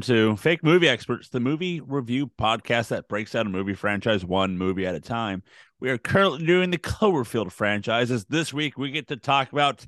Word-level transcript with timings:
welcome 0.00 0.14
to 0.14 0.36
Fake 0.36 0.64
Movie 0.64 0.88
Experts, 0.88 1.28
the 1.28 1.40
movie 1.40 1.78
review 1.80 2.26
podcast 2.26 2.88
that 2.88 3.06
breaks 3.06 3.32
down 3.32 3.46
a 3.46 3.50
movie 3.50 3.74
franchise 3.74 4.24
one 4.24 4.56
movie 4.56 4.86
at 4.86 4.94
a 4.94 5.00
time. 5.00 5.42
We 5.78 5.90
are 5.90 5.98
currently 5.98 6.46
doing 6.46 6.70
the 6.70 6.78
Cloverfield 6.78 7.52
franchises. 7.52 8.24
This 8.24 8.50
week, 8.50 8.78
we 8.78 8.92
get 8.92 9.08
to 9.08 9.18
talk 9.18 9.52
about 9.52 9.86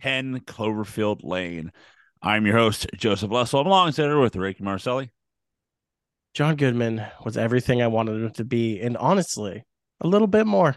10 0.00 0.40
Cloverfield 0.40 1.22
Lane. 1.22 1.72
I'm 2.22 2.46
your 2.46 2.56
host, 2.56 2.86
Joseph 2.96 3.30
Lessel. 3.30 3.60
I'm 3.60 3.66
alongside 3.66 4.14
with 4.14 4.34
Ricky 4.34 4.64
Marcelli. 4.64 5.10
John 6.32 6.56
Goodman 6.56 7.04
was 7.22 7.36
everything 7.36 7.82
I 7.82 7.88
wanted 7.88 8.22
him 8.22 8.30
to 8.30 8.44
be, 8.44 8.80
and 8.80 8.96
honestly, 8.96 9.64
a 10.00 10.06
little 10.06 10.28
bit 10.28 10.46
more. 10.46 10.74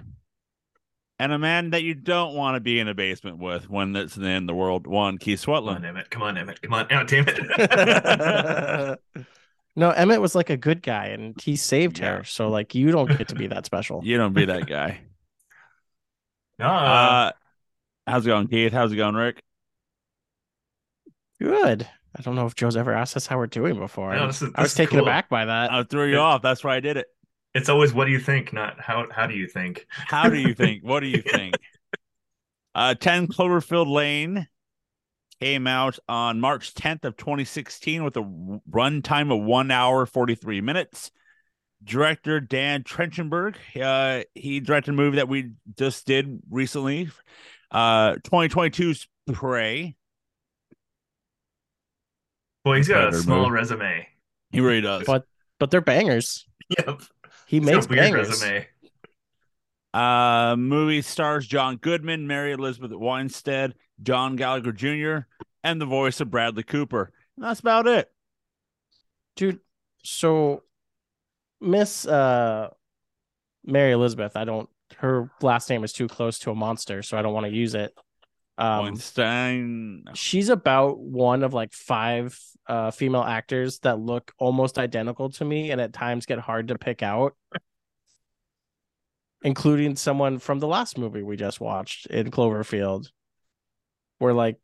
And 1.24 1.32
a 1.32 1.40
man 1.40 1.70
that 1.70 1.84
you 1.84 1.94
don't 1.94 2.36
want 2.36 2.58
to 2.58 2.60
be 2.60 2.82
in 2.82 2.90
a 2.90 2.94
basement 2.94 3.38
with 3.38 3.70
when 3.70 3.96
it's 3.96 4.18
in 4.18 4.46
the 4.46 4.54
world 4.54 4.86
one, 4.86 5.18
Keith 5.18 5.46
Come 5.46 5.70
on, 5.70 5.86
Emmett. 5.86 6.10
Come 6.10 6.22
on, 6.22 6.38
Emmett. 6.38 6.62
Come 6.62 6.74
on. 6.74 6.86
Oh, 6.92 7.06
damn 7.06 7.24
it. 7.30 9.00
no, 9.78 9.92
Emmett 9.92 10.20
was 10.20 10.36
like 10.36 10.50
a 10.50 10.58
good 10.58 10.82
guy, 10.82 11.06
and 11.08 11.40
he 11.42 11.56
saved 11.56 12.00
Yeah. 12.00 12.18
her. 12.18 12.24
So 12.26 12.50
like, 12.50 12.76
you 12.76 12.92
don't 12.92 13.08
get 13.18 13.30
to 13.30 13.36
be 13.36 13.48
that 13.48 13.66
special. 13.66 14.02
You 14.04 14.18
don't 14.18 14.34
be 14.34 14.44
that 14.44 14.68
guy. 14.68 15.00
no, 16.60 16.66
Uh, 16.68 17.32
how's 18.06 18.26
it 18.26 18.30
going, 18.30 18.48
Keith? 18.50 18.74
How's 18.74 18.92
it 18.92 18.98
going, 18.98 19.16
Rick? 19.16 19.42
Good. 21.40 21.88
I 22.18 22.22
don't 22.22 22.36
know 22.36 22.48
if 22.48 22.56
Joe's 22.56 22.76
ever 22.76 22.94
asked 22.94 23.16
us 23.16 23.28
how 23.28 23.38
we're 23.38 23.48
doing 23.48 23.80
before. 23.80 24.14
No, 24.14 24.24
I- 24.24 24.28
this 24.28 24.42
is- 24.42 24.52
I 24.56 24.62
was 24.64 24.74
taken 24.74 24.98
cool. 25.00 25.08
aback 25.08 25.30
by 25.30 25.46
that. 25.46 25.72
I 25.72 25.84
threw 25.84 26.10
you 26.12 26.18
off. 26.18 26.42
That's 26.42 26.66
why 26.66 26.76
I 26.76 26.82
did 26.82 26.98
it. 26.98 27.08
It's 27.54 27.70
always 27.70 27.94
what 27.94 28.06
do 28.06 28.12
you 28.12 28.20
think, 28.20 28.52
not 28.54 28.80
how 28.80 29.08
how 29.12 29.28
do 29.28 29.36
you 29.36 29.48
think? 29.48 29.86
How 29.90 30.30
do 30.30 30.38
you 30.38 30.54
think? 30.56 30.84
what 30.84 31.02
do 31.02 31.08
you 31.08 31.22
think? 31.22 31.56
Uh, 32.76 32.96
10 32.96 33.28
Cloverfield 33.28 33.88
Lane 33.92 34.48
came 35.40 35.68
out 35.68 36.00
on 36.10 36.40
March 36.40 36.74
10th 36.74 37.06
of 37.06 37.18
2016 37.18 38.04
with 38.04 38.18
a 38.18 38.24
runtime 38.72 39.32
of 39.32 39.44
one 39.44 39.70
hour 39.70 40.06
43 40.06 40.62
minutes. 40.62 41.12
Director 41.84 42.40
Dan 42.40 42.84
Trachtenberg, 42.84 43.56
uh, 43.82 44.24
he 44.34 44.62
directed 44.62 44.92
a 44.92 44.94
movie 44.94 45.18
that 45.18 45.28
we 45.28 45.52
just 45.78 46.08
did 46.08 46.40
recently, 46.50 47.10
uh, 47.72 48.14
2022's 48.24 49.08
Prey. 49.34 49.96
Boy, 52.64 52.78
he's 52.78 52.88
got 52.88 53.14
a 53.14 53.18
small 53.18 53.40
movie. 53.40 53.52
resume. 53.52 54.08
He 54.52 54.62
really 54.62 54.80
does. 54.80 55.06
But 55.06 55.26
but 55.60 55.72
they're 55.72 55.82
bangers. 55.82 56.46
Yep. 56.80 57.02
He 57.48 57.58
He's 57.60 57.66
makes 57.66 57.86
a 57.86 57.90
weird 57.90 58.02
bangers. 58.02 58.30
resume. 58.30 58.68
Uh, 59.94 60.56
movie 60.58 61.02
stars 61.02 61.46
John 61.46 61.78
Goodman, 61.78 62.26
Mary 62.26 62.52
Elizabeth 62.54 62.92
Winstead, 62.94 63.76
John 64.02 64.36
Gallagher 64.36 64.72
Jr., 64.72 65.28
and 65.64 65.80
the 65.80 65.86
voice 65.86 66.20
of 66.20 66.32
Bradley 66.32 66.64
Cooper. 66.64 67.12
And 67.38 67.46
that's 67.46 67.60
about 67.60 67.88
it. 67.88 68.12
dude 69.36 69.60
so 70.04 70.64
miss 71.62 72.06
uh 72.06 72.68
mary 73.64 73.94
elizabeth 73.94 74.36
i 74.36 74.44
don't 74.44 74.70
her 74.98 75.32
last 75.42 75.70
name 75.70 75.84
is 75.86 75.94
too 75.94 76.08
close 76.10 76.38
to 76.40 76.52
a 76.52 76.56
monster 76.56 77.02
so 77.02 77.18
i 77.18 77.22
don't 77.22 77.34
want 77.34 77.46
to 77.46 77.52
use 77.52 77.74
it 77.74 77.98
um 78.58 78.86
Weinstein. 78.86 80.04
she's 80.14 80.50
about 80.50 81.00
one 81.00 81.44
of 81.44 81.54
like 81.54 81.74
five 81.74 82.40
uh 82.68 82.92
female 82.92 83.24
actors 83.24 83.80
that 83.80 84.00
look 84.00 84.32
almost 84.38 84.78
identical 84.78 85.30
to 85.32 85.46
me 85.46 85.72
and 85.72 85.82
at 85.82 85.94
times 85.94 86.26
get 86.26 86.40
hard 86.40 86.68
to 86.68 86.78
pick 86.78 87.02
out. 87.02 87.36
Including 89.42 89.96
someone 89.96 90.40
from 90.40 90.60
the 90.60 90.68
last 90.68 90.98
movie 90.98 91.24
we 91.24 91.36
just 91.36 91.60
watched 91.60 92.06
in 92.08 92.32
cloverfield. 92.32 93.10
Where 94.20 94.34
like 94.34 94.58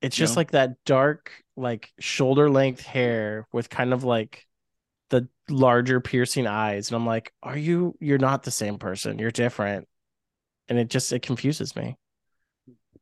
it's 0.00 0.16
just 0.16 0.36
like 0.36 0.52
that 0.52 0.82
dark 0.86 1.30
like 1.56 1.92
shoulder 2.00 2.48
length 2.48 2.80
hair 2.80 3.46
with 3.52 3.68
kind 3.68 3.92
of 3.92 4.02
like 4.02 4.46
the 5.10 5.28
larger 5.48 6.00
piercing 6.00 6.46
eyes. 6.46 6.88
And 6.88 6.96
i'm 6.96 7.06
like 7.06 7.32
are 7.42 7.56
you 7.56 7.96
you're 8.00 8.18
not 8.18 8.42
the 8.44 8.50
same 8.50 8.78
person. 8.78 9.18
You're 9.18 9.30
different. 9.30 9.86
And 10.68 10.78
it 10.78 10.88
just 10.88 11.12
it 11.12 11.20
confuses 11.20 11.76
me 11.76 11.96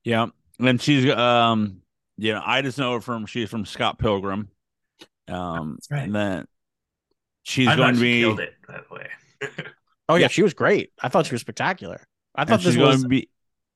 Yeah. 0.08 0.26
And 0.58 0.80
she's 0.80 1.08
um 1.10 1.82
you 2.16 2.32
know, 2.32 2.42
I 2.44 2.62
just 2.62 2.78
know 2.78 2.94
her 2.94 3.00
from 3.00 3.26
she's 3.26 3.50
from 3.50 3.64
Scott 3.66 3.98
Pilgrim. 3.98 4.48
Um 5.28 5.74
That's 5.76 5.90
right. 5.90 6.02
and 6.04 6.14
then 6.14 6.46
she's 7.42 7.68
I 7.68 7.76
going 7.76 7.94
to 7.94 8.00
be 8.00 8.20
killed 8.22 8.40
it 8.40 8.54
that 8.68 8.90
way. 8.90 9.06
oh 10.08 10.14
yeah, 10.16 10.22
Yeah. 10.22 10.28
she 10.28 10.42
was 10.42 10.52
great 10.54 10.90
i 11.02 11.08
thought 11.08 11.26
she 11.26 11.34
was 11.34 11.40
spectacular 11.42 12.06
i 12.34 12.42
and 12.42 12.50
thought 12.50 12.60
she's 12.60 12.74
this 12.74 12.76
going 12.76 12.88
was 12.88 13.02
to 13.02 13.08
be 13.08 13.28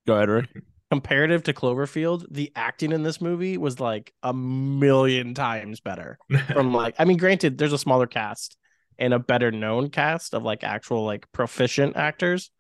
go 0.06 0.15
ahead, 0.16 0.28
Rick. 0.28 0.48
comparative 0.91 1.43
to 1.44 1.53
Cloverfield, 1.53 2.26
the 2.31 2.50
acting 2.56 2.93
in 2.93 3.03
this 3.03 3.20
movie 3.20 3.56
was 3.56 3.78
like 3.81 4.12
a 4.22 4.32
million 4.34 5.32
times 5.34 5.81
better. 5.81 6.19
From 6.53 6.75
like, 6.75 6.97
I 6.99 7.04
mean, 7.04 7.16
granted, 7.19 7.56
there's 7.56 7.72
a 7.72 7.78
smaller 7.78 8.06
cast 8.06 8.56
and 8.99 9.14
a 9.14 9.19
better 9.20 9.50
known 9.53 9.91
cast 9.91 10.34
of 10.34 10.43
like 10.43 10.64
actual 10.64 11.04
like 11.04 11.31
proficient 11.32 11.97
actors, 11.97 12.50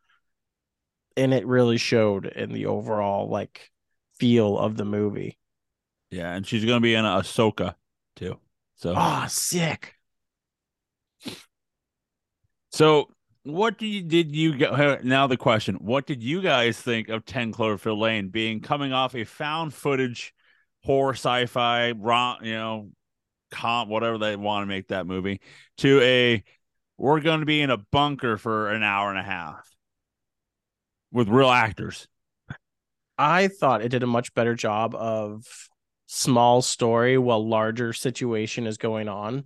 and 1.16 1.32
it 1.34 1.46
really 1.46 1.78
showed 1.78 2.26
in 2.26 2.52
the 2.52 2.66
overall 2.66 3.28
like 3.28 3.70
feel 4.18 4.58
of 4.58 4.76
the 4.76 4.84
movie. 4.84 5.38
Yeah, 6.10 6.34
and 6.34 6.46
she's 6.46 6.64
gonna 6.64 6.80
be 6.80 6.94
in 6.94 7.04
Ahsoka 7.04 7.74
too. 8.16 8.38
So 8.76 8.94
Oh, 8.96 9.26
sick! 9.28 9.96
So, 12.70 13.08
what 13.44 13.78
do 13.78 13.86
you 13.86 14.02
did 14.02 14.34
you 14.34 14.56
get? 14.56 15.04
Now 15.04 15.26
the 15.26 15.36
question: 15.36 15.76
What 15.76 16.06
did 16.06 16.22
you 16.22 16.40
guys 16.40 16.80
think 16.80 17.08
of 17.08 17.24
Ten 17.24 17.52
Cloverfield 17.52 17.98
Lane 17.98 18.28
being 18.28 18.60
coming 18.60 18.92
off 18.92 19.14
a 19.14 19.24
found 19.24 19.74
footage 19.74 20.34
horror 20.84 21.14
sci-fi, 21.14 21.92
rom, 21.92 22.38
you 22.44 22.54
know, 22.54 22.90
comp, 23.50 23.88
whatever 23.88 24.18
they 24.18 24.36
want 24.36 24.62
to 24.62 24.66
make 24.66 24.88
that 24.88 25.06
movie, 25.06 25.40
to 25.78 26.00
a 26.02 26.42
we're 26.98 27.20
going 27.20 27.40
to 27.40 27.46
be 27.46 27.60
in 27.60 27.70
a 27.70 27.76
bunker 27.76 28.36
for 28.36 28.70
an 28.70 28.82
hour 28.82 29.10
and 29.10 29.18
a 29.18 29.22
half 29.22 29.71
with 31.12 31.28
real 31.28 31.50
actors. 31.50 32.08
I 33.18 33.48
thought 33.48 33.82
it 33.82 33.90
did 33.90 34.02
a 34.02 34.08
much 34.08 34.34
better 34.34 34.54
job 34.54 34.94
of 34.94 35.44
small 36.06 36.62
story 36.62 37.16
while 37.18 37.46
larger 37.46 37.92
situation 37.92 38.66
is 38.66 38.78
going 38.78 39.08
on. 39.08 39.44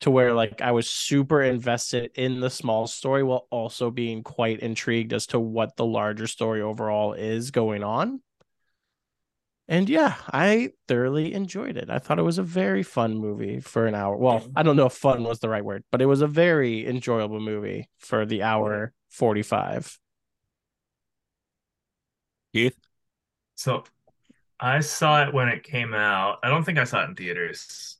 To 0.00 0.10
where 0.10 0.34
like 0.34 0.60
I 0.60 0.72
was 0.72 0.90
super 0.90 1.40
invested 1.40 2.10
in 2.14 2.40
the 2.40 2.50
small 2.50 2.86
story 2.86 3.22
while 3.22 3.46
also 3.50 3.90
being 3.90 4.22
quite 4.22 4.60
intrigued 4.60 5.14
as 5.14 5.26
to 5.28 5.40
what 5.40 5.76
the 5.76 5.86
larger 5.86 6.26
story 6.26 6.60
overall 6.60 7.14
is 7.14 7.50
going 7.50 7.82
on. 7.82 8.20
And 9.66 9.88
yeah, 9.88 10.16
I 10.30 10.72
thoroughly 10.88 11.32
enjoyed 11.32 11.78
it. 11.78 11.88
I 11.88 11.98
thought 11.98 12.18
it 12.18 12.22
was 12.22 12.36
a 12.36 12.42
very 12.42 12.82
fun 12.82 13.16
movie 13.16 13.60
for 13.60 13.86
an 13.86 13.94
hour. 13.94 14.14
Well, 14.14 14.46
I 14.54 14.62
don't 14.62 14.76
know 14.76 14.86
if 14.86 14.92
fun 14.92 15.24
was 15.24 15.38
the 15.38 15.48
right 15.48 15.64
word, 15.64 15.84
but 15.90 16.02
it 16.02 16.06
was 16.06 16.20
a 16.20 16.26
very 16.26 16.86
enjoyable 16.86 17.40
movie 17.40 17.88
for 17.98 18.26
the 18.26 18.42
hour 18.42 18.92
45. 19.08 19.98
Keith, 22.54 22.78
So 23.56 23.82
I 24.60 24.78
saw 24.78 25.26
it 25.26 25.34
when 25.34 25.48
it 25.48 25.64
came 25.64 25.92
out. 25.92 26.38
I 26.44 26.48
don't 26.48 26.62
think 26.62 26.78
I 26.78 26.84
saw 26.84 27.02
it 27.02 27.08
in 27.08 27.16
theaters. 27.16 27.96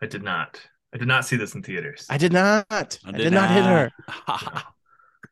I 0.00 0.06
did 0.06 0.22
not. 0.22 0.58
I 0.94 0.96
did 0.96 1.08
not 1.08 1.26
see 1.26 1.36
this 1.36 1.54
in 1.54 1.62
theaters. 1.62 2.06
I 2.08 2.16
did 2.16 2.32
not. 2.32 2.66
I 2.70 3.12
did, 3.12 3.34
not 3.34 3.50
hit 3.50 3.64
her. 3.64 3.92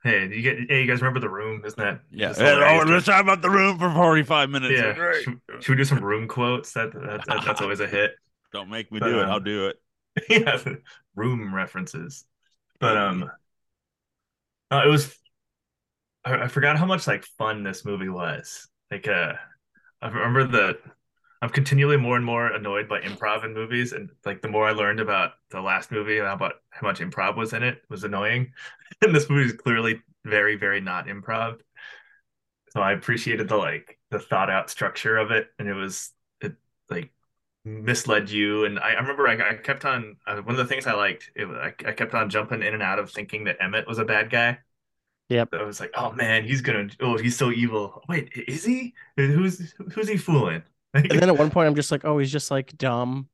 Hey, 0.05 0.29
you 0.29 0.41
get 0.43 0.59
hey, 0.69 0.83
you 0.83 0.87
guys 0.87 1.01
remember 1.01 1.19
the 1.19 1.29
room? 1.29 1.63
Isn't 1.65 1.79
that 1.81 2.01
yeah, 2.13 2.29
just 2.29 2.41
hilarious? 2.41 2.85
oh, 2.87 2.93
let's 2.93 3.07
talk 3.07 3.21
about 3.21 3.43
the 3.43 3.51
room 3.51 3.77
for 3.77 3.91
forty-five 3.91 4.51
minutes. 4.51 4.79
yeah. 4.79 4.93
Great. 4.95 5.25
Should, 5.25 5.41
should 5.59 5.69
we 5.71 5.77
do 5.77 5.85
some 5.85 6.05
room 6.05 6.29
quotes? 6.29 6.73
That, 6.75 6.93
that, 6.93 7.27
that 7.27 7.43
that's 7.45 7.61
always 7.63 7.81
a 7.81 7.89
hit. 7.89 8.13
Don't 8.53 8.71
make 8.71 8.93
me 8.93 9.01
But, 9.01 9.09
do 9.09 9.19
it. 9.19 9.25
um, 9.25 9.31
I'll 9.31 9.41
do 9.41 9.67
it. 9.67 9.81
yeah, 10.29 10.63
room 11.17 11.53
references. 11.53 12.25
But 12.79 12.97
um, 12.97 13.31
uh, 14.71 14.83
it 14.85 14.89
was. 14.89 15.17
I, 16.27 16.45
I 16.45 16.49
forgot 16.49 16.77
how 16.77 16.87
much 16.87 17.07
like 17.07 17.25
fun 17.25 17.63
this 17.63 17.85
movie 17.85 18.09
was. 18.09 18.69
Like 18.91 19.09
uh, 19.09 19.35
I 20.03 20.09
remember 20.09 20.47
the. 20.47 20.79
I'm 21.43 21.51
continually 21.51 21.99
more 21.99 22.17
and 22.17 22.25
more 22.25 22.47
annoyed 22.49 22.89
by 22.89 23.01
improv 23.01 23.45
in 23.45 23.55
movies, 23.55 23.93
and 23.93 24.11
like 24.25 24.43
the 24.43 24.49
more 24.49 24.67
I 24.67 24.73
learned 24.73 25.01
about 25.01 25.33
the 25.51 25.61
last 25.61 25.93
movie 25.93 26.19
and 26.19 26.27
how 26.27 26.35
about 26.35 26.55
how 26.71 26.87
much 26.87 27.01
improv 27.01 27.37
was 27.37 27.53
in 27.53 27.63
it 27.63 27.83
was 27.89 28.05
annoying. 28.05 28.53
And 29.03 29.15
this 29.15 29.29
movie 29.29 29.45
is 29.45 29.53
clearly 29.53 30.01
very, 30.25 30.57
very 30.57 30.81
not 30.81 31.07
improv. 31.07 31.59
So 32.71 32.81
I 32.81 32.93
appreciated 32.93 33.49
the 33.49 33.57
like 33.57 33.99
the 34.11 34.19
thought 34.19 34.49
out 34.49 34.71
structure 34.71 35.17
of 35.19 35.31
it, 35.31 35.49
and 35.59 35.69
it 35.69 35.75
was 35.75 36.13
it 36.41 36.55
like 36.89 37.13
misled 37.65 38.31
you. 38.31 38.65
And 38.65 38.79
I, 38.79 38.93
I 38.93 39.01
remember 39.01 39.29
I, 39.29 39.51
I 39.51 39.55
kept 39.57 39.85
on 39.85 40.17
uh, 40.27 40.37
one 40.37 40.55
of 40.55 40.59
the 40.59 40.67
things 40.67 40.87
I 40.87 40.95
liked. 40.95 41.31
It, 41.35 41.47
I, 41.47 41.75
I 41.87 41.93
kept 41.93 42.15
on 42.15 42.31
jumping 42.31 42.63
in 42.63 42.75
and 42.75 42.83
out 42.83 42.99
of 42.99 43.11
thinking 43.11 43.45
that 43.45 43.59
Emmett 43.61 43.87
was 43.87 43.99
a 43.99 44.05
bad 44.05 44.31
guy. 44.31 44.59
Yep. 45.29 45.55
I 45.55 45.63
was 45.65 45.81
like, 45.81 45.91
oh 45.97 46.13
man, 46.13 46.45
he's 46.45 46.61
gonna. 46.61 46.89
Oh, 47.01 47.17
he's 47.19 47.37
so 47.37 47.51
evil. 47.51 48.03
Wait, 48.09 48.31
is 48.47 48.65
he? 48.65 48.95
Who's 49.17 49.75
who's 49.93 50.09
he 50.09 50.17
fooling? 50.17 50.63
And 50.95 51.11
then 51.11 51.29
at 51.29 51.37
one 51.37 51.51
point, 51.51 51.67
I'm 51.69 51.75
just 51.75 51.91
like, 51.91 52.05
oh, 52.05 52.19
he's 52.19 52.33
just 52.33 52.51
like 52.51 52.77
dumb. 52.79 53.29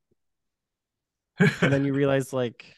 And 1.39 1.71
then 1.73 1.85
you 1.85 1.93
realize, 1.93 2.33
like, 2.33 2.75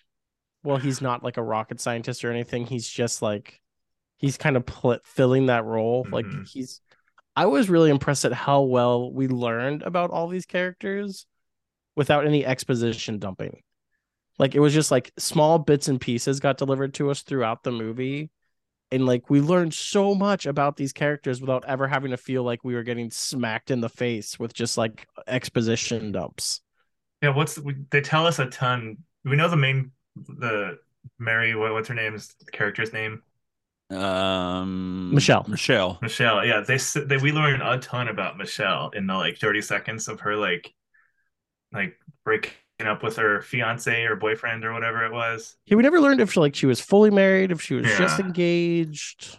well, 0.63 0.77
he's 0.77 1.01
not 1.01 1.23
like 1.23 1.37
a 1.37 1.43
rocket 1.43 1.79
scientist 1.79 2.23
or 2.23 2.31
anything. 2.31 2.65
He's 2.65 2.87
just 2.87 3.21
like, 3.21 3.61
he's 4.17 4.37
kind 4.37 4.57
of 4.57 4.65
pl- 4.65 4.99
filling 5.03 5.47
that 5.47 5.65
role. 5.65 6.07
Like, 6.11 6.25
Mhm. 6.25 6.47
he's, 6.47 6.81
I 7.35 7.45
was 7.47 7.69
really 7.69 7.89
impressed 7.89 8.25
at 8.25 8.33
how 8.33 8.61
well 8.63 9.11
we 9.11 9.27
learned 9.27 9.83
about 9.83 10.11
all 10.11 10.27
these 10.27 10.45
characters 10.45 11.25
without 11.95 12.25
any 12.27 12.45
exposition 12.45 13.19
dumping. 13.19 13.61
Like 14.39 14.55
it 14.55 14.59
was 14.59 14.73
just 14.73 14.91
like 14.91 15.11
small 15.17 15.59
bits 15.59 15.87
and 15.87 15.99
pieces 15.99 16.39
got 16.41 16.57
delivered 16.57 16.93
to 16.95 17.09
us 17.11 17.21
throughout 17.23 17.63
the 17.63 17.71
movie. 17.71 18.31
And 18.91 19.05
like 19.05 19.29
we 19.29 19.41
learned 19.41 19.73
so 19.73 20.13
much 20.15 20.45
about 20.45 20.77
these 20.77 20.93
characters 20.93 21.41
without 21.41 21.65
ever 21.67 21.87
having 21.87 22.11
to 22.11 22.17
feel 22.17 22.43
like 22.43 22.63
we 22.63 22.75
were 22.75 22.83
getting 22.83 23.09
smacked 23.09 23.71
in 23.71 23.81
the 23.81 23.89
face 23.89 24.39
with 24.39 24.53
just 24.53 24.77
like 24.77 25.07
exposition 25.27 26.11
dumps. 26.11 26.61
Yeah, 27.21 27.29
what's 27.29 27.57
we, 27.57 27.75
they 27.89 28.01
tell 28.01 28.27
us 28.27 28.39
a 28.39 28.45
ton. 28.45 28.97
We 29.23 29.35
know 29.35 29.49
the 29.49 29.57
main 29.57 29.91
the 30.15 30.77
Mary 31.19 31.55
what, 31.55 31.73
what's 31.73 31.89
her 31.89 31.95
name's 31.95 32.35
character's 32.51 32.93
name? 32.93 33.21
Um, 33.89 35.13
Michelle. 35.13 35.45
Michelle. 35.47 35.99
Michelle. 36.01 36.45
Yeah, 36.45 36.61
they 36.61 36.75
s- 36.75 36.97
they 37.05 37.17
we 37.17 37.31
learn 37.31 37.61
a 37.61 37.79
ton 37.79 38.07
about 38.07 38.37
Michelle 38.37 38.89
in 38.91 39.07
the 39.07 39.13
like 39.13 39.37
30 39.37 39.61
seconds 39.61 40.07
of 40.07 40.21
her 40.21 40.35
like 40.35 40.73
like 41.71 41.97
breaking 42.23 42.53
up 42.81 43.03
with 43.03 43.15
her 43.15 43.41
fiance 43.41 44.03
or 44.03 44.15
boyfriend 44.15 44.65
or 44.65 44.73
whatever 44.73 45.05
it 45.05 45.11
was. 45.11 45.55
Yeah, 45.65 45.77
we 45.77 45.83
never 45.83 45.99
learned 45.99 46.19
if 46.19 46.33
she 46.33 46.39
like 46.39 46.55
she 46.55 46.65
was 46.65 46.81
fully 46.81 47.09
married, 47.09 47.51
if 47.51 47.61
she 47.61 47.75
was 47.75 47.85
just 47.97 48.19
engaged. 48.19 49.37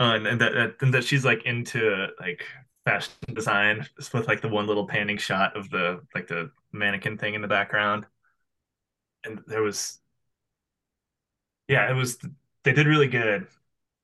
Uh, 0.00 0.14
and, 0.16 0.26
and 0.26 0.40
that, 0.40 0.54
that 0.54 0.74
and 0.80 0.92
that 0.92 1.04
she's 1.04 1.24
like 1.24 1.44
into 1.46 2.08
like 2.20 2.44
fashion 2.84 3.12
design 3.32 3.86
just 3.96 4.12
with 4.12 4.26
like 4.26 4.40
the 4.40 4.48
one 4.48 4.66
little 4.66 4.86
panning 4.86 5.16
shot 5.16 5.56
of 5.56 5.70
the 5.70 6.00
like 6.14 6.26
the 6.26 6.50
mannequin 6.72 7.16
thing 7.16 7.34
in 7.34 7.42
the 7.42 7.48
background. 7.48 8.06
And 9.24 9.40
there 9.46 9.62
was 9.62 10.00
yeah, 11.68 11.90
it 11.90 11.94
was 11.94 12.18
they 12.64 12.72
did 12.72 12.86
really 12.86 13.08
good 13.08 13.46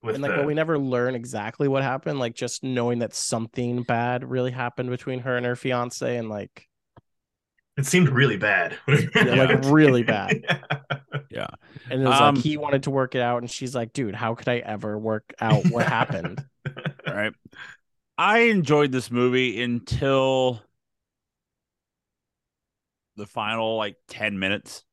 with 0.03 0.15
and 0.15 0.23
like 0.23 0.31
the 0.31 0.39
but 0.39 0.47
we 0.47 0.55
never 0.55 0.79
learn 0.79 1.15
exactly 1.15 1.69
what 1.69 1.83
happened, 1.83 2.19
like 2.21 2.35
just 2.35 2.63
knowing 2.63 3.01
that 3.01 3.15
something 3.15 3.83
bad 3.83 4.25
really 4.29 4.53
happened 4.53 4.91
between 4.91 5.21
her 5.21 5.37
and 5.37 5.45
her 5.45 5.57
fiance 5.57 6.17
and 6.17 6.29
like 6.29 6.69
it 7.81 7.87
seemed 7.87 8.09
really 8.09 8.37
bad. 8.37 8.79
Yeah, 9.23 9.45
like, 9.45 9.61
really 9.65 10.03
bad. 10.03 10.45
Yeah. 11.31 11.47
and 11.89 12.03
it 12.03 12.07
was 12.07 12.21
Um, 12.21 12.35
like 12.35 12.39
he 12.39 12.57
wanted 12.57 12.85
to 12.85 12.91
work 12.91 13.15
it 13.15 13.21
out 13.23 13.39
and 13.43 13.51
she's 13.51 13.75
like, 13.75 13.93
dude, 13.93 14.15
how 14.15 14.35
could 14.35 14.49
I 14.49 14.59
ever 14.59 14.99
work 14.99 15.33
out 15.41 15.67
what 15.69 15.87
happened? 15.89 16.45
right? 17.07 17.33
I 18.19 18.39
enjoyed 18.41 18.93
this 18.93 19.11
movie 19.11 19.63
until 19.63 20.63
the 23.17 23.27
final 23.27 23.77
like 23.77 23.97
10 24.09 24.39
minutes. 24.39 24.85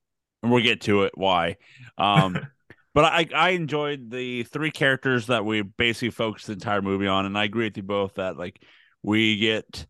And 0.43 0.51
we'll 0.51 0.63
get 0.63 0.81
to 0.81 1.03
it 1.03 1.13
why. 1.15 1.57
Um 1.97 2.47
but 2.93 3.05
I 3.05 3.27
I 3.33 3.49
enjoyed 3.51 4.09
the 4.11 4.43
three 4.43 4.71
characters 4.71 5.27
that 5.27 5.45
we 5.45 5.61
basically 5.61 6.11
focused 6.11 6.47
the 6.47 6.53
entire 6.53 6.81
movie 6.81 7.07
on 7.07 7.25
and 7.25 7.37
I 7.37 7.45
agree 7.45 7.65
with 7.65 7.77
you 7.77 7.83
both 7.83 8.15
that 8.15 8.37
like 8.37 8.61
we 9.03 9.37
get 9.37 9.87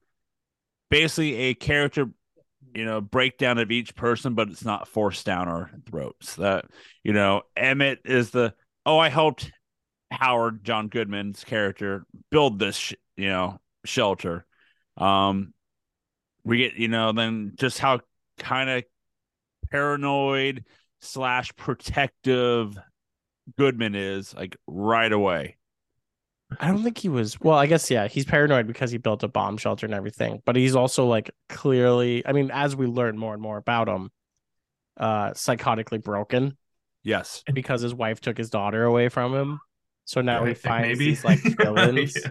basically 0.90 1.36
a 1.36 1.54
character 1.56 2.10
you 2.74 2.86
know 2.86 3.02
breakdown 3.02 3.58
of 3.58 3.72
each 3.72 3.96
person 3.96 4.34
but 4.34 4.50
it's 4.50 4.66
not 4.66 4.88
forced 4.88 5.26
down 5.26 5.48
our 5.48 5.72
throats. 5.90 6.36
That 6.36 6.66
you 7.04 7.14
know 7.14 7.44
emmett 7.56 8.00
is 8.06 8.32
the 8.32 8.54
oh 8.86 8.98
i 9.00 9.10
helped 9.10 9.52
howard 10.12 10.64
john 10.64 10.88
goodman's 10.88 11.44
character 11.44 12.06
build 12.32 12.60
this 12.60 12.76
sh- 12.76 12.94
you 13.16 13.30
know 13.30 13.60
shelter. 13.86 14.46
Um 14.98 15.54
we 16.44 16.58
get 16.58 16.74
you 16.76 16.88
know 16.88 17.12
then 17.12 17.54
just 17.56 17.80
how 17.80 18.00
kind 18.38 18.70
of 18.70 18.84
paranoid 19.70 20.66
slash 21.02 21.56
protective 21.56 22.78
goodman 23.58 23.96
is 23.96 24.34
like 24.34 24.58
right 24.68 25.12
away 25.12 25.58
I 26.60 26.68
don't 26.70 26.82
think 26.84 26.98
he 26.98 27.10
was 27.10 27.40
well, 27.42 27.58
I 27.58 27.68
guess 27.68 27.92
yeah, 27.92 28.08
he's 28.08 28.26
paranoid 28.26 28.68
because 28.68 28.90
he 28.92 28.98
built 28.98 29.24
a 29.24 29.28
bomb 29.28 29.58
shelter 29.58 29.86
and 29.86 29.94
everything, 29.94 30.42
but 30.46 30.56
he's 30.56 30.76
also 30.76 31.06
like 31.06 31.30
clearly 31.50 32.26
I 32.26 32.32
mean, 32.34 32.52
as 32.52 32.76
we 32.76 32.88
learn 32.88 33.18
more 33.18 33.34
and 33.34 33.42
more 33.42 33.58
about 33.58 33.88
him, 33.90 34.12
uh 34.98 35.32
psychotically 35.32 36.04
broken 36.04 36.58
yes 37.04 37.44
because 37.54 37.82
his 37.82 37.94
wife 37.94 38.22
took 38.22 38.38
his 38.38 38.50
daughter 38.50 38.84
away 38.86 39.10
from 39.10 39.34
him. 39.36 39.62
So 40.06 40.22
now 40.22 40.46
I 40.46 40.50
he 40.50 40.54
think 40.54 40.64
finds 40.64 41.00
these 41.00 41.24
like 41.24 41.44
villains. 41.60 42.30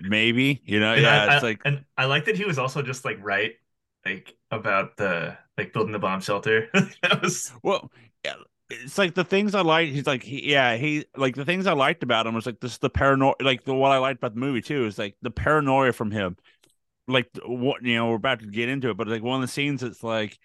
Yeah. 0.00 0.08
maybe 0.08 0.62
you 0.64 0.80
know 0.80 0.94
And 0.94 1.06
yeah 1.06 1.24
I, 1.28 1.34
it's 1.34 1.42
I- 1.42 1.42
like 1.42 1.60
and 1.64 1.84
I 1.96 2.04
like 2.06 2.24
that 2.26 2.36
he 2.36 2.44
was 2.44 2.58
also 2.58 2.82
just 2.82 3.04
like 3.04 3.18
right 3.20 3.54
like 4.04 4.36
about 4.50 4.96
the 4.96 5.36
like 5.56 5.72
building 5.72 5.92
the 5.92 5.98
bomb 5.98 6.20
shelter. 6.20 6.68
that 7.02 7.20
was 7.22 7.52
Well, 7.62 7.90
yeah, 8.24 8.34
it's 8.70 8.98
like 8.98 9.14
the 9.14 9.24
things 9.24 9.54
I 9.54 9.62
like. 9.62 9.88
He's 9.88 10.06
like, 10.06 10.22
he, 10.22 10.50
yeah, 10.50 10.76
he 10.76 11.06
like 11.16 11.34
the 11.34 11.44
things 11.44 11.66
I 11.66 11.72
liked 11.72 12.02
about 12.02 12.26
him 12.26 12.34
was 12.34 12.46
like 12.46 12.60
this 12.60 12.78
the 12.78 12.90
paranoia. 12.90 13.34
Like 13.40 13.64
the 13.64 13.74
what 13.74 13.92
I 13.92 13.98
liked 13.98 14.18
about 14.18 14.34
the 14.34 14.40
movie 14.40 14.60
too 14.60 14.86
is 14.86 14.98
like 14.98 15.16
the 15.22 15.30
paranoia 15.30 15.92
from 15.92 16.10
him. 16.10 16.36
Like 17.06 17.28
what 17.44 17.82
you 17.82 17.94
know, 17.96 18.08
we're 18.10 18.16
about 18.16 18.40
to 18.40 18.46
get 18.46 18.68
into 18.68 18.90
it, 18.90 18.96
but 18.96 19.08
like 19.08 19.22
one 19.22 19.36
of 19.36 19.48
the 19.48 19.52
scenes, 19.52 19.82
it's 19.82 20.04
like 20.04 20.38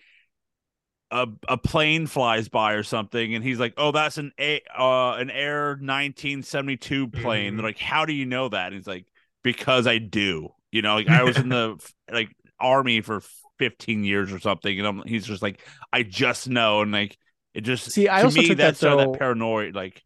a 1.12 1.28
a 1.48 1.58
plane 1.58 2.08
flies 2.08 2.50
by 2.50 2.74
or 2.74 2.84
something, 2.84 3.36
and 3.36 3.44
he's 3.44 3.60
like, 3.60 3.74
"Oh, 3.78 3.92
that's 3.92 4.18
an 4.18 4.32
a 4.40 4.62
uh 4.78 5.14
an 5.16 5.30
Air 5.30 5.78
1972 5.80 7.10
plane." 7.10 7.54
Mhm. 7.54 7.58
They're 7.58 7.66
like, 7.66 7.80
"How 7.80 8.06
do 8.06 8.14
you 8.14 8.26
know 8.26 8.50
that?" 8.50 8.68
And 8.68 8.76
he's 8.76 8.88
like, 8.88 9.06
"Because 9.44 9.86
I 9.86 10.00
do." 10.00 10.50
You 10.72 10.82
know, 10.82 10.96
like 10.96 11.10
I 11.10 11.24
was 11.24 11.38
in 11.38 11.50
the 11.50 11.78
like 12.12 12.30
army 12.60 13.02
for 13.02 13.22
15 13.60 14.04
years 14.04 14.32
or 14.34 14.40
something, 14.40 14.78
and 14.80 14.88
I'm, 14.88 15.04
he's 15.06 15.26
just 15.26 15.42
like, 15.44 15.62
"I 15.92 16.04
just 16.04 16.50
know," 16.50 16.82
and 16.82 16.92
like 16.92 17.18
it 17.54 17.62
just 17.62 17.92
See, 17.92 18.08
I 18.08 18.20
to 18.20 18.26
also 18.26 18.42
me 18.42 18.48
took 18.48 18.58
that, 18.58 18.80
that's 18.80 18.84
of 18.84 18.98
though- 18.98 19.12
that 19.12 19.20
paranoid 19.20 19.76
like 19.76 20.04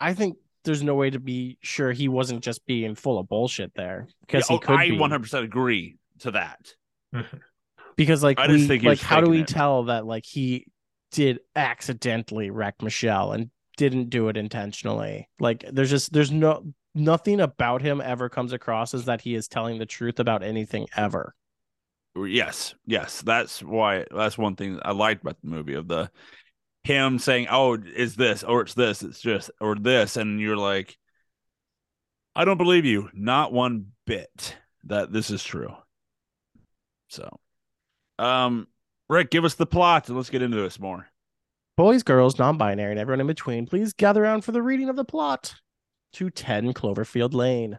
I 0.00 0.14
think 0.14 0.36
there's 0.64 0.82
no 0.82 0.94
way 0.94 1.10
to 1.10 1.18
be 1.20 1.58
sure 1.62 1.92
he 1.92 2.08
wasn't 2.08 2.42
just 2.42 2.64
being 2.66 2.94
full 2.94 3.18
of 3.18 3.28
bullshit 3.28 3.72
there 3.74 4.08
because 4.26 4.48
Yeah, 4.48 4.56
he 4.56 4.60
could 4.60 4.76
I 4.78 4.88
be. 4.90 4.96
100% 4.96 5.42
agree 5.44 5.96
to 6.20 6.30
that. 6.32 6.74
because 7.96 8.22
like 8.22 8.38
I 8.38 8.46
just 8.46 8.62
we, 8.62 8.68
think 8.68 8.82
like 8.82 9.00
how 9.00 9.20
do 9.20 9.30
we 9.30 9.40
it. 9.40 9.46
tell 9.48 9.84
that 9.84 10.06
like 10.06 10.24
he 10.26 10.66
did 11.12 11.40
accidentally 11.54 12.50
wreck 12.50 12.82
Michelle 12.82 13.32
and 13.32 13.50
didn't 13.76 14.10
do 14.10 14.28
it 14.28 14.36
intentionally? 14.36 15.28
Like 15.38 15.64
there's 15.70 15.90
just 15.90 16.12
there's 16.12 16.32
no 16.32 16.72
nothing 16.94 17.40
about 17.40 17.82
him 17.82 18.00
ever 18.00 18.28
comes 18.28 18.52
across 18.52 18.94
as 18.94 19.04
that 19.06 19.20
he 19.20 19.34
is 19.34 19.48
telling 19.48 19.78
the 19.78 19.86
truth 19.86 20.18
about 20.20 20.42
anything 20.42 20.86
ever. 20.96 21.34
Yes, 22.16 22.74
yes, 22.86 23.22
that's 23.22 23.62
why 23.62 24.06
that's 24.14 24.38
one 24.38 24.54
thing 24.54 24.78
I 24.82 24.92
liked 24.92 25.22
about 25.22 25.36
the 25.42 25.48
movie 25.50 25.74
of 25.74 25.88
the 25.88 26.10
him 26.84 27.18
saying, 27.18 27.48
"Oh, 27.50 27.74
is 27.74 28.14
this 28.16 28.42
or 28.42 28.62
it's 28.62 28.74
this, 28.74 29.02
it's 29.02 29.20
just 29.20 29.50
or 29.60 29.74
this," 29.74 30.16
and 30.16 30.40
you're 30.40 30.56
like, 30.56 30.96
"I 32.36 32.44
don't 32.44 32.58
believe 32.58 32.84
you, 32.84 33.10
not 33.12 33.52
one 33.52 33.92
bit 34.06 34.56
that 34.84 35.12
this 35.12 35.30
is 35.30 35.42
true." 35.42 35.74
So, 37.08 37.40
um, 38.18 38.68
Rick, 39.08 39.30
give 39.30 39.44
us 39.44 39.54
the 39.54 39.66
plot 39.66 40.08
and 40.08 40.16
let's 40.16 40.30
get 40.30 40.42
into 40.42 40.60
this 40.60 40.78
more. 40.78 41.08
Boys, 41.76 42.02
girls, 42.02 42.38
non-binary, 42.38 42.92
and 42.92 43.00
everyone 43.00 43.20
in 43.20 43.26
between, 43.26 43.66
please 43.66 43.92
gather 43.92 44.22
around 44.22 44.42
for 44.42 44.52
the 44.52 44.62
reading 44.62 44.88
of 44.88 44.96
the 44.96 45.04
plot 45.04 45.54
to 46.12 46.30
10 46.30 46.72
Cloverfield 46.72 47.34
Lane. 47.34 47.78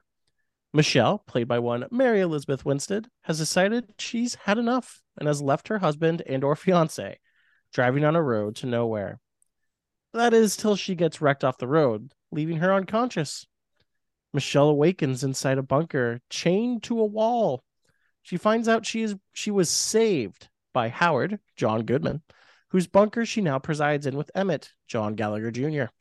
Michelle, 0.74 1.20
played 1.20 1.48
by 1.48 1.60
one 1.60 1.86
Mary 1.90 2.20
Elizabeth 2.20 2.66
Winstead, 2.66 3.08
has 3.22 3.38
decided 3.38 3.94
she's 3.98 4.36
had 4.36 4.58
enough 4.58 5.02
and 5.18 5.28
has 5.28 5.42
left 5.42 5.70
her 5.70 5.80
husband 5.80 6.22
and 6.28 6.44
or 6.44 6.58
fiance 6.58 7.18
driving 7.76 8.06
on 8.06 8.16
a 8.16 8.24
road 8.24 8.56
to 8.56 8.66
nowhere. 8.66 9.20
That 10.14 10.34
is 10.34 10.56
till 10.56 10.78
she 10.78 10.96
gets 10.96 11.20
wrecked 11.20 11.44
off 11.44 11.58
the 11.58 11.68
road, 11.68 12.10
leaving 12.32 12.58
her 12.60 12.74
unconscious. 12.74 13.46
Michelle 14.34 14.70
awakens 14.70 15.26
inside 15.26 15.58
a 15.58 15.64
bunker, 15.64 16.22
chained 16.30 16.84
to 16.84 17.02
a 17.02 17.06
wall. 17.06 17.66
She 18.24 18.38
finds 18.38 18.70
out 18.70 18.86
she 18.86 19.02
is 19.02 19.16
she 19.34 19.52
was 19.52 19.70
saved 19.70 20.48
by 20.74 20.88
Howard, 20.88 21.40
John 21.58 21.84
Goodman, 21.84 22.22
whose 22.70 22.88
bunker 22.88 23.26
she 23.26 23.42
now 23.42 23.60
presides 23.60 24.06
in 24.06 24.16
with 24.16 24.32
Emmett, 24.34 24.72
John 24.88 25.16
Gallagher 25.16 25.52
Jr., 25.52 25.92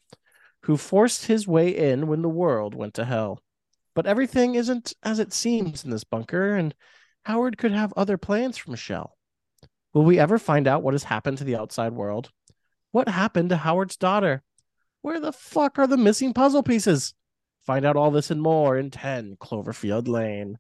who 0.62 0.76
forced 0.76 1.26
his 1.26 1.48
way 1.48 1.76
in 1.76 2.06
when 2.06 2.22
the 2.22 2.28
world 2.28 2.76
went 2.76 2.94
to 2.94 3.04
hell. 3.04 3.42
But 3.96 4.06
everything 4.06 4.54
isn't 4.54 4.94
as 5.02 5.18
it 5.18 5.32
seems 5.32 5.84
in 5.84 5.90
this 5.90 6.04
bunker, 6.04 6.54
and 6.54 6.72
Howard 7.24 7.58
could 7.58 7.72
have 7.72 7.92
other 7.96 8.16
plans 8.16 8.56
for 8.56 8.70
Michelle. 8.70 9.16
Will 9.94 10.02
we 10.02 10.18
ever 10.18 10.38
find 10.38 10.66
out 10.66 10.82
what 10.82 10.94
has 10.94 11.04
happened 11.04 11.38
to 11.38 11.44
the 11.44 11.56
outside 11.56 11.92
world? 11.92 12.30
What 12.90 13.08
happened 13.08 13.48
to 13.50 13.56
Howard's 13.56 13.96
daughter? 13.96 14.42
Where 15.02 15.20
the 15.20 15.32
fuck 15.32 15.78
are 15.78 15.86
the 15.86 15.96
missing 15.96 16.34
puzzle 16.34 16.62
pieces? 16.62 17.14
Find 17.64 17.84
out 17.86 17.96
all 17.96 18.10
this 18.10 18.30
and 18.30 18.42
more 18.42 18.76
in 18.76 18.90
10 18.90 19.36
Cloverfield 19.36 20.08
Lane. 20.08 20.58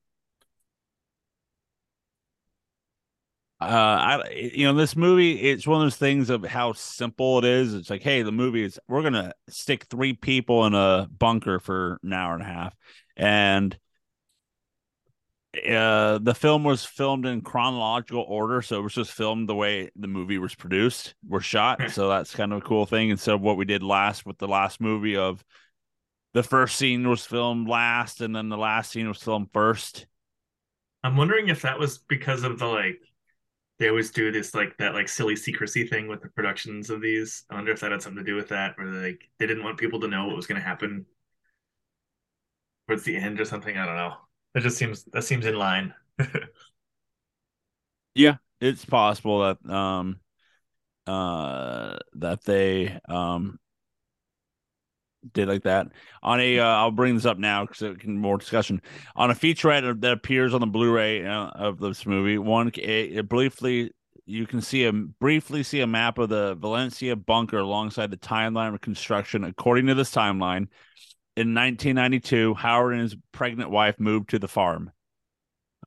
uh 3.60 3.66
I 3.66 4.30
you 4.30 4.66
know 4.66 4.74
this 4.74 4.96
movie 4.96 5.40
it's 5.40 5.66
one 5.66 5.80
of 5.80 5.84
those 5.84 5.96
things 5.96 6.28
of 6.28 6.44
how 6.44 6.72
simple 6.72 7.38
it 7.38 7.44
is 7.44 7.72
it's 7.72 7.88
like 7.88 8.02
hey 8.02 8.22
the 8.22 8.32
movie 8.32 8.64
is 8.64 8.80
we're 8.88 9.02
gonna 9.02 9.32
stick 9.48 9.84
three 9.84 10.12
people 10.12 10.66
in 10.66 10.74
a 10.74 11.08
bunker 11.18 11.60
for 11.60 11.98
an 12.02 12.12
hour 12.12 12.34
and 12.34 12.42
a 12.42 12.46
half 12.46 12.74
and 13.16 13.78
uh 15.70 16.18
the 16.18 16.34
film 16.34 16.64
was 16.64 16.84
filmed 16.84 17.26
in 17.26 17.40
chronological 17.40 18.24
order 18.28 18.62
so 18.62 18.78
it 18.78 18.82
was 18.82 18.94
just 18.94 19.12
filmed 19.12 19.48
the 19.48 19.54
way 19.54 19.90
the 19.96 20.08
movie 20.08 20.38
was 20.38 20.54
produced 20.54 21.14
were 21.28 21.40
shot 21.40 21.90
so 21.90 22.08
that's 22.08 22.34
kind 22.34 22.52
of 22.52 22.58
a 22.58 22.64
cool 22.64 22.86
thing 22.86 23.10
instead 23.10 23.34
of 23.34 23.40
what 23.40 23.56
we 23.56 23.64
did 23.64 23.82
last 23.82 24.26
with 24.26 24.38
the 24.38 24.48
last 24.48 24.80
movie 24.80 25.16
of 25.16 25.44
the 26.32 26.42
first 26.42 26.76
scene 26.76 27.08
was 27.08 27.24
filmed 27.24 27.68
last 27.68 28.20
and 28.20 28.34
then 28.34 28.48
the 28.48 28.56
last 28.56 28.90
scene 28.90 29.08
was 29.08 29.22
filmed 29.22 29.48
first 29.52 30.06
I'm 31.02 31.16
wondering 31.16 31.48
if 31.48 31.62
that 31.62 31.78
was 31.78 31.98
because 31.98 32.44
of 32.44 32.58
the 32.58 32.66
like 32.66 33.00
they 33.78 33.88
always 33.88 34.10
do 34.10 34.30
this 34.30 34.54
like 34.54 34.76
that 34.78 34.94
like 34.94 35.08
silly 35.08 35.36
secrecy 35.36 35.86
thing 35.86 36.08
with 36.08 36.22
the 36.22 36.28
productions 36.28 36.90
of 36.90 37.00
these. 37.00 37.44
I 37.50 37.56
wonder 37.56 37.72
if 37.72 37.80
that 37.80 37.92
had 37.92 38.02
something 38.02 38.24
to 38.24 38.30
do 38.30 38.36
with 38.36 38.48
that, 38.48 38.76
or 38.78 38.86
like 38.86 39.28
they 39.38 39.46
didn't 39.46 39.64
want 39.64 39.78
people 39.78 40.00
to 40.00 40.08
know 40.08 40.26
what 40.26 40.36
was 40.36 40.46
going 40.46 40.60
to 40.60 40.66
happen 40.66 41.06
towards 42.86 43.02
the 43.02 43.16
end 43.16 43.40
or 43.40 43.44
something. 43.44 43.76
I 43.76 43.84
don't 43.84 43.96
know. 43.96 44.14
That 44.54 44.62
just 44.62 44.78
seems 44.78 45.04
that 45.12 45.22
seems 45.22 45.46
in 45.46 45.56
line. 45.56 45.94
yeah, 48.14 48.36
it's 48.60 48.84
possible 48.84 49.40
that 49.40 49.70
um 49.70 50.20
uh 51.06 51.96
that 52.14 52.44
they 52.44 52.98
um 53.08 53.58
did 55.32 55.48
like 55.48 55.64
that. 55.64 55.88
On 56.22 56.38
a 56.40 56.58
uh, 56.58 56.64
i'll 56.64 56.90
bring 56.90 57.14
this 57.14 57.24
up 57.24 57.38
now 57.38 57.64
because 57.64 57.82
it 57.82 57.98
can 57.98 58.16
more 58.16 58.38
discussion. 58.38 58.80
On 59.16 59.30
a 59.30 59.34
featurette 59.34 60.00
that 60.00 60.12
appears 60.12 60.54
on 60.54 60.60
the 60.60 60.66
blu-ray 60.66 61.26
uh, 61.26 61.48
of 61.48 61.78
this 61.78 62.06
movie 62.06 62.38
one 62.38 62.68
it, 62.68 62.78
it, 62.78 63.28
briefly 63.28 63.90
you 64.26 64.46
can 64.46 64.60
see 64.60 64.84
a 64.84 64.92
briefly 64.92 65.62
see 65.62 65.80
a 65.80 65.86
map 65.86 66.18
of 66.18 66.30
the 66.30 66.54
valencia 66.54 67.14
bunker 67.14 67.58
alongside 67.58 68.10
the 68.10 68.16
timeline 68.16 68.72
of 68.72 68.80
construction 68.80 69.44
according 69.44 69.86
to 69.86 69.94
this 69.94 70.10
timeline 70.10 70.66
in 71.36 71.54
1992 71.54 72.54
howard 72.54 72.92
and 72.92 73.02
his 73.02 73.16
pregnant 73.32 73.70
wife 73.70 73.98
moved 73.98 74.30
to 74.30 74.38
the 74.38 74.48
farm 74.48 74.90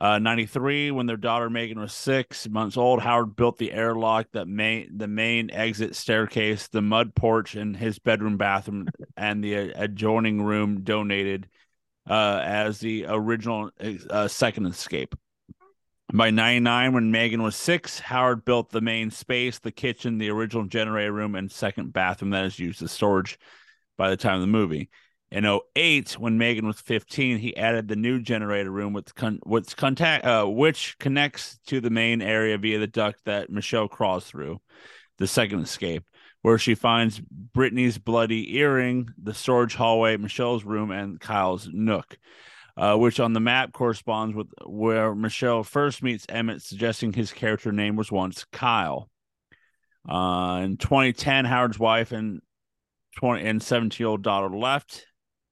uh, 0.00 0.20
93, 0.20 0.92
when 0.92 1.06
their 1.06 1.16
daughter 1.16 1.50
Megan 1.50 1.80
was 1.80 1.92
six 1.92 2.48
months 2.48 2.76
old, 2.76 3.00
Howard 3.02 3.34
built 3.34 3.58
the 3.58 3.72
airlock 3.72 4.28
that 4.32 4.46
main 4.46 4.96
the 4.96 5.08
main 5.08 5.50
exit 5.50 5.96
staircase, 5.96 6.68
the 6.68 6.82
mud 6.82 7.16
porch, 7.16 7.56
and 7.56 7.76
his 7.76 7.98
bedroom 7.98 8.36
bathroom, 8.36 8.86
and 9.16 9.42
the 9.42 9.54
adjoining 9.54 10.40
room 10.40 10.82
donated 10.82 11.48
uh, 12.08 12.40
as 12.44 12.78
the 12.78 13.06
original 13.08 13.70
uh, 14.08 14.28
second 14.28 14.66
escape. 14.66 15.16
By 16.12 16.30
99, 16.30 16.92
when 16.92 17.10
Megan 17.10 17.42
was 17.42 17.56
six, 17.56 17.98
Howard 17.98 18.44
built 18.44 18.70
the 18.70 18.80
main 18.80 19.10
space, 19.10 19.58
the 19.58 19.72
kitchen, 19.72 20.18
the 20.18 20.30
original 20.30 20.64
generator 20.64 21.12
room, 21.12 21.34
and 21.34 21.50
second 21.50 21.92
bathroom 21.92 22.30
that 22.30 22.44
is 22.44 22.58
used 22.58 22.82
as 22.82 22.92
storage 22.92 23.36
by 23.98 24.10
the 24.10 24.16
time 24.16 24.36
of 24.36 24.40
the 24.42 24.46
movie. 24.46 24.90
In 25.30 25.44
08, 25.44 26.18
when 26.18 26.38
Megan 26.38 26.66
was 26.66 26.80
15, 26.80 27.38
he 27.38 27.56
added 27.56 27.86
the 27.86 27.96
new 27.96 28.18
generator 28.20 28.70
room 28.70 28.94
with 28.94 29.14
con- 29.14 29.40
which 29.44 29.76
contact 29.76 30.24
uh, 30.24 30.46
which 30.46 30.96
connects 30.98 31.58
to 31.66 31.80
the 31.80 31.90
main 31.90 32.22
area 32.22 32.56
via 32.56 32.78
the 32.78 32.86
duct 32.86 33.22
that 33.26 33.50
Michelle 33.50 33.88
crawls 33.88 34.24
through. 34.24 34.60
The 35.18 35.26
second 35.26 35.60
escape, 35.60 36.04
where 36.42 36.58
she 36.58 36.74
finds 36.74 37.20
Brittany's 37.20 37.98
bloody 37.98 38.56
earring, 38.56 39.10
the 39.20 39.34
storage 39.34 39.74
hallway, 39.74 40.16
Michelle's 40.16 40.64
room, 40.64 40.90
and 40.90 41.20
Kyle's 41.20 41.68
nook. 41.70 42.16
Uh, 42.76 42.96
which 42.96 43.18
on 43.18 43.32
the 43.32 43.40
map 43.40 43.72
corresponds 43.72 44.36
with 44.36 44.46
where 44.64 45.12
Michelle 45.12 45.64
first 45.64 46.00
meets 46.00 46.24
Emmett, 46.28 46.62
suggesting 46.62 47.12
his 47.12 47.32
character 47.32 47.72
name 47.72 47.96
was 47.96 48.12
once 48.12 48.44
Kyle. 48.52 49.10
Uh, 50.08 50.60
in 50.62 50.76
2010, 50.76 51.44
Howard's 51.44 51.78
wife 51.80 52.12
and 52.12 52.40
20 53.16 53.44
and 53.44 53.60
17 53.60 54.02
year 54.02 54.08
old 54.08 54.22
daughter 54.22 54.48
left 54.48 55.04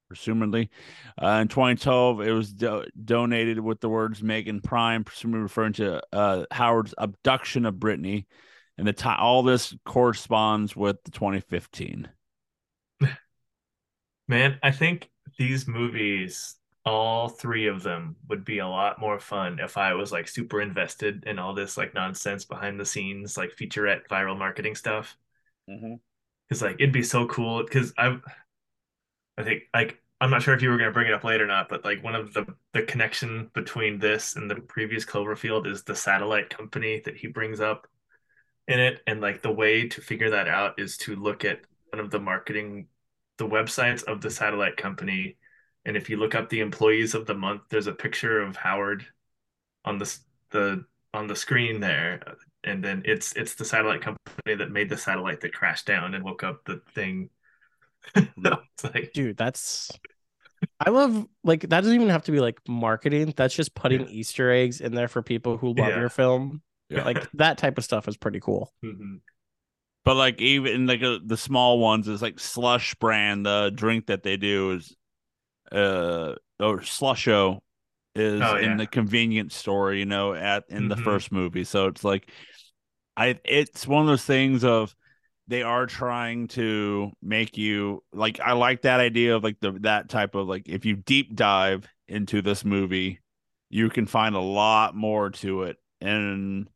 presumably. 0.07 0.69
Uh, 1.21 1.39
in 1.41 1.47
2012, 1.47 2.21
it 2.21 2.31
was 2.31 2.53
do- 2.53 2.85
donated 3.03 3.59
with 3.59 3.79
the 3.79 3.89
words 3.89 4.23
Megan 4.23 4.61
Prime, 4.61 5.03
presumably 5.03 5.41
referring 5.41 5.73
to 5.73 6.01
uh, 6.13 6.45
Howard's 6.51 6.93
abduction 6.97 7.65
of 7.65 7.79
Brittany. 7.79 8.27
And 8.77 8.87
the 8.87 8.93
t- 8.93 9.09
all 9.09 9.43
this 9.43 9.75
corresponds 9.85 10.75
with 10.75 11.03
the 11.03 11.11
2015. 11.11 12.09
Man, 14.27 14.59
I 14.61 14.71
think 14.71 15.09
these 15.37 15.67
movies, 15.67 16.55
all 16.85 17.27
three 17.27 17.67
of 17.67 17.81
them, 17.81 18.15
would 18.29 18.45
be 18.45 18.59
a 18.59 18.67
lot 18.67 18.99
more 18.99 19.19
fun 19.19 19.59
if 19.59 19.77
I 19.77 19.93
was 19.93 20.11
like 20.11 20.27
super 20.27 20.61
invested 20.61 21.23
in 21.25 21.39
all 21.39 21.53
this 21.53 21.77
like 21.77 21.93
nonsense 21.93 22.45
behind 22.45 22.79
the 22.79 22.85
scenes, 22.85 23.37
like 23.37 23.55
featurette 23.55 24.07
viral 24.09 24.37
marketing 24.37 24.75
stuff. 24.75 25.17
Because 25.65 25.81
mm-hmm. 25.81 26.65
like 26.65 26.75
it'd 26.75 26.93
be 26.93 27.03
so 27.03 27.25
cool. 27.25 27.63
Because 27.63 27.93
I've 27.97 28.21
I 29.37 29.43
think 29.43 29.63
like 29.73 30.01
I'm 30.19 30.31
not 30.31 30.41
sure 30.41 30.53
if 30.55 30.61
you 30.61 30.69
were 30.69 30.77
going 30.77 30.89
to 30.89 30.93
bring 30.93 31.07
it 31.07 31.13
up 31.13 31.23
later 31.23 31.43
or 31.43 31.47
not, 31.47 31.69
but 31.69 31.85
like 31.85 32.03
one 32.03 32.15
of 32.15 32.33
the 32.33 32.45
the 32.73 32.83
connection 32.83 33.51
between 33.53 33.99
this 33.99 34.35
and 34.35 34.49
the 34.49 34.55
previous 34.55 35.05
Cloverfield 35.05 35.67
is 35.67 35.83
the 35.83 35.95
satellite 35.95 36.49
company 36.49 37.01
that 37.05 37.17
he 37.17 37.27
brings 37.27 37.59
up 37.59 37.87
in 38.67 38.79
it, 38.79 39.01
and 39.07 39.21
like 39.21 39.41
the 39.41 39.51
way 39.51 39.87
to 39.87 40.01
figure 40.01 40.31
that 40.31 40.47
out 40.47 40.79
is 40.79 40.97
to 40.97 41.15
look 41.15 41.45
at 41.45 41.61
one 41.91 41.99
of 41.99 42.11
the 42.11 42.19
marketing, 42.19 42.87
the 43.37 43.47
websites 43.47 44.03
of 44.03 44.21
the 44.21 44.31
satellite 44.31 44.77
company, 44.77 45.37
and 45.85 45.95
if 45.95 46.09
you 46.09 46.17
look 46.17 46.35
up 46.35 46.49
the 46.49 46.59
employees 46.61 47.13
of 47.15 47.25
the 47.25 47.35
month, 47.35 47.61
there's 47.69 47.87
a 47.87 47.93
picture 47.93 48.41
of 48.41 48.55
Howard 48.57 49.05
on 49.85 49.97
the 49.99 50.17
the 50.51 50.85
on 51.13 51.27
the 51.27 51.35
screen 51.35 51.79
there, 51.79 52.21
and 52.63 52.83
then 52.83 53.03
it's 53.05 53.33
it's 53.33 53.55
the 53.55 53.65
satellite 53.65 54.01
company 54.01 54.55
that 54.55 54.71
made 54.71 54.89
the 54.89 54.97
satellite 54.97 55.41
that 55.41 55.53
crashed 55.53 55.85
down 55.85 56.13
and 56.13 56.23
woke 56.23 56.43
up 56.43 56.65
the 56.65 56.81
thing 56.93 57.29
like, 58.83 59.11
dude, 59.13 59.37
that's 59.37 59.91
I 60.79 60.89
love 60.89 61.25
like 61.43 61.61
that 61.61 61.81
doesn't 61.81 61.93
even 61.93 62.09
have 62.09 62.23
to 62.23 62.31
be 62.31 62.39
like 62.39 62.59
marketing. 62.67 63.33
That's 63.35 63.55
just 63.55 63.75
putting 63.75 64.01
yeah. 64.01 64.07
Easter 64.09 64.51
eggs 64.51 64.81
in 64.81 64.93
there 64.93 65.07
for 65.07 65.21
people 65.21 65.57
who 65.57 65.67
love 65.69 65.89
yeah. 65.89 65.99
your 65.99 66.09
film. 66.09 66.61
Yeah. 66.89 67.03
Like 67.03 67.29
that 67.33 67.57
type 67.57 67.77
of 67.77 67.83
stuff 67.83 68.07
is 68.07 68.17
pretty 68.17 68.39
cool. 68.39 68.73
Mm-hmm. 68.83 69.17
But 70.05 70.15
like 70.15 70.41
even 70.41 70.87
like 70.87 71.03
uh, 71.03 71.19
the 71.25 71.37
small 71.37 71.79
ones 71.79 72.07
is 72.07 72.21
like 72.21 72.39
Slush 72.39 72.95
brand, 72.95 73.45
the 73.45 73.71
drink 73.73 74.07
that 74.07 74.23
they 74.23 74.37
do 74.37 74.71
is 74.71 74.95
uh 75.71 76.35
or 76.59 76.79
Slusho 76.79 77.59
is 78.15 78.41
oh, 78.41 78.55
in 78.55 78.77
the 78.77 78.87
convenience 78.87 79.55
store, 79.55 79.93
you 79.93 80.05
know, 80.05 80.33
at 80.33 80.63
in 80.69 80.77
mm-hmm. 80.79 80.89
the 80.89 80.97
first 80.97 81.31
movie. 81.31 81.65
So 81.65 81.87
it's 81.87 82.03
like 82.03 82.31
I 83.15 83.39
it's 83.43 83.85
one 83.85 84.01
of 84.01 84.07
those 84.07 84.23
things 84.23 84.63
of 84.63 84.95
they 85.47 85.63
are 85.63 85.85
trying 85.85 86.47
to 86.49 87.11
make 87.21 87.57
you 87.57 88.03
like 88.13 88.39
I 88.39 88.53
like 88.53 88.81
that 88.81 88.99
idea 88.99 89.35
of 89.35 89.43
like 89.43 89.59
the 89.59 89.71
that 89.81 90.09
type 90.09 90.35
of 90.35 90.47
like 90.47 90.67
if 90.67 90.85
you 90.85 90.95
deep 90.95 91.35
dive 91.35 91.87
into 92.07 92.41
this 92.41 92.65
movie, 92.65 93.19
you 93.69 93.89
can 93.89 94.05
find 94.05 94.35
a 94.35 94.41
lot 94.41 94.95
more 94.95 95.29
to 95.29 95.63
it. 95.63 95.77
And 96.01 96.67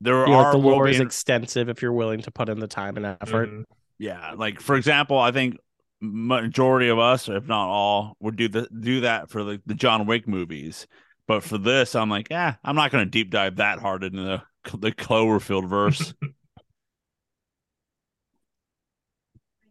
there 0.00 0.26
yeah, 0.28 0.34
are 0.34 0.42
like 0.44 0.52
the 0.52 0.58
lore 0.58 0.88
is 0.88 1.00
extensive 1.00 1.68
if 1.68 1.80
you're 1.82 1.92
willing 1.92 2.22
to 2.22 2.30
put 2.30 2.48
in 2.48 2.58
the 2.58 2.68
time 2.68 2.96
and 2.96 3.06
effort. 3.06 3.48
Mm-hmm. 3.48 3.62
Yeah, 3.98 4.32
like 4.36 4.60
for 4.60 4.76
example, 4.76 5.18
I 5.18 5.30
think 5.30 5.56
majority 6.00 6.88
of 6.88 6.98
us, 6.98 7.28
if 7.28 7.46
not 7.46 7.68
all, 7.68 8.16
would 8.20 8.36
do 8.36 8.48
the 8.48 8.68
do 8.80 9.02
that 9.02 9.30
for 9.30 9.44
the, 9.44 9.62
the 9.66 9.74
John 9.74 10.06
Wick 10.06 10.26
movies. 10.26 10.86
But 11.28 11.44
for 11.44 11.58
this, 11.58 11.94
I'm 11.94 12.10
like, 12.10 12.28
yeah, 12.30 12.54
I'm 12.64 12.74
not 12.74 12.90
going 12.90 13.04
to 13.04 13.10
deep 13.10 13.30
dive 13.30 13.56
that 13.56 13.78
hard 13.78 14.02
into 14.02 14.22
the 14.22 14.42
the 14.76 14.90
Cloverfield 14.90 15.68
verse. 15.68 16.14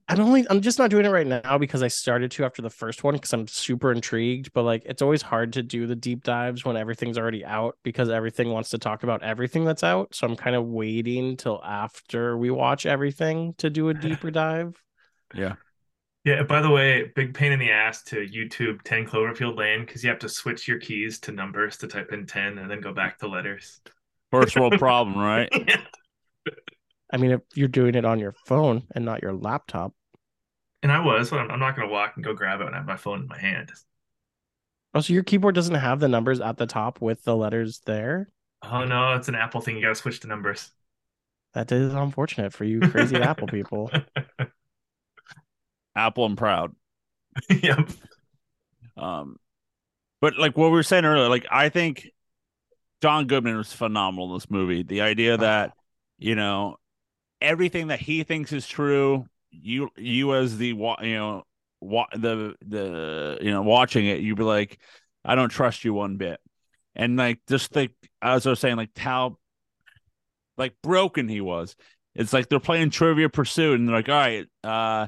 I'm 0.10 0.20
only 0.22 0.46
I'm 0.50 0.62
just 0.62 0.80
not 0.80 0.89
doing 0.89 1.06
it 1.06 1.10
right 1.10 1.28
now 1.28 1.60
because 1.60 1.84
I 1.84 1.88
started 1.88 2.32
to 2.32 2.44
after 2.44 2.63
the 2.63 2.70
first 2.70 3.04
one 3.04 3.13
because 3.13 3.32
I'm 3.32 3.48
super 3.48 3.92
intrigued. 3.92 4.51
But 4.54 4.63
like 4.63 4.82
it's 4.86 5.04
always 5.04 5.22
hard 5.22 5.54
to 5.54 5.63
do 5.63 5.86
the 5.86 5.96
deep 5.96 6.24
dives 6.24 6.66
when 6.66 6.75
everything's 6.75 7.18
already 7.18 7.46
out 7.46 7.78
because 7.84 8.10
everything 8.10 8.50
wants 8.50 8.72
to 8.72 8.80
talk 8.80 9.04
about 9.04 9.22
everything 9.22 9.66
that's 9.66 9.84
out. 9.84 10.16
So 10.16 10.25
I'm 10.25 10.36
kind 10.36 10.56
of 10.56 10.66
waiting 10.66 11.38
till 11.38 11.62
after 11.63 12.36
we 12.36 12.50
watch 12.50 12.88
everything 12.88 13.54
to 13.60 13.70
do 13.70 13.89
a 13.89 13.94
deeper 13.96 14.32
dive. 14.32 14.82
Yeah. 15.34 15.56
Yeah, 16.25 16.44
by 16.44 16.62
the 16.62 16.70
way, 16.70 17.12
big 17.16 17.34
pain 17.34 17.54
in 17.54 17.60
the 17.60 17.72
ass 17.72 18.04
to 18.04 18.18
YouTube 18.18 18.82
10 18.84 19.06
Cloverfield 19.06 19.56
Lane 19.56 19.86
because 19.86 20.04
you 20.04 20.10
have 20.10 20.20
to 20.20 20.28
switch 20.28 20.68
your 20.68 20.78
keys 20.78 21.18
to 21.20 21.32
numbers 21.32 21.78
to 21.78 21.88
type 21.88 22.12
in 22.12 22.25
10 22.25 22.58
and 22.58 22.70
then 22.70 22.82
go 22.82 22.94
back 22.94 23.20
to 23.20 23.28
letters. 23.28 23.80
First 24.30 24.58
world 24.58 24.74
problem, 24.80 25.18
right? 25.18 25.48
yeah. 25.54 25.82
I 27.12 27.18
mean, 27.18 27.32
if 27.32 27.42
you're 27.56 27.68
doing 27.68 27.96
it 27.96 28.06
on 28.06 28.20
your 28.20 28.36
phone 28.46 28.84
and 28.94 29.06
not 29.06 29.24
your 29.24 29.34
laptop, 29.34 29.94
and 30.81 30.91
I 30.91 31.00
was, 31.00 31.29
but 31.29 31.39
I'm, 31.39 31.51
I'm 31.51 31.59
not 31.59 31.75
going 31.75 31.88
to 31.88 31.93
walk 31.93 32.13
and 32.15 32.24
go 32.24 32.33
grab 32.33 32.62
it 32.62 32.65
when 32.65 32.74
I 32.74 32.77
have 32.77 32.86
my 32.86 32.95
phone 32.98 33.21
in 33.21 33.27
my 33.27 33.39
hand. 33.39 33.71
Oh, 34.93 35.01
so 35.01 35.13
your 35.13 35.24
keyboard 35.24 35.55
doesn't 35.55 35.75
have 35.75 36.00
the 36.00 36.07
numbers 36.07 36.39
at 36.39 36.57
the 36.57 36.65
top 36.65 37.01
with 37.01 37.24
the 37.24 37.36
letters 37.36 37.81
there? 37.86 38.29
Oh 38.63 38.83
no, 38.86 39.13
it's 39.13 39.27
an 39.27 39.36
Apple 39.36 39.62
thing. 39.62 39.75
You 39.75 39.83
got 39.83 39.89
to 39.89 39.95
switch 39.95 40.19
the 40.19 40.27
numbers. 40.27 40.71
That 41.53 41.71
is 41.71 41.93
unfortunate 41.93 42.53
for 42.53 42.63
you 42.63 42.79
crazy 42.91 43.15
Apple 43.17 43.48
people. 43.48 43.91
Apple 45.95 46.25
and 46.25 46.38
proud. 46.38 46.75
yep. 47.50 47.89
Um, 48.98 49.38
but 50.21 50.38
like 50.38 50.57
what 50.57 50.67
we 50.67 50.71
were 50.71 50.83
saying 50.83 51.05
earlier, 51.05 51.29
like 51.29 51.45
I 51.51 51.69
think 51.69 52.09
John 53.01 53.27
Goodman 53.27 53.57
was 53.57 53.71
phenomenal 53.71 54.27
in 54.29 54.33
this 54.38 54.50
movie. 54.50 54.83
The 54.83 55.01
idea 55.01 55.38
that 55.38 55.74
you 56.17 56.36
know 56.36 56.77
everything 57.41 57.88
that 57.88 58.00
he 58.00 58.24
thinks 58.24 58.51
is 58.51 58.67
true 58.67 59.25
you 59.51 59.89
you 59.98 60.36
as 60.36 60.58
the 60.58 60.68
you 60.68 61.13
know 61.15 61.44
wa- 61.82 62.08
the 62.13 62.56
the 62.65 63.38
you 63.41 63.51
know 63.51 63.62
watching 63.62 64.06
it 64.06 64.20
you'd 64.20 64.38
be 64.38 64.44
like 64.44 64.79
i 65.25 65.36
don't 65.36 65.50
trust 65.50 65.84
you 65.84 65.94
one 65.94 66.18
bit. 66.18 66.39
And 66.96 67.18
like 67.18 67.39
just 67.48 67.72
think 67.72 67.91
as 68.22 68.46
i 68.46 68.50
was 68.50 68.60
saying 68.60 68.77
like 68.77 68.98
how 68.98 69.38
like 70.58 70.74
broken 70.84 71.27
he 71.29 71.41
was. 71.41 71.75
It's 72.15 72.34
like 72.34 72.50
they're 72.50 72.60
playing 72.60 72.89
trivia 72.89 73.29
pursuit 73.29 73.79
and 73.79 73.88
they're 73.88 73.96
like 73.96 74.10
all 74.10 74.15
right 74.15 74.48
uh 74.63 75.08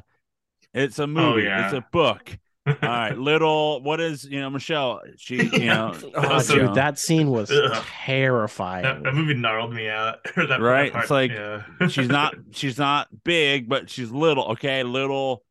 it's 0.74 1.00
a 1.00 1.04
oh, 1.04 1.08
movie. 1.08 1.42
Oh, 1.42 1.50
yeah. 1.50 1.66
it's 1.66 1.74
a 1.74 1.86
book 1.92 2.38
All 2.68 2.76
right, 2.84 3.18
little. 3.18 3.82
What 3.82 4.00
is 4.00 4.24
you 4.24 4.40
know 4.40 4.50
Michelle? 4.50 5.02
She 5.18 5.38
you 5.38 5.66
know. 5.66 5.96
Oh, 6.16 6.40
So- 6.40 6.56
dude, 6.68 6.76
that 6.76 7.00
scene 7.00 7.30
was 7.30 7.50
Ugh. 7.52 7.84
terrifying. 8.06 8.84
That, 8.84 9.04
that 9.04 9.14
movie 9.14 9.34
gnarled 9.34 9.74
me 9.74 9.90
out. 9.90 10.20
That, 10.36 10.60
Right, 10.62 10.86
that 10.94 10.94
part, 10.94 11.04
it's 11.04 11.12
like, 11.12 11.32
yeah. 11.32 11.64
she's 11.88 12.08
not 12.10 12.36
she's 12.52 12.78
not 12.78 13.08
big, 13.24 13.68
but 13.68 13.90
she's 13.90 14.12
little. 14.12 14.52
Okay, 14.52 14.84
little 14.84 15.44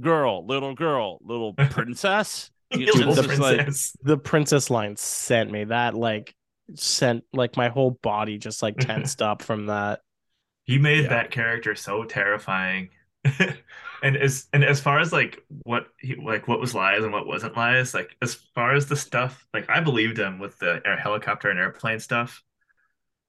girl, 0.00 0.44
little 0.46 0.74
girl, 0.74 1.18
little 1.22 1.54
princess. 1.54 2.50
You- 2.72 2.86
Little 2.92 3.18
it's 3.18 3.26
just 3.26 3.40
like- 3.40 3.68
the 4.02 4.18
princess 4.18 4.68
line 4.68 4.96
sent 4.96 5.50
me 5.50 5.64
that 5.64 5.94
like 5.94 6.34
sent 6.74 7.24
like 7.32 7.56
my 7.56 7.68
whole 7.70 7.92
body 8.02 8.36
just 8.36 8.62
like 8.62 8.76
tensed 8.76 9.22
up 9.22 9.40
from 9.42 9.66
that. 9.66 10.00
He 10.64 10.76
made 10.78 11.04
Yeah. 11.04 11.08
that 11.10 11.30
character 11.30 11.74
so 11.74 12.04
terrifying. 12.04 12.90
and 14.02 14.16
as 14.16 14.46
and 14.52 14.64
as 14.64 14.80
far 14.80 15.00
as 15.00 15.12
like 15.12 15.42
what 15.64 15.88
he 15.98 16.14
like 16.14 16.48
what 16.48 16.60
was 16.60 16.74
lies 16.74 17.02
and 17.04 17.12
what 17.12 17.26
wasn't 17.26 17.56
lies, 17.56 17.94
like 17.94 18.16
as 18.22 18.34
far 18.34 18.74
as 18.74 18.86
the 18.86 18.96
stuff, 18.96 19.46
like 19.52 19.68
I 19.68 19.80
believed 19.80 20.18
him 20.18 20.38
with 20.38 20.58
the 20.58 20.80
air 20.84 20.96
helicopter 20.96 21.50
and 21.50 21.58
airplane 21.58 22.00
stuff. 22.00 22.42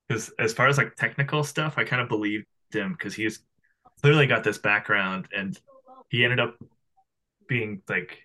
Because 0.08 0.31
as 0.39 0.53
far 0.53 0.67
as 0.67 0.77
like 0.77 0.96
technical 0.96 1.43
stuff, 1.43 1.75
I 1.77 1.84
kind 1.84 2.01
of 2.01 2.10
believed 2.10 2.46
him 2.72 2.93
because 2.93 3.13
he's 3.13 3.39
clearly 4.01 4.27
got 4.27 4.43
this 4.43 4.58
background 4.58 5.27
and 5.36 5.60
he 6.10 6.24
ended 6.24 6.39
up 6.39 6.55
being 7.48 7.81
like 7.88 8.17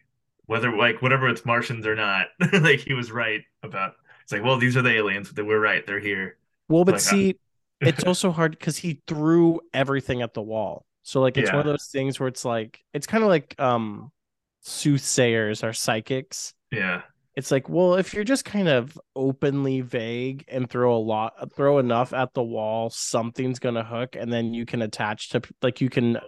whether 0.46 0.74
like 0.74 1.02
whatever 1.02 1.28
it's 1.28 1.44
Martians 1.44 1.86
or 1.86 1.94
not, 1.94 2.28
like 2.52 2.80
he 2.80 2.94
was 2.94 3.10
right 3.10 3.42
about 3.62 3.94
it's 4.22 4.32
like, 4.32 4.42
well, 4.42 4.58
these 4.58 4.76
are 4.76 4.82
the 4.82 4.90
aliens, 4.90 5.30
but 5.30 5.44
we're 5.44 5.60
right, 5.60 5.86
they're 5.86 6.00
here. 6.00 6.38
Well, 6.68 6.84
but 6.84 6.94
Like, 6.94 7.00
see, 7.00 7.36
it's 7.80 8.04
also 8.04 8.30
hard 8.30 8.52
because 8.58 8.78
he 8.78 9.02
threw 9.06 9.60
everything 9.72 10.22
at 10.22 10.34
the 10.34 10.42
wall. 10.42 10.86
So 11.04 11.20
like 11.20 11.36
it's 11.36 11.50
one 11.52 11.60
of 11.60 11.66
those 11.66 11.86
things 11.86 12.18
where 12.18 12.28
it's 12.28 12.44
like 12.44 12.80
it's 12.92 13.06
kind 13.06 13.22
of 13.22 13.28
like 13.28 13.54
um 13.60 14.10
soothsayers 14.62 15.62
or 15.62 15.72
psychics. 15.72 16.54
Yeah. 16.72 17.02
It's 17.36 17.50
like, 17.50 17.68
well, 17.68 17.94
if 17.94 18.14
you're 18.14 18.24
just 18.24 18.44
kind 18.44 18.68
of 18.68 18.98
openly 19.14 19.80
vague 19.82 20.44
and 20.48 20.68
throw 20.70 20.96
a 20.96 20.98
lot 20.98 21.52
throw 21.54 21.78
enough 21.78 22.12
at 22.12 22.32
the 22.32 22.42
wall, 22.42 22.90
something's 22.90 23.58
gonna 23.58 23.84
hook, 23.84 24.16
and 24.16 24.32
then 24.32 24.54
you 24.54 24.64
can 24.64 24.82
attach 24.82 25.28
to 25.30 25.42
like 25.60 25.80
you 25.80 25.90
can 25.90 26.18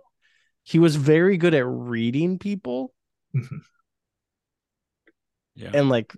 he 0.63 0.79
was 0.79 0.97
very 0.97 1.37
good 1.39 1.55
at 1.55 1.65
reading 1.67 2.39
people 2.39 2.93
Yeah. 5.55 5.71
and 5.73 5.89
like 5.89 6.15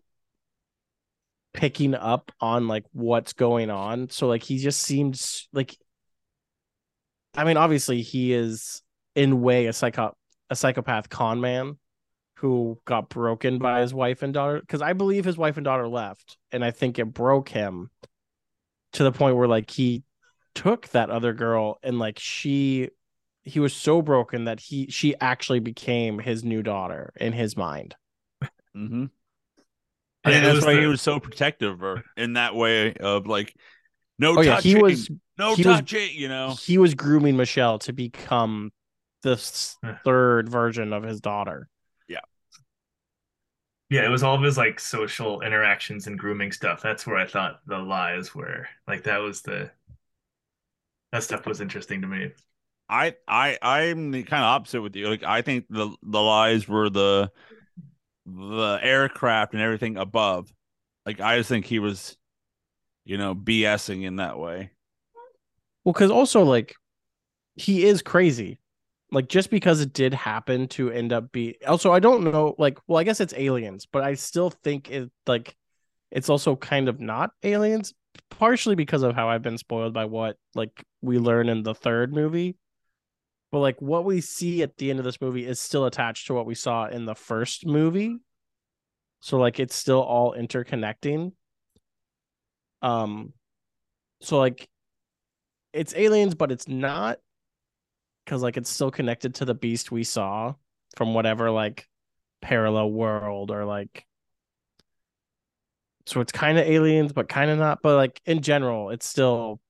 picking 1.52 1.94
up 1.94 2.32
on 2.40 2.66
like 2.66 2.84
what's 2.92 3.34
going 3.34 3.70
on. 3.70 4.10
So 4.10 4.26
like 4.26 4.42
he 4.42 4.58
just 4.58 4.80
seems 4.80 5.48
like 5.52 5.76
I 7.34 7.44
mean, 7.44 7.56
obviously 7.56 8.02
he 8.02 8.32
is 8.32 8.82
in 9.14 9.40
way 9.42 9.66
a 9.66 9.72
psycho 9.72 10.14
a 10.50 10.56
psychopath 10.56 11.08
con 11.08 11.40
man 11.40 11.78
who 12.36 12.78
got 12.84 13.08
broken 13.08 13.58
by 13.58 13.80
his 13.80 13.92
wife 13.92 14.22
and 14.22 14.32
daughter. 14.32 14.60
Because 14.60 14.82
I 14.82 14.92
believe 14.92 15.24
his 15.24 15.36
wife 15.36 15.56
and 15.56 15.64
daughter 15.64 15.88
left, 15.88 16.36
and 16.52 16.64
I 16.64 16.70
think 16.70 16.98
it 16.98 17.12
broke 17.12 17.48
him 17.48 17.90
to 18.94 19.04
the 19.04 19.12
point 19.12 19.36
where 19.36 19.48
like 19.48 19.70
he 19.70 20.04
took 20.54 20.88
that 20.88 21.10
other 21.10 21.32
girl 21.32 21.78
and 21.82 21.98
like 21.98 22.18
she 22.18 22.88
he 23.44 23.60
was 23.60 23.74
so 23.74 24.02
broken 24.02 24.44
that 24.44 24.60
he 24.60 24.90
she 24.90 25.14
actually 25.20 25.60
became 25.60 26.18
his 26.18 26.44
new 26.44 26.62
daughter 26.62 27.12
in 27.16 27.32
his 27.32 27.56
mind. 27.56 27.94
Mm-hmm. 28.76 29.06
Yeah, 30.26 30.38
I 30.38 30.40
that's 30.40 30.56
was 30.56 30.64
why 30.64 30.80
he 30.80 30.86
was 30.86 31.00
so 31.00 31.20
protective 31.20 31.72
of 31.72 31.80
her 31.80 32.04
in 32.16 32.34
that 32.34 32.54
way 32.54 32.92
of 32.94 33.26
like, 33.26 33.54
no 34.18 34.36
Oh 34.38 34.40
yeah, 34.40 34.60
he 34.60 34.74
was 34.76 35.08
no 35.38 35.54
he 35.54 35.62
was- 35.62 35.76
touching, 35.76 36.10
you 36.12 36.28
know. 36.28 36.54
he 36.60 36.78
was 36.78 36.94
grooming 36.94 37.36
Michelle 37.36 37.78
to 37.80 37.92
become 37.92 38.72
the 39.22 39.36
third 40.04 40.48
version 40.48 40.92
of 40.92 41.02
his 41.02 41.20
daughter. 41.20 41.68
Yeah. 42.08 42.20
Yeah, 43.90 44.04
it 44.04 44.10
was 44.10 44.22
all 44.22 44.34
of 44.36 44.42
his 44.42 44.56
like 44.58 44.78
social 44.80 45.40
interactions 45.40 46.06
and 46.06 46.18
grooming 46.18 46.52
stuff. 46.52 46.82
That's 46.82 47.06
where 47.06 47.16
I 47.16 47.26
thought 47.26 47.60
the 47.66 47.78
lies 47.78 48.34
were. 48.34 48.68
Like 48.86 49.04
that 49.04 49.18
was 49.18 49.42
the 49.42 49.70
that 51.12 51.22
stuff 51.22 51.46
was 51.46 51.60
interesting 51.60 52.02
to 52.02 52.06
me. 52.06 52.30
I 52.88 53.14
I 53.26 53.58
I'm 53.62 54.10
the 54.10 54.22
kind 54.22 54.42
of 54.42 54.48
opposite 54.48 54.82
with 54.82 54.94
you. 54.96 55.08
Like 55.08 55.22
I 55.22 55.42
think 55.42 55.66
the 55.70 55.90
the 56.02 56.20
lies 56.20 56.68
were 56.68 56.90
the 56.90 57.30
the 58.26 58.78
aircraft 58.82 59.54
and 59.54 59.62
everything 59.62 59.96
above. 59.96 60.52
Like 61.06 61.20
I 61.20 61.38
just 61.38 61.48
think 61.48 61.64
he 61.64 61.78
was, 61.78 62.16
you 63.08 63.16
know, 63.16 63.34
BSing 63.34 64.04
in 64.04 64.16
that 64.16 64.38
way. 64.38 64.70
Well, 65.82 65.94
because 65.94 66.10
also 66.10 66.42
like 66.42 66.74
he 67.54 67.86
is 67.86 68.02
crazy. 68.02 68.60
Like 69.10 69.30
just 69.30 69.48
because 69.48 69.80
it 69.80 69.94
did 69.94 70.12
happen 70.12 70.68
to 70.68 70.90
end 70.90 71.14
up 71.14 71.32
be 71.32 71.56
also 71.66 71.90
I 71.90 72.00
don't 72.00 72.22
know 72.22 72.54
like 72.58 72.78
well 72.86 72.98
I 72.98 73.04
guess 73.04 73.22
it's 73.22 73.32
aliens, 73.34 73.86
but 73.90 74.04
I 74.04 74.12
still 74.12 74.50
think 74.50 74.90
it 74.90 75.10
like 75.26 75.56
it's 76.10 76.28
also 76.28 76.54
kind 76.54 76.86
of 76.90 77.00
not 77.00 77.30
aliens, 77.42 77.94
partially 78.28 78.74
because 78.74 79.02
of 79.02 79.14
how 79.14 79.30
I've 79.30 79.42
been 79.42 79.56
spoiled 79.56 79.94
by 79.94 80.04
what 80.04 80.36
like 80.54 80.84
we 81.00 81.18
learn 81.18 81.48
in 81.48 81.62
the 81.62 81.74
third 81.74 82.12
movie. 82.12 82.58
But 83.50 83.60
like 83.60 83.80
what 83.80 84.04
we 84.04 84.20
see 84.20 84.62
at 84.62 84.76
the 84.76 84.90
end 84.90 84.98
of 84.98 85.06
this 85.06 85.22
movie 85.22 85.46
is 85.46 85.58
still 85.58 85.86
attached 85.86 86.26
to 86.26 86.34
what 86.34 86.44
we 86.44 86.54
saw 86.54 86.88
in 86.88 87.06
the 87.06 87.14
first 87.14 87.64
movie. 87.64 88.18
So 89.20 89.38
like 89.38 89.58
it's 89.58 89.74
still 89.74 90.02
all 90.02 90.34
interconnecting. 90.38 91.32
Um 92.82 93.32
so 94.20 94.38
like 94.38 94.68
it's 95.72 95.94
aliens, 95.94 96.34
but 96.34 96.50
it's 96.50 96.66
not 96.66 97.18
because 98.24 98.42
like 98.42 98.56
it's 98.56 98.70
still 98.70 98.90
connected 98.90 99.36
to 99.36 99.44
the 99.44 99.54
beast 99.54 99.90
we 99.90 100.04
saw 100.04 100.54
from 100.96 101.14
whatever 101.14 101.50
like 101.50 101.86
parallel 102.40 102.90
world 102.90 103.50
or 103.50 103.64
like 103.64 104.06
so 106.06 106.20
it's 106.20 106.32
kind 106.32 106.58
of 106.58 106.66
aliens 106.66 107.12
but 107.12 107.28
kind 107.28 107.50
of 107.50 107.58
not 107.58 107.80
but 107.82 107.96
like 107.96 108.20
in 108.26 108.40
general 108.42 108.90
it's 108.90 109.06
still 109.06 109.60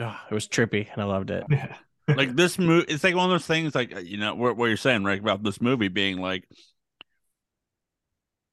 Ah, 0.00 0.26
it 0.30 0.34
was 0.34 0.46
trippy 0.46 0.88
and 0.92 1.00
i 1.00 1.04
loved 1.04 1.30
it 1.30 1.44
Yeah. 1.50 1.76
Like 2.08 2.36
this 2.36 2.56
movie, 2.56 2.86
it's 2.88 3.02
like 3.02 3.16
one 3.16 3.24
of 3.24 3.30
those 3.32 3.46
things. 3.46 3.74
Like 3.74 4.04
you 4.04 4.16
know 4.16 4.32
what, 4.36 4.56
what 4.56 4.66
you're 4.66 4.76
saying, 4.76 5.02
right? 5.02 5.18
About 5.18 5.42
this 5.42 5.60
movie 5.60 5.88
being 5.88 6.18
like, 6.18 6.48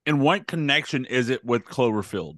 in 0.08 0.20
what 0.20 0.48
connection 0.48 1.06
is 1.06 1.30
it 1.30 1.46
with 1.46 1.64
Cloverfield? 1.64 2.38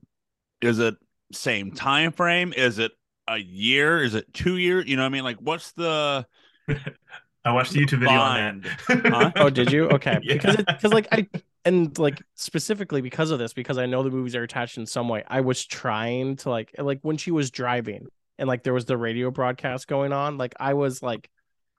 Is 0.61 0.79
it 0.79 0.95
same 1.31 1.71
time 1.71 2.11
frame? 2.11 2.53
Is 2.55 2.79
it 2.79 2.91
a 3.27 3.37
year? 3.37 4.03
Is 4.03 4.15
it 4.15 4.33
two 4.33 4.57
years? 4.57 4.85
You 4.87 4.95
know 4.95 5.03
what 5.03 5.07
I 5.07 5.09
mean? 5.09 5.23
Like, 5.23 5.37
what's 5.37 5.71
the 5.73 6.25
I 7.45 7.51
watched 7.51 7.73
the 7.73 7.85
YouTube 7.85 7.99
video 7.99 8.19
on 8.19 8.61
that. 8.87 9.05
Huh? 9.05 9.31
oh 9.35 9.49
did 9.49 9.71
you 9.71 9.87
okay 9.89 10.17
Yeah. 10.23 10.33
because 10.33 10.55
it 10.55 10.65
because 10.65 10.91
like 10.91 11.07
i 11.11 11.27
and 11.63 11.95
like 11.99 12.21
specifically 12.33 13.01
because 13.01 13.29
of 13.29 13.37
this 13.37 13.53
because 13.53 13.77
i 13.77 13.85
know 13.85 14.01
the 14.01 14.09
movies 14.09 14.35
are 14.35 14.41
attached 14.43 14.77
in 14.77 14.85
some 14.87 15.07
way 15.09 15.23
i 15.27 15.41
was 15.41 15.63
trying 15.63 16.37
to 16.37 16.49
like 16.49 16.73
like 16.79 16.99
when 17.03 17.17
she 17.17 17.29
was 17.29 17.51
driving 17.51 18.07
and 18.39 18.47
like 18.47 18.63
there 18.63 18.73
was 18.73 18.85
the 18.85 18.97
radio 18.97 19.29
broadcast 19.29 19.87
going 19.87 20.11
on 20.11 20.37
like 20.39 20.55
i 20.59 20.73
was 20.73 21.03
like 21.03 21.29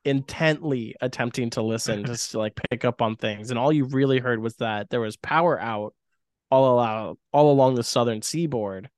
intently 0.04 0.94
attempting 1.00 1.50
to 1.50 1.62
listen 1.62 2.04
just 2.04 2.30
to 2.30 2.38
like 2.44 2.54
pick 2.70 2.84
up 2.84 3.02
on 3.02 3.16
things 3.16 3.50
and 3.50 3.58
all 3.58 3.72
you 3.72 3.86
really 3.86 4.20
heard 4.20 4.40
was 4.40 4.54
that 4.56 4.88
there 4.88 5.00
was 5.00 5.16
power 5.16 5.60
out 5.60 5.94
all 6.50 6.74
along 6.74 7.16
all 7.32 7.50
along 7.50 7.74
the 7.74 7.82
southern 7.85 8.22
seaboard 8.22 8.88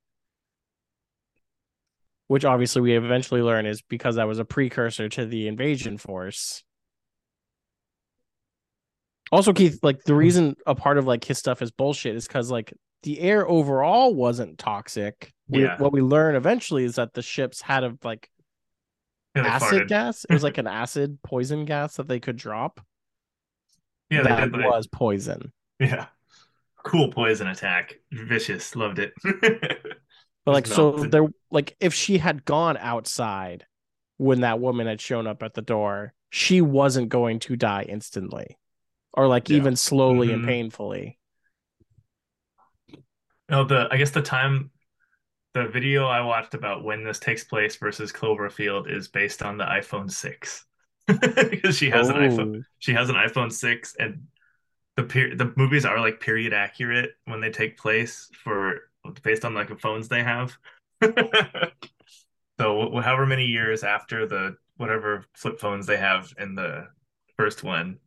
which 2.27 2.45
obviously 2.45 2.81
we 2.81 2.95
eventually 2.95 3.41
learn 3.41 3.65
is 3.65 3.81
because 3.81 4.15
that 4.15 4.27
was 4.27 4.37
a 4.39 4.45
precursor 4.45 5.09
to 5.09 5.25
the 5.25 5.47
invasion 5.47 5.97
force 5.97 6.63
also, 9.31 9.53
Keith, 9.53 9.77
like 9.83 10.03
the 10.05 10.15
reason 10.15 10.55
a 10.65 10.73
part 10.73 10.97
of 10.97 11.05
like 11.05 11.23
his 11.23 11.37
stuff 11.37 11.61
is 11.61 11.69
bullshit 11.69 12.15
is 12.15 12.27
because 12.27 12.49
like 12.49 12.73
the 13.03 13.19
air 13.19 13.47
overall 13.47 14.11
wasn't 14.13 14.57
toxic. 14.57 15.31
We, 15.47 15.63
Yeah. 15.63 15.77
What 15.77 15.91
we 15.93 16.01
learn 16.01 16.35
eventually 16.35 16.83
is 16.83 16.95
that 16.95 17.13
the 17.13 17.21
ships 17.21 17.61
had 17.61 17.83
a 17.83 17.95
like 18.03 18.27
Yeah, 19.35 19.45
acid 19.45 19.83
farted. 19.83 19.87
gas. 19.87 20.25
It 20.27 20.33
was 20.33 20.41
like 20.41 20.57
an 20.57 20.65
acid 20.83 21.19
poison 21.21 21.65
gas 21.65 21.97
that 21.97 22.07
they 22.07 22.19
could 22.19 22.37
drop. 22.37 22.81
Yeah, 24.09 24.23
they 24.23 24.29
that 24.29 24.51
did. 24.51 24.65
Was 24.65 24.87
poison. 24.87 25.51
yeah. 25.79 26.07
Cool 26.83 27.11
poison 27.11 27.47
attack. 27.47 27.95
Vicious. 28.11 28.75
Loved 28.75 28.99
it. 28.99 29.13
But 30.45 30.53
like, 30.53 30.67
so 30.67 30.91
there, 30.93 31.27
like, 31.51 31.75
if 31.79 31.93
she 31.93 32.17
had 32.17 32.43
gone 32.43 32.75
outside 32.77 33.67
when 34.17 34.41
that 34.41 34.59
woman 34.59 34.87
had 34.87 34.99
shown 34.99 35.27
up 35.27 35.43
at 35.43 35.53
the 35.53 35.61
door, 35.61 36.13
she 36.31 36.61
wasn't 36.61 37.09
going 37.09 37.39
to 37.41 37.55
die 37.55 37.83
instantly, 37.87 38.57
or 39.13 39.27
like 39.27 39.49
Yeah. 39.49 39.57
even 39.57 39.75
slowly 39.75 40.31
and 40.31 40.43
Mhm. 40.43 40.47
painfully. 40.47 41.19
No, 43.49 43.63
the 43.63 43.87
I 43.91 43.97
guess 43.97 44.11
the 44.11 44.21
time 44.21 44.71
the 45.53 45.67
video 45.67 46.05
I 46.07 46.21
watched 46.21 46.53
about 46.53 46.83
when 46.83 47.03
this 47.03 47.19
takes 47.19 47.43
place 47.43 47.75
versus 47.75 48.11
Cloverfield 48.11 48.89
is 48.89 49.07
based 49.07 49.43
on 49.43 49.57
the 49.57 49.65
iPhone 49.65 50.09
6. 50.09 50.65
because 51.07 51.75
she 51.77 51.89
has 51.89 52.09
an 52.09 52.15
iPhone 52.15 52.59
Oh. 52.59 52.63
she 52.79 52.93
has 52.93 53.09
an 53.09 53.15
iPhone 53.15 53.51
6 53.51 53.95
and 53.99 54.27
the 54.99 55.07
per- 55.07 55.35
the 55.35 55.53
movies 55.55 55.85
are 55.85 55.99
like 55.99 56.19
period 56.19 56.53
accurate 56.53 57.11
when 57.25 57.41
they 57.41 57.51
take 57.51 57.77
place 57.77 58.29
for 58.43 58.81
based 59.23 59.45
on 59.45 59.53
like 59.53 59.69
the 59.69 59.75
phones 59.75 60.07
they 60.07 60.23
have. 60.23 60.57
so 62.59 62.99
however 63.01 63.25
many 63.25 63.45
years 63.45 63.83
after 63.83 64.27
the 64.27 64.55
whatever 64.77 65.25
flip 65.33 65.59
phones 65.59 65.85
they 65.85 65.97
have 65.97 66.33
in 66.37 66.55
the 66.55 66.87
first 67.37 67.63
one 67.63 67.97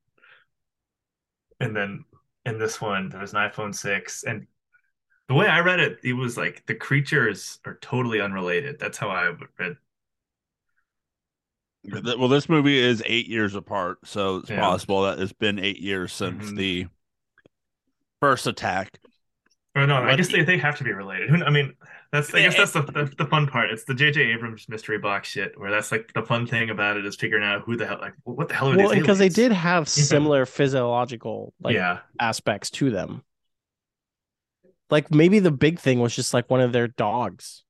and 1.61 1.75
then 1.75 2.05
in 2.45 2.59
this 2.59 2.81
one 2.81 3.09
there 3.09 3.21
was 3.21 3.33
an 3.33 3.39
iPhone 3.39 3.75
six, 3.75 4.25
and 4.25 4.47
the 5.29 5.35
way 5.35 5.47
I 5.47 5.61
read 5.61 5.81
it, 5.81 5.99
it 6.03 6.13
was 6.13 6.37
like 6.37 6.65
the 6.67 6.75
creatures 6.75 7.61
are 7.65 7.79
totally 7.81 8.21
unrelated. 8.21 8.79
That's 8.79 8.99
how 8.99 9.09
I 9.09 9.33
read. 9.59 9.77
Well, 11.85 12.29
this 12.29 12.49
movie 12.49 12.79
is 12.79 13.03
eight 13.07 13.27
years 13.27 13.55
apart, 13.55 13.99
so 14.05 14.37
it's 14.37 14.51
Yeah. 14.51 14.61
possible 14.61 15.03
that 15.03 15.19
it's 15.19 15.33
been 15.33 15.59
eight 15.59 15.81
years 15.81 16.13
since 16.13 16.51
Mhm. 16.51 16.57
the 16.57 16.87
first 18.21 18.47
attack. 18.47 18.99
Or 19.75 19.87
no, 19.87 19.97
I 19.97 20.17
guess 20.17 20.29
they, 20.31 20.43
they 20.45 20.59
have 20.59 20.77
to 20.79 20.85
be 20.85 20.93
related. 20.93 21.43
I 21.43 21.49
mean, 21.51 21.75
that's 22.13 22.33
I 22.35 22.41
guess 22.43 22.57
that's 22.59 22.73
the, 22.73 22.83
the 22.83 23.13
the 23.17 23.25
fun 23.27 23.47
part. 23.47 23.71
It's 23.71 23.85
the 23.85 23.95
J.J. 23.95 24.21
Abrams 24.21 24.69
mystery 24.69 24.99
box 24.99 25.29
shit, 25.29 25.59
where 25.59 25.71
that's 25.71 25.91
like 25.91 26.13
the 26.13 26.23
fun 26.23 26.47
thing 26.47 26.69
about 26.69 26.99
it 26.99 27.07
is 27.07 27.17
figuring 27.17 27.43
out 27.43 27.63
who 27.63 27.77
the 27.79 27.87
hell, 27.87 27.99
like, 27.99 28.13
what 28.25 28.49
the 28.49 28.55
hell 28.55 28.71
are 28.71 28.77
Well, 28.77 28.91
these? 28.91 29.01
because 29.01 29.19
they 29.19 29.31
did 29.31 29.51
have 29.51 29.89
similar 29.89 30.45
physiological 30.45 31.55
like 31.59 31.75
yeah, 31.75 32.01
aspects 32.21 32.69
to 32.73 32.91
them. 32.91 33.23
Like 34.91 35.11
maybe 35.11 35.39
the 35.39 35.51
big 35.51 35.81
thing 35.81 36.01
was 36.01 36.15
just 36.15 36.35
like 36.35 36.51
one 36.51 36.61
of 36.61 36.73
their 36.73 36.87
dogs, 36.89 37.65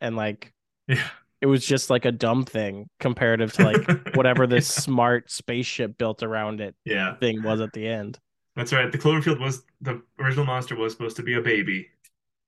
and 0.00 0.16
like 0.16 0.52
yeah. 0.88 1.08
It 1.44 1.46
was 1.46 1.62
just 1.62 1.90
like 1.90 2.06
a 2.06 2.10
dumb 2.10 2.46
thing 2.46 2.88
comparative 3.00 3.52
to 3.52 3.64
like 3.64 3.86
whatever 4.16 4.46
this 4.46 4.66
smart 4.66 5.30
spaceship 5.30 5.98
built 5.98 6.22
around 6.22 6.62
it 6.62 6.74
yeah, 6.86 7.16
thing 7.16 7.42
was 7.42 7.60
at 7.60 7.70
the 7.74 7.86
end. 7.86 8.18
that's 8.56 8.72
right. 8.72 8.90
The 8.90 8.96
Cloverfield 8.96 9.40
was 9.40 9.62
the 9.82 10.00
original 10.18 10.46
monster 10.46 10.74
was 10.74 10.92
supposed 10.94 11.16
to 11.16 11.22
be 11.22 11.34
a 11.34 11.42
baby. 11.42 11.88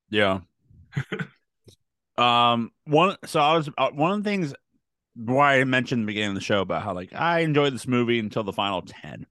Yeah. 0.09 0.39
um. 2.17 2.71
One. 2.85 3.17
So 3.27 3.39
I 3.39 3.55
was 3.55 3.69
uh, 3.77 3.91
one 3.91 4.13
of 4.13 4.23
the 4.23 4.27
things 4.27 4.55
why 5.13 5.59
I 5.59 5.63
mentioned 5.63 6.01
the 6.01 6.07
beginning 6.07 6.29
of 6.29 6.35
the 6.35 6.41
show 6.41 6.61
about 6.61 6.81
how 6.81 6.95
like 6.95 7.13
I 7.13 7.41
enjoyed 7.41 7.75
this 7.75 7.87
movie 7.87 8.17
until 8.17 8.43
the 8.43 8.51
final 8.51 8.81
ten. 8.81 9.27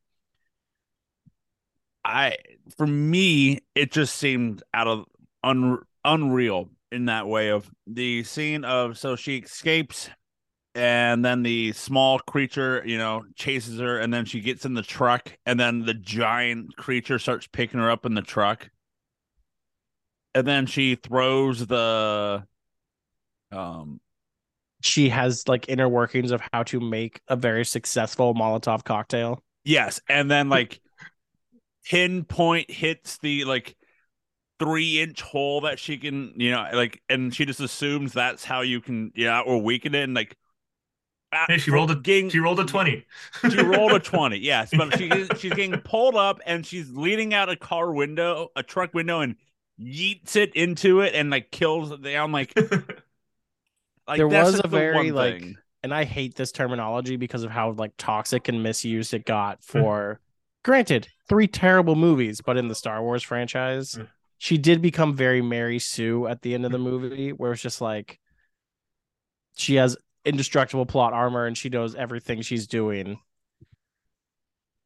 I 2.05 2.37
for 2.76 2.87
me 2.87 3.62
it 3.74 3.90
just 3.90 4.14
seemed 4.14 4.62
out 4.72 4.87
of 4.87 5.07
un, 5.42 5.79
unreal 6.05 6.70
in 6.96 7.04
that 7.04 7.28
way 7.28 7.50
of 7.50 7.70
the 7.87 8.24
scene 8.24 8.64
of 8.64 8.98
so 8.98 9.14
she 9.14 9.37
escapes 9.37 10.09
and 10.74 11.24
then 11.24 11.42
the 11.42 11.72
small 11.72 12.18
creature 12.18 12.82
you 12.87 12.98
know 12.98 13.22
chases 13.35 13.78
her 13.78 13.98
and 13.98 14.12
then 14.12 14.24
she 14.24 14.40
gets 14.40 14.64
in 14.64 14.74
the 14.74 14.82
truck 14.82 15.37
and 15.46 15.61
then 15.61 15.85
the 15.85 15.94
giant 15.94 16.74
creature 16.76 17.18
starts 17.18 17.46
picking 17.46 17.78
her 17.78 17.90
up 17.90 18.04
in 18.06 18.14
the 18.14 18.22
truck 18.22 18.70
and 20.35 20.46
then 20.46 20.66
she 20.66 20.94
throws 20.96 21.66
the 21.66 22.42
um 23.52 24.00
She 24.82 25.09
has 25.11 25.46
like 25.46 25.68
inner 25.68 25.88
workings 25.88 26.30
of 26.30 26.40
how 26.52 26.62
to 26.64 26.80
make 26.80 27.20
a 27.28 27.37
very 27.37 27.64
successful 27.64 28.35
Molotov 28.35 28.85
cocktail. 28.85 29.42
yes 29.64 30.00
and 30.09 30.30
then 30.30 30.48
like 30.48 30.80
pinpoint 31.88 32.70
hits 32.70 33.18
the 33.18 33.44
like 33.44 33.76
three 34.58 35.00
inch 35.00 35.20
hole 35.22 35.60
that 35.62 35.78
she 35.78 35.98
can 35.98 36.32
you 36.36 36.50
know 36.50 36.66
like 36.72 37.02
and 37.08 37.34
she 37.34 37.44
just 37.44 37.60
assumes 37.60 38.12
that's 38.12 38.44
how 38.44 38.62
you 38.62 38.80
can 38.80 39.12
yeah 39.14 39.40
or 39.40 39.60
weaken 39.62 39.94
it 39.94 40.04
and 40.04 40.14
like 40.14 40.36
Hey, 41.48 41.58
she 41.58 41.70
rolled 41.70 41.90
a 41.90 41.96
getting, 41.96 42.30
She 42.30 42.38
rolled 42.38 42.60
a 42.60 42.64
twenty. 42.64 43.04
she 43.50 43.60
rolled 43.60 43.92
a 43.92 43.98
20 44.00 44.38
yes 44.38 44.72
but 44.74 44.96
she 44.96 45.10
she's 45.38 45.52
getting 45.52 45.80
pulled 45.80 46.14
up 46.16 46.40
and 46.46 46.64
she's 46.64 46.90
leaning 46.90 47.34
out 47.34 47.48
a 47.50 47.56
car 47.56 47.92
window 47.92 48.50
a 48.56 48.62
truck 48.62 48.94
window 48.94 49.20
and 49.20 49.36
yeets 49.78 50.36
it 50.36 50.54
into 50.54 51.00
it 51.00 51.14
and 51.14 51.28
like 51.30 51.50
kills 51.50 51.90
it 51.92 52.06
i'm 52.16 52.32
like 52.32 52.54
like 54.08 54.16
There 54.16 54.28
was 54.28 54.54
a 54.58 54.62
the 54.62 54.68
very, 54.68 55.12
like, 55.12 55.40
thing. 55.40 55.58
and 55.82 55.94
I 55.94 56.04
hate 56.04 56.34
this 56.36 56.52
terminology 56.52 57.16
because 57.16 57.42
of 57.42 57.50
how 57.50 57.72
like 57.72 57.92
toxic 57.98 58.48
and 58.48 58.62
misused 58.62 59.14
it 59.14 59.24
got 59.26 59.62
for 59.62 60.20
granted, 60.64 61.08
three 61.28 61.46
terrible 61.48 61.96
movies, 61.96 62.40
but 62.40 62.56
in 62.56 62.68
the 62.68 62.74
Star 62.74 63.02
Wars 63.02 63.22
franchise, 63.22 63.98
Mm. 63.98 64.08
She 64.38 64.59
did 64.59 64.83
become 64.83 65.14
very 65.14 65.42
Mary 65.42 65.79
Sue 65.79 66.27
at 66.27 66.42
the 66.42 66.55
end 66.55 66.64
of 66.66 66.72
the 66.72 66.79
mm-hmm. 66.79 66.87
movie, 66.87 67.33
where 67.33 67.53
it's 67.53 67.62
just 67.62 67.81
like 67.81 68.20
she 69.55 69.77
has 69.77 69.96
indestructible 70.25 70.87
plot 70.87 71.12
armor 71.12 71.46
and 71.46 71.57
she 71.57 71.68
knows 71.68 71.94
everything 71.94 72.42
she's 72.42 72.66
doing. 72.66 73.18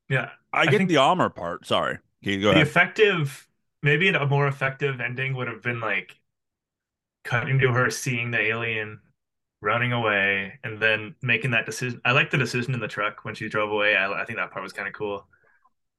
yeah, 0.08 0.30
i 0.52 0.62
I 0.62 0.66
get 0.66 0.86
the 0.88 0.96
armor 0.98 1.30
part 1.30 1.66
sorry 1.66 1.98
Can 2.22 2.32
you 2.34 2.42
go 2.42 2.52
the 2.52 2.60
ahead 2.60 2.66
effective, 2.66 3.48
maybe 3.82 4.08
a 4.08 4.26
more 4.26 4.46
effective 4.46 5.00
ending 5.00 5.34
would 5.34 5.48
have 5.48 5.62
been 5.62 5.80
like 5.80 6.16
cutting 7.24 7.58
to 7.60 7.72
her 7.72 7.90
seeing 7.90 8.30
the 8.30 8.40
alien, 8.40 9.00
running 9.60 9.92
away, 9.92 10.58
and 10.64 10.80
then 10.80 11.14
making 11.22 11.52
that 11.52 11.66
decision. 11.66 12.00
I 12.04 12.12
like 12.12 12.30
the 12.30 12.38
decision 12.38 12.74
in 12.74 12.80
the 12.80 12.88
truck 12.88 13.24
when 13.24 13.34
she 13.34 13.48
drove 13.48 13.70
away. 13.70 13.96
I, 13.96 14.10
I 14.22 14.24
think 14.24 14.38
that 14.38 14.50
part 14.50 14.62
was 14.62 14.72
kind 14.72 14.88
of 14.88 14.94
cool. 14.94 15.26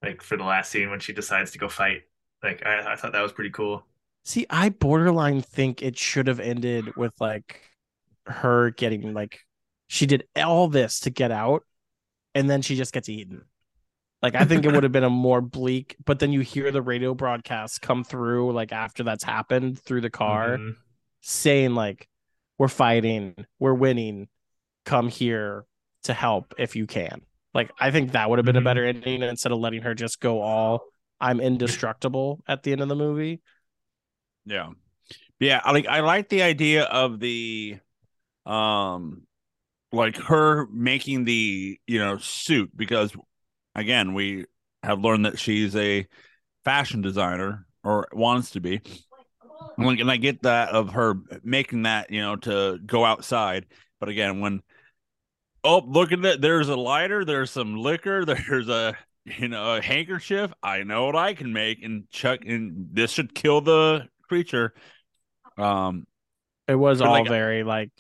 Like 0.04 0.22
for 0.22 0.38
the 0.38 0.44
last 0.44 0.72
scene 0.72 0.90
when 0.90 1.00
she 1.00 1.14
decides 1.14 1.52
to 1.52 1.60
go 1.60 1.70
fight. 1.70 2.04
Like 2.44 2.66
I, 2.66 2.94
I 2.94 2.96
thought 2.96 3.14
that 3.14 3.22
was 3.22 3.34
pretty 3.34 3.52
cool. 3.52 3.86
See, 4.24 4.46
I 4.50 4.70
borderline 4.70 5.42
think 5.42 5.82
it 5.82 5.98
should 5.98 6.28
have 6.28 6.40
ended 6.40 6.96
with 6.96 7.14
like 7.20 7.62
her 8.28 8.72
getting 8.72 9.14
like 9.14 9.40
she 9.88 10.06
did 10.06 10.28
all 10.36 10.68
this 10.68 11.00
to 11.02 11.10
get 11.10 11.32
out 11.32 11.64
and 12.36 12.50
then 12.50 12.62
she 12.62 12.76
just 12.76 12.94
gets 12.94 13.10
eaten. 13.10 13.46
Like 14.22 14.36
I 14.36 14.46
think 14.46 14.66
it 14.66 14.70
would 14.70 14.84
have 14.84 14.92
been 14.92 15.04
a 15.04 15.10
more 15.12 15.42
bleak, 15.42 15.96
but 16.06 16.20
then 16.20 16.32
you 16.32 16.42
hear 16.42 16.72
the 16.72 16.82
radio 16.82 17.14
broadcast 17.16 17.82
come 17.82 18.04
through 18.04 18.54
like 18.54 18.72
after 18.72 19.04
that's 19.04 19.24
happened 19.24 19.80
through 19.80 20.02
the 20.02 20.10
car 20.12 20.60
Mhm. 20.60 20.78
saying 21.22 21.76
like 21.76 22.08
we're 22.58 22.68
fighting, 22.68 23.36
we're 23.60 23.74
winning, 23.74 24.30
come 24.86 25.10
here 25.10 25.66
to 26.04 26.14
help 26.14 26.54
if 26.60 26.76
you 26.76 26.88
can. 26.88 27.22
Like 27.54 27.72
I 27.80 27.92
think 27.92 28.14
that 28.14 28.30
would 28.30 28.40
have 28.40 28.46
been 28.46 28.56
a 28.58 28.62
Mhm. 28.62 28.66
better 28.66 28.86
ending 28.86 29.24
instead 29.24 29.52
of 29.52 29.60
letting 29.60 29.84
her 29.84 29.96
just 29.96 30.20
go 30.20 30.42
all 30.42 30.86
I'm 31.22 31.40
indestructible 31.40 32.44
at 32.48 32.64
the 32.64 32.72
end 32.72 32.82
of 32.82 32.90
the 32.90 32.96
movie. 32.96 33.42
Yeah. 34.46 34.70
Yeah, 35.40 35.62
I 35.64 35.72
like 35.72 35.88
I 35.88 36.02
like 36.02 36.30
the 36.30 36.42
idea 36.44 36.84
of 36.84 37.20
the 37.20 37.80
um 38.46 39.24
like 39.92 40.18
her 40.18 40.68
making 40.68 41.26
the, 41.26 41.80
you 41.86 42.00
know, 42.00 42.18
suit 42.18 42.76
because 42.76 43.14
again, 43.76 44.14
we 44.14 44.46
have 44.84 45.00
learned 45.00 45.26
that 45.26 45.40
she's 45.40 45.76
a 45.76 46.08
fashion 46.64 47.02
designer 47.02 47.66
or 47.84 48.08
wants 48.14 48.52
to 48.52 48.62
be. 48.62 48.82
Like 49.78 50.00
and 50.00 50.12
I 50.12 50.18
get 50.18 50.44
that 50.44 50.70
of 50.70 50.92
her 50.94 51.16
making 51.44 51.84
that, 51.84 52.12
you 52.12 52.22
know, 52.22 52.36
to 52.38 52.80
go 52.86 53.06
outside, 53.06 53.68
but 54.00 54.10
again, 54.10 54.40
when 54.40 54.62
oh, 55.64 55.80
look 55.80 56.12
at 56.12 56.22
that, 56.24 56.42
there's 56.42 56.70
a 56.70 56.76
lighter, 56.76 57.26
there's 57.26 57.52
some 57.52 57.78
liquor, 57.78 58.26
there's 58.50 58.70
a 58.70 58.96
you 59.26 59.48
know, 59.48 59.76
a 59.76 59.82
handkerchief. 59.82 60.52
I 60.64 60.84
know 60.84 61.06
what 61.06 61.16
I 61.16 61.34
can 61.34 61.54
make 61.54 61.84
and 61.84 62.10
chuck 62.10 62.40
and 62.46 62.88
this 62.94 63.12
should 63.12 63.34
kill 63.36 63.62
the 63.62 64.08
creature. 64.28 64.74
Um, 65.58 66.08
It 66.68 66.76
was 66.76 67.02
all 67.02 67.12
like- 67.12 67.28
very 67.28 67.64
like, 67.64 67.92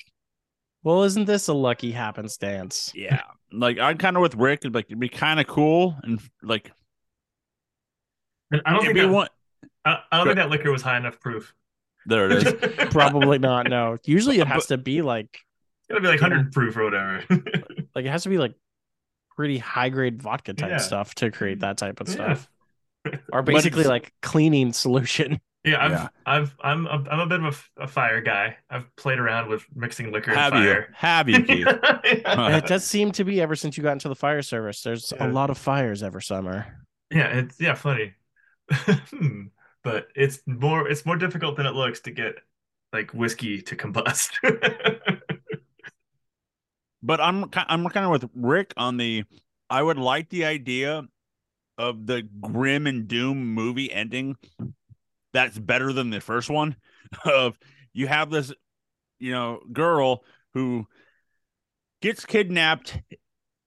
well, 0.83 1.03
isn't 1.03 1.25
this 1.25 1.47
a 1.47 1.53
lucky 1.53 1.91
happenstance? 1.91 2.91
yeah, 2.95 3.21
like 3.51 3.77
I'm 3.77 3.97
kind 3.99 4.15
of 4.15 4.21
with 4.23 4.33
Rick. 4.35 4.61
Like 4.63 4.85
it'd 4.85 4.99
be 4.99 5.09
kind 5.09 5.39
of 5.39 5.45
cool 5.47 5.95
and 6.01 6.19
like 6.41 6.71
I 8.65 8.71
don't 8.73 8.81
think 8.81 8.95
be 8.95 9.01
that, 9.01 9.09
one. 9.09 9.27
I, 9.85 9.99
I 10.11 10.17
don't 10.17 10.27
think 10.27 10.37
that 10.37 10.49
liquor 10.49 10.71
was 10.71 10.81
high 10.81 10.97
enough 10.97 11.19
proof. 11.19 11.53
There 12.07 12.31
it 12.31 12.47
is. 12.47 12.53
Probably 12.91 13.37
not. 13.37 13.69
No. 13.69 13.97
Usually 14.05 14.37
it 14.37 14.45
But- 14.45 14.47
has 14.53 14.65
to 14.67 14.77
be 14.77 15.01
like, 15.01 15.37
It'll 15.89 16.01
be 16.01 16.07
like 16.07 16.19
hundred 16.19 16.51
proof 16.51 16.77
or 16.77 16.85
whatever. 16.85 17.23
like 17.95 18.05
it 18.05 18.09
has 18.09 18.23
to 18.23 18.29
be 18.29 18.37
like 18.37 18.53
pretty 19.41 19.57
high 19.57 19.89
grade 19.89 20.21
vodka 20.21 20.53
type 20.53 20.69
Yeah. 20.69 20.77
stuff 20.77 21.15
to 21.15 21.31
create 21.31 21.61
that 21.61 21.77
type 21.77 21.99
of 21.99 22.07
Yeah. 22.07 22.13
stuff, 22.35 22.49
or 23.33 23.41
basically 23.41 23.83
like 23.85 24.13
cleaning 24.21 24.71
solution. 24.73 25.39
Yeah, 25.63 25.83
I've 25.83 25.91
Yeah. 25.91 26.07
I've 26.25 26.55
I'm 26.61 26.85
a, 26.87 27.03
I'm 27.11 27.19
a 27.19 27.25
bit 27.27 27.43
of 27.43 27.69
a 27.77 27.87
fire 27.87 28.21
guy. 28.21 28.57
I've 28.69 28.95
played 28.95 29.19
around 29.19 29.49
with 29.49 29.65
mixing 29.75 30.11
liquor 30.11 30.31
Have 30.33 30.53
and 30.53 30.63
you? 30.63 30.69
fire. 30.71 30.89
Have 30.95 31.29
you, 31.29 31.43
Keith? 31.43 31.67
And 32.25 32.55
it 32.55 32.65
does 32.67 32.83
seem 32.83 33.11
to 33.13 33.23
be 33.23 33.41
ever 33.41 33.55
since 33.55 33.77
you 33.77 33.83
got 33.83 33.93
into 33.93 34.09
the 34.09 34.15
fire 34.15 34.41
service. 34.41 34.81
There's 34.83 35.11
Yeah. 35.15 35.27
a 35.27 35.29
lot 35.29 35.49
of 35.49 35.57
fires 35.57 36.03
every 36.03 36.21
summer. 36.23 36.65
yeah, 37.11 37.27
it's 37.39 37.59
yeah 37.59 37.73
funny, 37.75 38.13
Hmm. 38.71 39.47
but 39.83 40.07
it's 40.15 40.39
more 40.47 40.87
it's 40.87 41.05
more 41.05 41.17
difficult 41.17 41.57
than 41.57 41.65
it 41.65 41.73
looks 41.75 42.01
to 42.01 42.11
get 42.11 42.35
like 42.93 43.13
whiskey 43.13 43.61
to 43.61 43.75
combust. 43.75 44.31
But 47.03 47.19
I'm 47.19 47.45
I'm 47.55 47.87
kind 47.89 48.05
of 48.05 48.11
with 48.11 48.29
Rick 48.35 48.73
on 48.77 48.97
the. 48.97 49.23
I 49.69 49.81
would 49.81 49.97
like 49.97 50.29
the 50.29 50.45
idea 50.45 51.03
of 51.77 52.05
the 52.05 52.23
grim 52.41 52.87
and 52.87 53.07
doom 53.07 53.53
movie 53.53 53.91
ending. 53.91 54.35
That's 55.33 55.57
better 55.57 55.93
than 55.93 56.09
the 56.09 56.21
first 56.21 56.49
one. 56.49 56.75
Of 57.25 57.57
you 57.91 58.07
have 58.07 58.29
this, 58.29 58.53
you 59.19 59.33
know, 59.33 59.59
girl 59.73 60.23
who 60.53 60.87
gets 62.01 62.25
kidnapped 62.25 62.97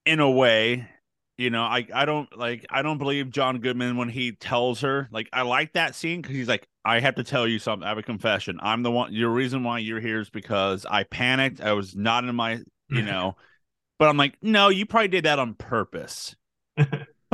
in 0.06 0.20
a 0.20 0.30
way. 0.30 0.88
You 1.36 1.50
know, 1.50 1.62
I 1.62 1.86
I 1.92 2.04
don't 2.04 2.34
like 2.38 2.64
I 2.70 2.80
don't 2.80 2.96
believe 2.96 3.30
John 3.30 3.58
Goodman 3.58 3.98
when 3.98 4.08
he 4.08 4.32
tells 4.32 4.80
her 4.80 5.08
like 5.10 5.28
I 5.32 5.42
like 5.42 5.72
that 5.74 5.94
scene 5.94 6.22
because 6.22 6.36
he's 6.36 6.48
like 6.48 6.66
I 6.84 7.00
have 7.00 7.16
to 7.16 7.24
tell 7.24 7.46
you 7.46 7.58
something. 7.58 7.84
I 7.84 7.88
have 7.88 7.98
a 7.98 8.02
confession. 8.02 8.58
I'm 8.62 8.82
the 8.82 8.90
one. 8.90 9.12
Your 9.12 9.30
reason 9.30 9.64
why 9.64 9.80
you're 9.80 10.00
here 10.00 10.20
is 10.20 10.30
because 10.30 10.86
I 10.88 11.02
panicked. 11.02 11.60
I 11.60 11.72
was 11.72 11.96
not 11.96 12.24
in 12.24 12.34
my 12.34 12.60
you 12.88 12.98
mm-hmm. 12.98 13.06
know. 13.06 13.36
But 13.98 14.08
I'm 14.08 14.16
like, 14.16 14.36
no, 14.42 14.68
you 14.68 14.86
probably 14.86 15.08
did 15.08 15.24
that 15.24 15.38
on 15.38 15.54
purpose. 15.54 16.36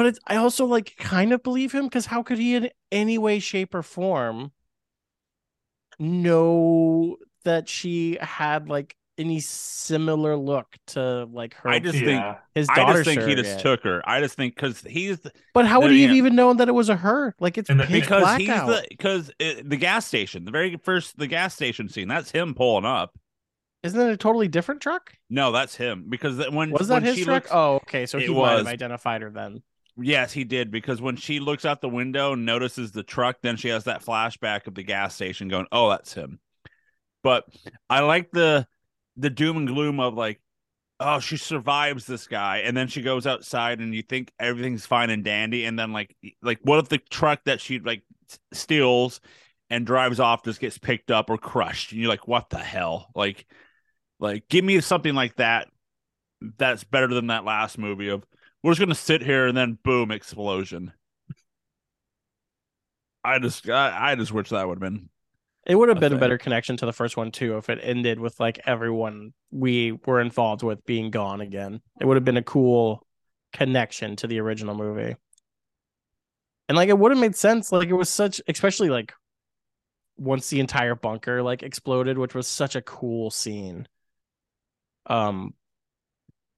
But 0.01 0.07
it's 0.07 0.19
I 0.27 0.37
also 0.37 0.65
like 0.65 0.97
kind 0.97 1.31
of 1.31 1.43
believe 1.43 1.73
him 1.73 1.85
because 1.85 2.07
how 2.07 2.23
could 2.23 2.39
he 2.39 2.55
in 2.55 2.71
any 2.91 3.19
way, 3.19 3.39
shape, 3.39 3.75
or 3.75 3.83
form 3.83 4.51
know 5.99 7.19
that 7.45 7.69
she 7.69 8.17
had 8.19 8.67
like 8.67 8.97
any 9.19 9.41
similar 9.41 10.37
look 10.37 10.75
to 10.87 11.29
like 11.31 11.53
her 11.57 11.69
I 11.69 11.81
just 11.81 11.99
think 11.99 12.09
Yeah. 12.09 12.39
his 12.55 12.67
I 12.71 12.77
daughter 12.77 13.05
just 13.05 13.15
think 13.15 13.29
he 13.29 13.35
just 13.35 13.61
took 13.61 13.83
her. 13.83 14.01
I 14.09 14.21
just 14.21 14.37
think 14.37 14.55
because 14.55 14.81
he's 14.81 15.19
But 15.53 15.67
how 15.67 15.83
would 15.83 15.91
he 15.91 16.05
have 16.05 16.13
even 16.13 16.35
known 16.35 16.57
that 16.57 16.69
it 16.69 16.73
was 16.73 16.89
a 16.89 16.97
her? 16.97 17.35
Like 17.39 17.59
it's 17.59 17.69
the- 17.69 17.75
because 17.75 18.23
black 18.23 18.41
he's 18.41 18.49
the 18.49 18.87
because 18.89 19.31
the 19.39 19.77
gas 19.77 20.07
station, 20.07 20.47
the 20.47 20.51
very 20.51 20.79
first 20.83 21.19
the 21.19 21.27
gas 21.27 21.55
station 21.55 21.91
scene. 21.91 22.09
That's 22.09 22.31
him 22.31 22.55
pulling 22.55 22.87
up. 22.87 23.19
Isn't 23.83 24.01
it 24.01 24.11
a 24.13 24.17
totally 24.17 24.49
different 24.49 24.81
truck? 24.81 25.13
No, 25.31 25.53
that's 25.53 25.75
him 25.77 26.07
because 26.09 26.39
when 26.51 26.71
Was 26.71 26.89
that 26.89 26.95
when 26.95 27.03
his 27.03 27.17
she 27.17 27.25
truck? 27.25 27.45
looks, 27.45 27.49
oh, 27.51 27.77
okay. 27.77 28.07
So 28.07 28.19
he 28.19 28.35
might 28.35 28.57
have 28.57 28.65
was. 28.65 28.67
identified 28.67 29.23
her 29.23 29.31
then. 29.31 29.63
Yes, 29.97 30.33
he 30.33 30.45
did 30.45 30.71
because 30.71 31.01
when 31.03 31.17
she 31.17 31.41
looks 31.41 31.65
out 31.65 31.81
the 31.81 31.89
window 31.89 32.33
and 32.33 32.47
notices 32.47 32.93
the 32.93 33.03
truck, 33.03 33.39
then 33.43 33.57
she 33.57 33.69
has 33.69 33.85
that 33.85 34.05
flashback 34.05 34.67
of 34.67 34.75
the 34.75 34.83
gas 34.83 35.15
station 35.15 35.49
going, 35.49 35.67
"Oh, 35.73 35.91
that's 35.91 36.15
him." 36.15 36.41
But 37.23 37.45
I 37.89 38.01
like 38.01 38.31
the 38.31 38.67
the 39.17 39.31
doom 39.31 39.57
and 39.59 39.69
gloom 39.69 40.01
of 40.01 40.15
like, 40.15 40.41
oh, 41.01 41.21
she 41.21 41.37
survives 41.37 42.07
this 42.07 42.27
guy, 42.27 42.59
and 42.59 42.77
then 42.77 42.89
she 42.89 43.03
goes 43.03 43.27
outside, 43.27 43.81
and 43.81 43.95
you 43.95 44.03
think 44.03 44.33
everything's 44.39 44.87
fine 44.87 45.11
and 45.11 45.25
dandy, 45.25 45.65
and 45.65 45.79
then 45.79 45.93
like 45.93 46.17
like 46.43 46.61
what 46.63 46.79
if 46.79 46.89
the 46.89 46.99
truck 46.99 47.45
that 47.45 47.61
she 47.61 47.79
like 47.81 48.03
steals 48.53 49.21
and 49.69 49.87
drives 49.87 50.19
off 50.21 50.45
just 50.45 50.61
gets 50.61 50.79
picked 50.79 51.11
up 51.11 51.31
or 51.31 51.39
crushed, 51.39 51.93
and 51.93 52.01
you're 52.01 52.11
like, 52.11 52.27
what 52.29 52.51
the 52.51 52.59
hell? 52.59 53.11
Like, 53.15 53.47
like 54.21 54.49
give 54.49 54.65
me 54.65 54.81
something 54.81 55.15
like 55.15 55.37
that. 55.37 55.69
That's 56.59 56.85
better 56.85 57.09
than 57.09 57.29
that 57.29 57.45
last 57.45 57.79
movie 57.79 58.09
of 58.09 58.25
we're 58.63 58.73
just 58.73 58.81
gonna 58.81 58.95
sit 58.95 59.23
here 59.23 59.47
and 59.47 59.57
then 59.57 59.79
boom 59.83 60.11
explosion. 60.11 60.93
I 63.25 63.39
just 63.39 63.69
I, 63.69 64.13
I 64.13 64.15
just 64.15 64.33
wish 64.33 64.51
that 64.51 64.67
would 64.69 64.77
have 64.83 64.93
been 64.93 65.09
It 65.67 65.75
would 65.75 65.89
have 65.89 66.01
been 66.01 66.13
a 66.13 66.17
better 66.17 66.39
connection 66.39 66.77
to 66.79 66.87
the 66.87 66.93
first 66.93 67.17
one 67.17 67.31
too 67.31 67.57
if 67.59 67.69
it 67.71 67.79
ended 67.83 68.19
with 68.21 68.39
like 68.41 68.61
everyone 68.67 69.33
we 69.51 69.93
were 70.07 70.21
involved 70.21 70.63
with 70.63 70.85
being 70.85 71.11
gone 71.11 71.41
again. 71.41 71.81
It 72.01 72.07
would 72.07 72.17
have 72.17 72.25
been 72.25 72.37
a 72.37 72.43
cool 72.43 73.07
connection 73.53 74.17
to 74.17 74.27
the 74.27 74.41
original 74.41 74.75
movie. 74.75 75.17
And 76.69 76.77
like 76.77 76.89
it 76.89 76.99
would 76.99 77.11
have 77.11 77.21
made 77.21 77.37
sense. 77.37 77.73
Like 77.73 77.89
it 77.89 77.95
was 77.95 78.09
such 78.09 78.41
especially 78.49 78.91
like 78.91 79.13
once 80.17 80.49
the 80.49 80.61
entire 80.61 80.95
bunker 80.95 81.43
like 81.43 81.63
exploded, 81.63 82.19
which 82.19 82.35
was 82.35 82.47
such 82.47 82.77
a 82.77 82.83
cool 82.83 83.31
scene. 83.31 83.89
Um 85.07 85.55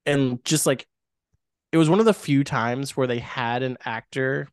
and 0.06 0.44
just 0.44 0.66
like 0.66 0.86
it 1.72 1.78
was 1.78 1.88
one 1.88 2.00
of 2.00 2.06
the 2.06 2.14
few 2.14 2.44
times 2.44 2.96
where 2.96 3.06
they 3.06 3.18
had 3.18 3.62
an 3.62 3.78
actor 3.84 4.48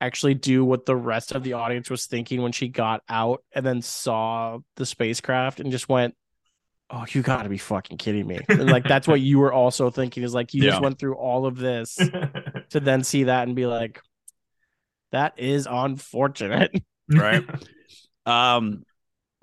actually 0.00 0.34
do 0.34 0.64
what 0.64 0.86
the 0.86 0.96
rest 0.96 1.32
of 1.32 1.42
the 1.42 1.54
audience 1.54 1.90
was 1.90 2.06
thinking 2.06 2.42
when 2.42 2.52
she 2.52 2.68
got 2.68 3.02
out 3.08 3.42
and 3.54 3.64
then 3.64 3.82
saw 3.82 4.58
the 4.76 4.86
spacecraft 4.86 5.60
and 5.60 5.70
just 5.70 5.88
went, 5.88 6.14
Oh, 6.88 7.04
you 7.10 7.20
gotta 7.22 7.48
be 7.48 7.58
fucking 7.58 7.98
kidding 7.98 8.26
me. 8.26 8.46
And 8.48 8.70
like 8.70 8.86
that's 8.86 9.08
what 9.08 9.20
you 9.20 9.38
were 9.38 9.52
also 9.52 9.90
thinking 9.90 10.22
is 10.22 10.32
like 10.34 10.54
you 10.54 10.62
Yeah. 10.62 10.70
just 10.70 10.80
went 10.82 10.98
through 10.98 11.16
all 11.16 11.46
of 11.46 11.56
this 11.58 11.98
to 12.70 12.80
then 12.80 13.04
see 13.04 13.24
that 13.24 13.46
and 13.46 13.56
be 13.56 13.66
like, 13.66 14.00
that 15.12 15.38
is 15.38 15.68
unfortunate. 15.70 16.74
Right. 17.08 17.44
um 18.26 18.85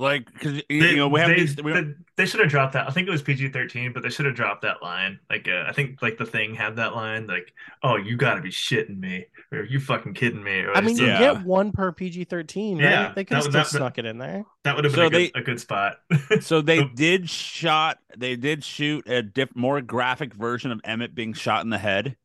like 0.04 0.32
because 0.32 0.62
you 0.70 0.82
They, 0.82 0.96
know 0.96 1.08
we 1.08 1.20
have 1.20 1.30
they, 1.30 1.36
these 1.36 1.56
we, 1.64 1.74
they, 1.74 1.94
they 2.18 2.26
should 2.26 2.40
have 2.42 2.50
dropped 2.50 2.74
that. 2.74 2.88
I 2.88 2.92
think 2.92 3.08
it 3.08 3.12
was 3.12 3.22
PG 3.22 3.50
thirteen, 3.50 3.92
but 3.94 4.04
they 4.04 4.10
should 4.10 4.26
have 4.26 4.36
dropped 4.36 4.62
that 4.62 4.84
line. 4.84 5.20
Like, 5.30 5.48
uh, 5.48 5.64
I 5.68 5.74
think 5.74 6.02
like 6.02 6.18
the 6.18 6.26
thing 6.26 6.54
had 6.54 6.76
that 6.76 6.96
line, 6.96 7.26
like, 7.28 7.54
"Oh, 7.82 7.96
you 7.96 8.16
got 8.18 8.36
to 8.36 8.42
be 8.42 8.50
shitting 8.50 9.00
me," 9.00 9.26
or 9.52 9.64
"You 9.64 9.80
fucking 9.80 10.14
kidding 10.14 10.44
me." 10.44 10.60
Or 10.60 10.76
I 10.78 10.82
mean, 10.82 10.98
you 10.98 11.08
Yeah. 11.08 11.20
get 11.20 11.44
one 11.44 11.72
per 11.72 11.92
PG 11.92 12.26
thirteen, 12.26 12.78
right? 12.78 12.84
Yeah, 12.84 13.14
they 13.16 13.24
could 13.26 13.36
have 13.38 13.46
that- 13.46 13.50
still 13.50 13.62
that- 13.64 13.72
that- 13.72 13.78
snuck 13.78 13.98
it 13.98 14.06
in 14.06 14.18
there. 14.20 14.46
that 14.64 14.76
would 14.76 14.84
have 14.86 14.94
So 14.94 14.98
been 14.98 15.06
a, 15.08 15.10
good, 15.10 15.34
they- 15.34 15.40
a 15.40 15.44
good 15.44 15.60
spot. 15.60 15.98
so 16.42 16.62
they 16.62 16.84
did 16.84 17.30
shot 17.30 17.98
they 18.18 18.36
did 18.36 18.64
shoot 18.64 19.08
a 19.10 19.24
diff, 19.24 19.50
more 19.56 19.82
graphic 19.82 20.34
version 20.36 20.72
of 20.72 20.80
Emmett 20.84 21.16
being 21.16 21.34
shot 21.34 21.64
in 21.64 21.70
the 21.72 21.80
head 21.80 22.16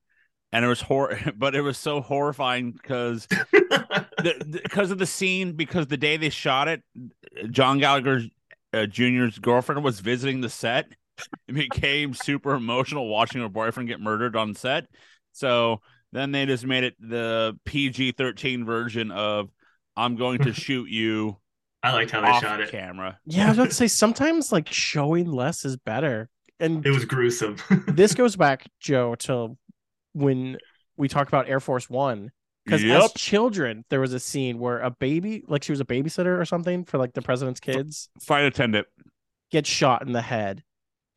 and 0.53 0.65
it 0.65 0.69
was 0.69 0.81
hor 0.81 1.19
but 1.37 1.55
it 1.55 1.61
was 1.61 1.79
so 1.79 2.01
horrifying 2.01 2.73
because 2.73 3.27
because 4.63 4.91
of 4.91 4.99
the 4.99 5.07
scene 5.07 5.53
because 5.53 5.87
the 5.87 5.97
day 5.97 6.17
they 6.17 6.31
shot 6.31 6.69
it 6.69 6.83
John 7.51 7.79
Gallagher 7.79 8.23
uh, 8.73 8.87
Jr.'s 8.87 9.39
girlfriend 9.39 9.83
was 9.85 10.01
visiting 10.01 10.41
the 10.41 10.49
set 10.49 10.87
and 11.49 11.57
became 11.57 12.15
super 12.15 12.55
emotional 12.55 13.09
watching 13.09 13.41
her 13.41 13.49
boyfriend 13.49 13.89
get 13.89 14.01
murdered 14.01 14.37
on 14.37 14.55
set 14.55 14.87
so 15.33 15.81
then 16.13 16.33
they 16.33 16.47
just 16.47 16.65
made 16.65 16.85
it 16.85 16.95
the 17.01 17.59
PG-13 17.67 18.65
version 18.65 19.11
of 19.11 19.51
I'm 19.97 20.17
going 20.17 20.39
to 20.41 20.53
shoot 20.55 20.89
you 20.89 21.37
I 21.83 21.93
liked 21.93 22.11
how 22.11 22.21
they 22.21 22.29
off 22.29 22.43
shot 22.43 22.61
it. 22.61 22.71
camera 22.71 23.19
Yeah, 23.27 23.47
I 23.47 23.49
was 23.51 23.59
about 23.59 23.69
to 23.69 23.75
say 23.75 23.89
sometimes 23.89 24.51
like 24.53 24.69
showing 24.73 25.31
less 25.31 25.65
is 25.65 25.77
better. 25.77 26.29
And 26.61 26.85
It 26.85 26.91
was 26.91 27.05
gruesome. 27.05 27.57
this 27.87 28.15
goes 28.15 28.35
back, 28.35 28.67
Joe, 28.81 29.15
to 29.17 29.57
when 30.19 30.59
we 30.97 31.09
talk 31.09 31.29
about 31.29 31.49
Air 31.49 31.61
Force 31.61 31.89
One. 31.89 32.31
Because 32.65 32.85
as 32.85 33.13
children, 33.15 33.85
there 33.89 34.01
was 34.01 34.13
a 34.13 34.21
scene 34.21 34.59
where 34.59 34.81
a 34.81 34.91
baby, 34.91 35.43
like 35.49 35.63
she 35.63 35.73
was 35.73 35.81
a 35.81 35.87
babysitter 35.87 36.39
or 36.39 36.45
something 36.45 36.85
for 36.85 36.99
like 36.99 37.15
the 37.15 37.23
president's 37.23 37.61
kids, 37.61 38.11
flight 38.21 38.45
attendant 38.45 38.87
gets 39.51 39.71
shot 39.71 40.07
in 40.07 40.13
the 40.13 40.21
head. 40.21 40.63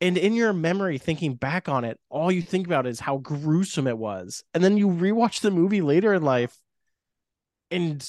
And 0.00 0.16
in 0.16 0.32
your 0.32 0.54
memory, 0.54 0.96
thinking 0.96 1.34
back 1.34 1.68
on 1.68 1.84
it, 1.84 2.00
all 2.08 2.32
you 2.32 2.40
think 2.40 2.66
about 2.66 2.86
is 2.86 3.00
how 3.00 3.18
gruesome 3.18 3.86
it 3.86 3.98
was. 3.98 4.42
And 4.54 4.64
then 4.64 4.78
you 4.78 4.88
rewatch 4.88 5.42
the 5.42 5.50
movie 5.50 5.82
later 5.82 6.14
in 6.14 6.22
life, 6.22 6.56
and 7.70 8.02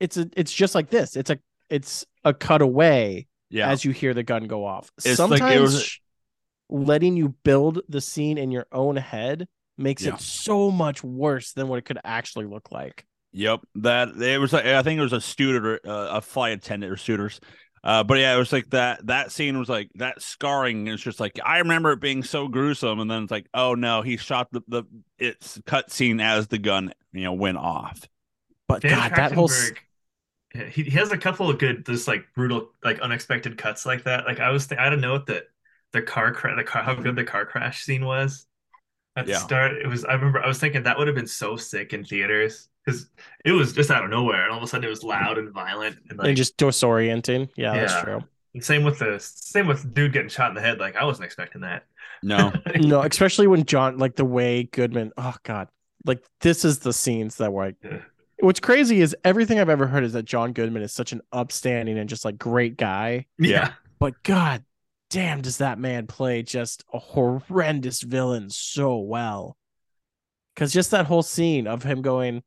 it's 0.00 0.16
a 0.16 0.30
it's 0.34 0.52
just 0.52 0.74
like 0.74 0.88
this. 0.88 1.14
It's 1.14 1.30
a 1.30 1.38
it's 1.68 2.06
a 2.24 2.32
cutaway 2.32 3.26
yeah 3.50 3.68
as 3.70 3.84
you 3.84 3.92
hear 3.92 4.14
the 4.14 4.22
gun 4.22 4.46
go 4.46 4.64
off. 4.64 4.90
It's 4.96 5.06
like 5.06 5.12
it 5.12 5.16
Sometimes 5.16 5.60
was- 5.60 6.00
letting 6.70 7.16
you 7.16 7.34
build 7.44 7.80
the 7.88 8.00
scene 8.00 8.38
in 8.38 8.50
your 8.50 8.66
own 8.72 8.96
head 8.96 9.46
makes 9.78 10.04
Yeah. 10.04 10.14
it 10.14 10.20
so 10.20 10.70
much 10.70 11.02
worse 11.04 11.52
than 11.52 11.68
what 11.68 11.78
it 11.78 11.84
could 11.84 11.98
actually 12.04 12.46
look 12.46 12.70
like. 12.70 13.04
Yep, 13.32 13.60
that 13.76 14.08
it 14.20 14.38
was. 14.40 14.52
like 14.52 14.64
I 14.64 14.82
think 14.82 14.98
it 14.98 15.02
was 15.02 15.12
a 15.12 15.20
student 15.20 15.64
or 15.66 15.80
uh, 15.86 16.16
a 16.16 16.20
flight 16.20 16.52
attendant 16.54 16.92
or 16.92 16.96
suitors. 16.96 17.40
Uh, 17.84 18.02
but 18.02 18.18
yeah, 18.18 18.34
it 18.34 18.38
was 18.38 18.52
like 18.52 18.70
that. 18.70 19.06
That 19.06 19.30
scene 19.30 19.58
was 19.58 19.68
like 19.68 19.90
that 19.96 20.20
scarring. 20.22 20.88
It's 20.88 21.02
just 21.02 21.20
like 21.20 21.38
I 21.44 21.58
remember 21.58 21.92
it 21.92 22.00
being 22.00 22.22
so 22.22 22.48
gruesome, 22.48 23.00
and 23.00 23.10
then 23.10 23.22
it's 23.24 23.30
like, 23.30 23.46
oh 23.54 23.74
no, 23.74 24.02
he 24.02 24.16
shot 24.16 24.48
the 24.50 24.62
the 24.66 24.84
it's 25.18 25.60
cut 25.66 25.90
scene 25.92 26.20
as 26.20 26.48
the 26.48 26.58
gun 26.58 26.92
you 27.12 27.22
know 27.24 27.34
went 27.34 27.58
off. 27.58 28.00
But 28.66 28.82
Dan 28.82 28.98
God, 28.98 29.12
that 29.16 29.32
whole 29.32 29.50
s- 29.50 29.72
Trachtenberg, 29.72 29.76
yeah, 30.54 30.64
he, 30.66 30.82
he 30.84 30.90
has 30.92 31.12
a 31.12 31.18
couple 31.18 31.50
of 31.50 31.58
good, 31.58 31.86
just 31.86 32.08
like 32.08 32.24
brutal, 32.34 32.70
like 32.82 33.00
unexpected 33.00 33.58
cuts 33.58 33.86
like 33.86 34.04
that. 34.04 34.24
Like 34.26 34.40
I 34.40 34.50
was, 34.50 34.66
th- 34.66 34.80
I 34.80 34.90
don't 34.90 35.00
know 35.00 35.12
what 35.12 35.26
the 35.26 35.44
the 35.92 36.02
car 36.02 36.32
crash, 36.32 36.56
the 36.56 36.64
car, 36.64 36.82
how 36.82 36.94
good 36.94 37.16
the 37.16 37.24
car 37.24 37.46
crash 37.46 37.84
scene 37.84 38.04
was 38.04 38.46
at 39.18 39.26
the 39.26 39.34
start. 39.34 39.72
It 39.76 39.86
was. 39.86 40.04
I 40.04 40.14
remember 40.14 40.42
I 40.42 40.48
was 40.48 40.58
thinking 40.58 40.82
that 40.84 40.96
would 40.98 41.06
have 41.08 41.16
been 41.16 41.26
so 41.26 41.56
sick 41.56 41.92
in 41.92 42.04
theaters 42.04 42.68
because 42.84 43.10
it 43.44 43.52
was 43.52 43.72
just 43.72 43.90
out 43.90 44.04
of 44.04 44.10
nowhere, 44.10 44.42
and 44.44 44.50
all 44.52 44.58
of 44.58 44.62
a 44.64 44.66
sudden 44.66 44.84
it 44.86 44.90
was 44.90 45.02
loud 45.02 45.38
and 45.38 45.50
violent, 45.52 45.96
and 46.08 46.18
like 46.18 46.28
and 46.28 46.36
just 46.36 46.56
disorienting. 46.56 47.48
Yeah, 47.56 47.74
Yeah. 47.74 47.80
that's 47.86 48.02
true. 48.02 48.24
and 48.54 48.64
same 48.64 48.84
with 48.84 48.98
the 48.98 49.18
same 49.20 49.66
with 49.66 49.92
dude 49.94 50.12
getting 50.12 50.28
shot 50.28 50.48
in 50.50 50.54
the 50.54 50.60
head. 50.60 50.78
Like 50.78 50.96
I 50.96 51.04
wasn't 51.04 51.26
expecting 51.26 51.60
that. 51.62 51.84
No, 52.22 52.52
No, 52.76 53.02
especially 53.02 53.46
when 53.46 53.64
John, 53.64 53.98
like 53.98 54.16
the 54.16 54.24
way 54.24 54.64
Goodman, 54.64 55.12
oh 55.16 55.34
God, 55.44 55.68
like 56.04 56.22
this 56.40 56.64
is 56.64 56.78
the 56.80 56.92
scenes 56.92 57.36
that 57.36 57.52
were 57.52 57.66
like, 57.66 57.76
Yeah. 57.84 57.98
what's 58.40 58.58
crazy 58.60 59.00
is 59.00 59.14
everything 59.24 59.60
I've 59.60 59.68
ever 59.68 59.86
heard 59.86 60.02
is 60.04 60.14
that 60.14 60.24
John 60.24 60.52
Goodman 60.52 60.82
is 60.82 60.92
such 60.92 61.12
an 61.12 61.20
upstanding 61.32 61.98
and 61.98 62.08
just 62.08 62.24
like 62.24 62.36
great 62.38 62.76
guy. 62.76 63.26
Yeah. 63.38 63.72
But 64.00 64.20
God 64.22 64.64
damn, 65.10 65.40
does 65.40 65.58
that 65.58 65.78
man 65.78 66.06
play 66.06 66.42
just 66.42 66.84
a 66.92 66.98
horrendous 66.98 68.02
villain 68.02 68.50
so 68.50 68.98
well? 68.98 69.56
Because 70.54 70.72
just 70.72 70.90
that 70.90 71.06
whole 71.06 71.22
scene 71.22 71.66
of 71.66 71.82
him 71.82 72.02
going, 72.02 72.42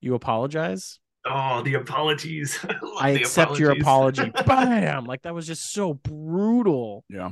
You 0.00 0.14
apologize? 0.14 0.98
Oh, 1.24 1.62
the 1.62 1.74
apologies. 1.74 2.58
I, 3.00 3.10
I 3.10 3.12
the 3.14 3.20
accept 3.20 3.58
your 3.58 3.72
apology. 3.72 4.30
Bam! 4.46 5.04
Like 5.04 5.22
that 5.22 5.34
was 5.34 5.46
just 5.46 5.72
so 5.72 5.94
brutal. 5.94 7.04
yeah, 7.08 7.30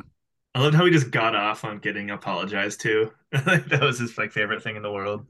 I 0.55 0.61
loved 0.61 0.75
how 0.75 0.85
he 0.85 0.93
just 0.93 1.11
got 1.11 1.35
off 1.35 1.65
on 1.65 1.79
getting 1.79 2.11
apologized 2.11 2.81
to. 2.83 3.13
that 3.33 3.81
was 3.81 3.99
his 3.99 4.17
like 4.19 4.33
favorite 4.33 4.63
thing 4.63 4.77
in 4.77 4.83
the 4.83 4.93
world. 4.93 5.27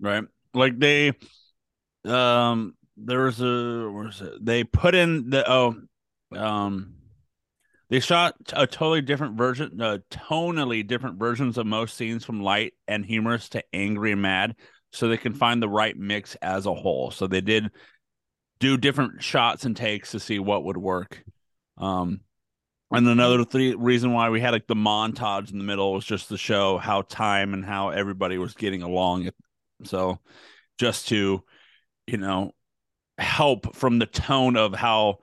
right. 0.00 0.24
Like 0.54 0.78
they, 0.78 1.12
um, 2.04 2.74
there 2.96 3.24
was 3.24 3.40
a 3.40 3.90
where's 3.90 4.20
it? 4.20 4.44
They 4.44 4.64
put 4.64 4.94
in 4.94 5.30
the 5.30 5.48
oh, 5.50 5.76
um, 6.34 6.95
they 7.88 8.00
shot 8.00 8.34
a 8.52 8.66
totally 8.66 9.02
different 9.02 9.36
version, 9.36 9.80
uh, 9.80 9.98
tonally 10.10 10.86
different 10.86 11.18
versions 11.18 11.58
of 11.58 11.66
most 11.66 11.96
scenes 11.96 12.24
from 12.24 12.40
light 12.40 12.74
and 12.88 13.04
humorous 13.04 13.48
to 13.50 13.62
angry 13.72 14.12
and 14.12 14.22
mad, 14.22 14.56
so 14.92 15.08
they 15.08 15.16
can 15.16 15.34
find 15.34 15.62
the 15.62 15.68
right 15.68 15.96
mix 15.96 16.34
as 16.36 16.66
a 16.66 16.74
whole. 16.74 17.10
So 17.10 17.26
they 17.26 17.40
did 17.40 17.70
do 18.58 18.76
different 18.76 19.22
shots 19.22 19.64
and 19.64 19.76
takes 19.76 20.12
to 20.12 20.20
see 20.20 20.38
what 20.38 20.64
would 20.64 20.78
work. 20.78 21.22
Um, 21.78 22.20
and 22.90 23.06
another 23.06 23.44
three 23.44 23.74
reason 23.74 24.12
why 24.12 24.30
we 24.30 24.40
had 24.40 24.52
like 24.52 24.66
the 24.66 24.74
montage 24.74 25.50
in 25.50 25.58
the 25.58 25.64
middle 25.64 25.92
was 25.92 26.04
just 26.04 26.28
to 26.28 26.38
show 26.38 26.78
how 26.78 27.02
time 27.02 27.52
and 27.52 27.64
how 27.64 27.90
everybody 27.90 28.38
was 28.38 28.54
getting 28.54 28.82
along 28.82 29.24
So 29.84 30.20
just 30.78 31.08
to, 31.08 31.42
you 32.06 32.16
know, 32.16 32.52
help 33.18 33.74
from 33.74 33.98
the 33.98 34.06
tone 34.06 34.56
of 34.56 34.74
how 34.74 35.18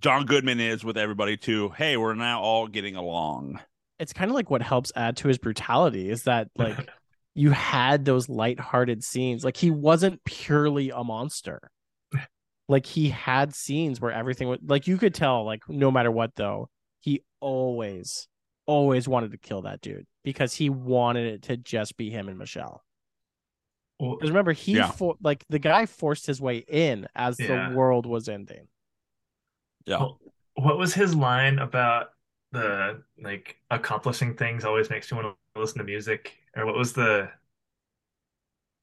John 0.00 0.24
Goodman 0.26 0.60
is 0.60 0.84
with 0.84 0.96
everybody 0.96 1.36
too. 1.36 1.70
hey, 1.70 1.96
we're 1.96 2.14
now 2.14 2.40
all 2.40 2.66
getting 2.66 2.96
along. 2.96 3.60
It's 3.98 4.12
kind 4.12 4.30
of 4.30 4.34
like 4.34 4.50
what 4.50 4.62
helps 4.62 4.92
add 4.96 5.16
to 5.18 5.28
his 5.28 5.38
brutality 5.38 6.08
is 6.10 6.22
that 6.24 6.48
like 6.56 6.88
you 7.34 7.50
had 7.50 8.04
those 8.04 8.28
light-hearted 8.28 9.04
scenes. 9.04 9.44
Like 9.44 9.56
he 9.56 9.70
wasn't 9.70 10.24
purely 10.24 10.90
a 10.90 11.04
monster. 11.04 11.70
Like 12.68 12.86
he 12.86 13.08
had 13.08 13.52
scenes 13.52 14.00
where 14.00 14.12
everything 14.12 14.46
was 14.46 14.60
like 14.64 14.86
you 14.86 14.96
could 14.96 15.12
tell, 15.12 15.44
like 15.44 15.62
no 15.68 15.90
matter 15.90 16.08
what 16.12 16.36
though, 16.36 16.68
he 17.00 17.24
always, 17.40 18.28
always 18.64 19.08
wanted 19.08 19.32
to 19.32 19.38
kill 19.38 19.62
that 19.62 19.80
dude 19.80 20.06
because 20.22 20.54
he 20.54 20.70
wanted 20.70 21.26
it 21.34 21.42
to 21.42 21.56
just 21.56 21.96
be 21.96 22.10
him 22.10 22.28
and 22.28 22.38
Michelle. 22.38 22.84
Well, 23.98 24.14
Because 24.14 24.30
remember, 24.30 24.52
he 24.52 24.74
Yeah. 24.76 24.92
for 24.92 25.16
like 25.20 25.44
the 25.48 25.58
guy 25.58 25.86
forced 25.86 26.26
his 26.26 26.40
way 26.40 26.58
in 26.58 27.08
as 27.16 27.40
Yeah. 27.40 27.70
the 27.70 27.74
world 27.76 28.06
was 28.06 28.28
ending. 28.28 28.68
Yeah. 29.86 29.98
Well, 29.98 30.20
what 30.54 30.78
was 30.78 30.94
his 30.94 31.14
line 31.14 31.58
about 31.58 32.08
the 32.52 33.02
like 33.22 33.56
accomplishing 33.70 34.36
things 34.36 34.64
always 34.64 34.90
makes 34.90 35.10
you 35.10 35.16
want 35.16 35.36
to 35.54 35.60
listen 35.60 35.78
to 35.78 35.84
music? 35.84 36.36
Or 36.56 36.66
what 36.66 36.76
was 36.76 36.92
the 36.92 37.30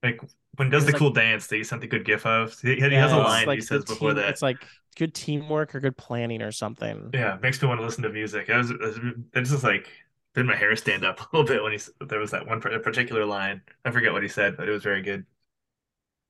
like 0.03 0.21
when 0.55 0.67
he 0.67 0.71
does 0.71 0.85
the 0.85 0.91
like- 0.91 0.99
cool 0.99 1.11
dance 1.11 1.47
that 1.47 1.57
you 1.57 1.63
sent 1.63 1.81
the 1.81 1.87
good 1.87 2.05
gif 2.05 2.25
of? 2.25 2.59
He, 2.61 2.75
he 2.75 2.81
has 2.81 3.11
a 3.11 3.17
it's 3.17 3.25
line 3.27 3.47
like 3.47 3.59
he 3.59 3.61
says 3.65 3.85
before 3.85 4.09
team- 4.09 4.17
that. 4.17 4.29
It's 4.29 4.41
like 4.41 4.57
good 4.95 5.13
teamwork 5.13 5.75
or 5.75 5.79
good 5.79 5.97
planning 5.97 6.41
or 6.41 6.51
something. 6.51 7.11
Yeah, 7.13 7.37
makes 7.41 7.61
me 7.61 7.67
want 7.67 7.79
to 7.79 7.85
listen 7.85 8.03
to 8.03 8.09
music. 8.09 8.49
I 8.49 8.57
was, 8.57 8.71
it 8.71 8.79
was 8.79 8.99
it's 9.33 9.51
just 9.51 9.63
like 9.63 9.89
made 10.35 10.45
my 10.45 10.55
hair 10.55 10.75
stand 10.75 11.03
up 11.05 11.19
a 11.33 11.35
little 11.35 11.47
bit 11.47 11.61
when 11.63 11.71
he 11.71 11.77
s- 11.77 11.89
there 11.99 12.19
was 12.19 12.31
that 12.31 12.47
one 12.47 12.61
particular 12.61 13.25
line. 13.25 13.61
I 13.85 13.91
forget 13.91 14.13
what 14.13 14.23
he 14.23 14.29
said, 14.29 14.57
but 14.57 14.67
it 14.67 14.71
was 14.71 14.83
very 14.83 15.01
good. 15.01 15.25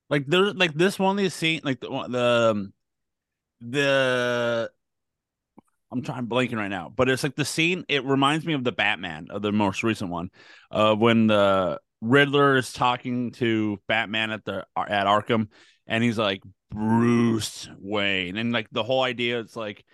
Like 0.09 0.25
there, 0.27 0.53
like 0.53 0.73
this 0.73 0.97
one 0.97 1.11
of 1.11 1.17
these 1.17 1.33
scene 1.33 1.61
like 1.63 1.79
the 1.81 1.91
one- 1.91 2.11
the 2.11 2.51
um, 2.55 2.73
the 3.61 4.69
I'm 5.91 6.01
trying 6.01 6.27
blanking 6.27 6.57
right 6.57 6.67
now, 6.67 6.91
but 6.93 7.09
it's 7.09 7.23
like 7.23 7.35
the 7.35 7.45
scene. 7.45 7.85
It 7.87 8.03
reminds 8.05 8.45
me 8.45 8.53
of 8.53 8.63
the 8.63 8.71
Batman 8.71 9.27
of 9.29 9.41
the 9.41 9.51
most 9.51 9.83
recent 9.83 10.09
one, 10.11 10.29
uh, 10.69 10.95
when 10.95 11.27
the 11.27 11.79
Riddler 12.01 12.57
is 12.57 12.73
talking 12.73 13.31
to 13.33 13.79
Batman 13.87 14.31
at 14.31 14.43
the 14.45 14.65
at 14.77 15.07
Arkham, 15.07 15.47
and 15.87 16.03
he's 16.03 16.17
like 16.17 16.43
Bruce 16.71 17.69
Wayne, 17.79 18.37
and 18.37 18.51
like 18.51 18.67
the 18.71 18.83
whole 18.83 19.01
idea 19.01 19.39
is 19.39 19.55
like 19.55 19.85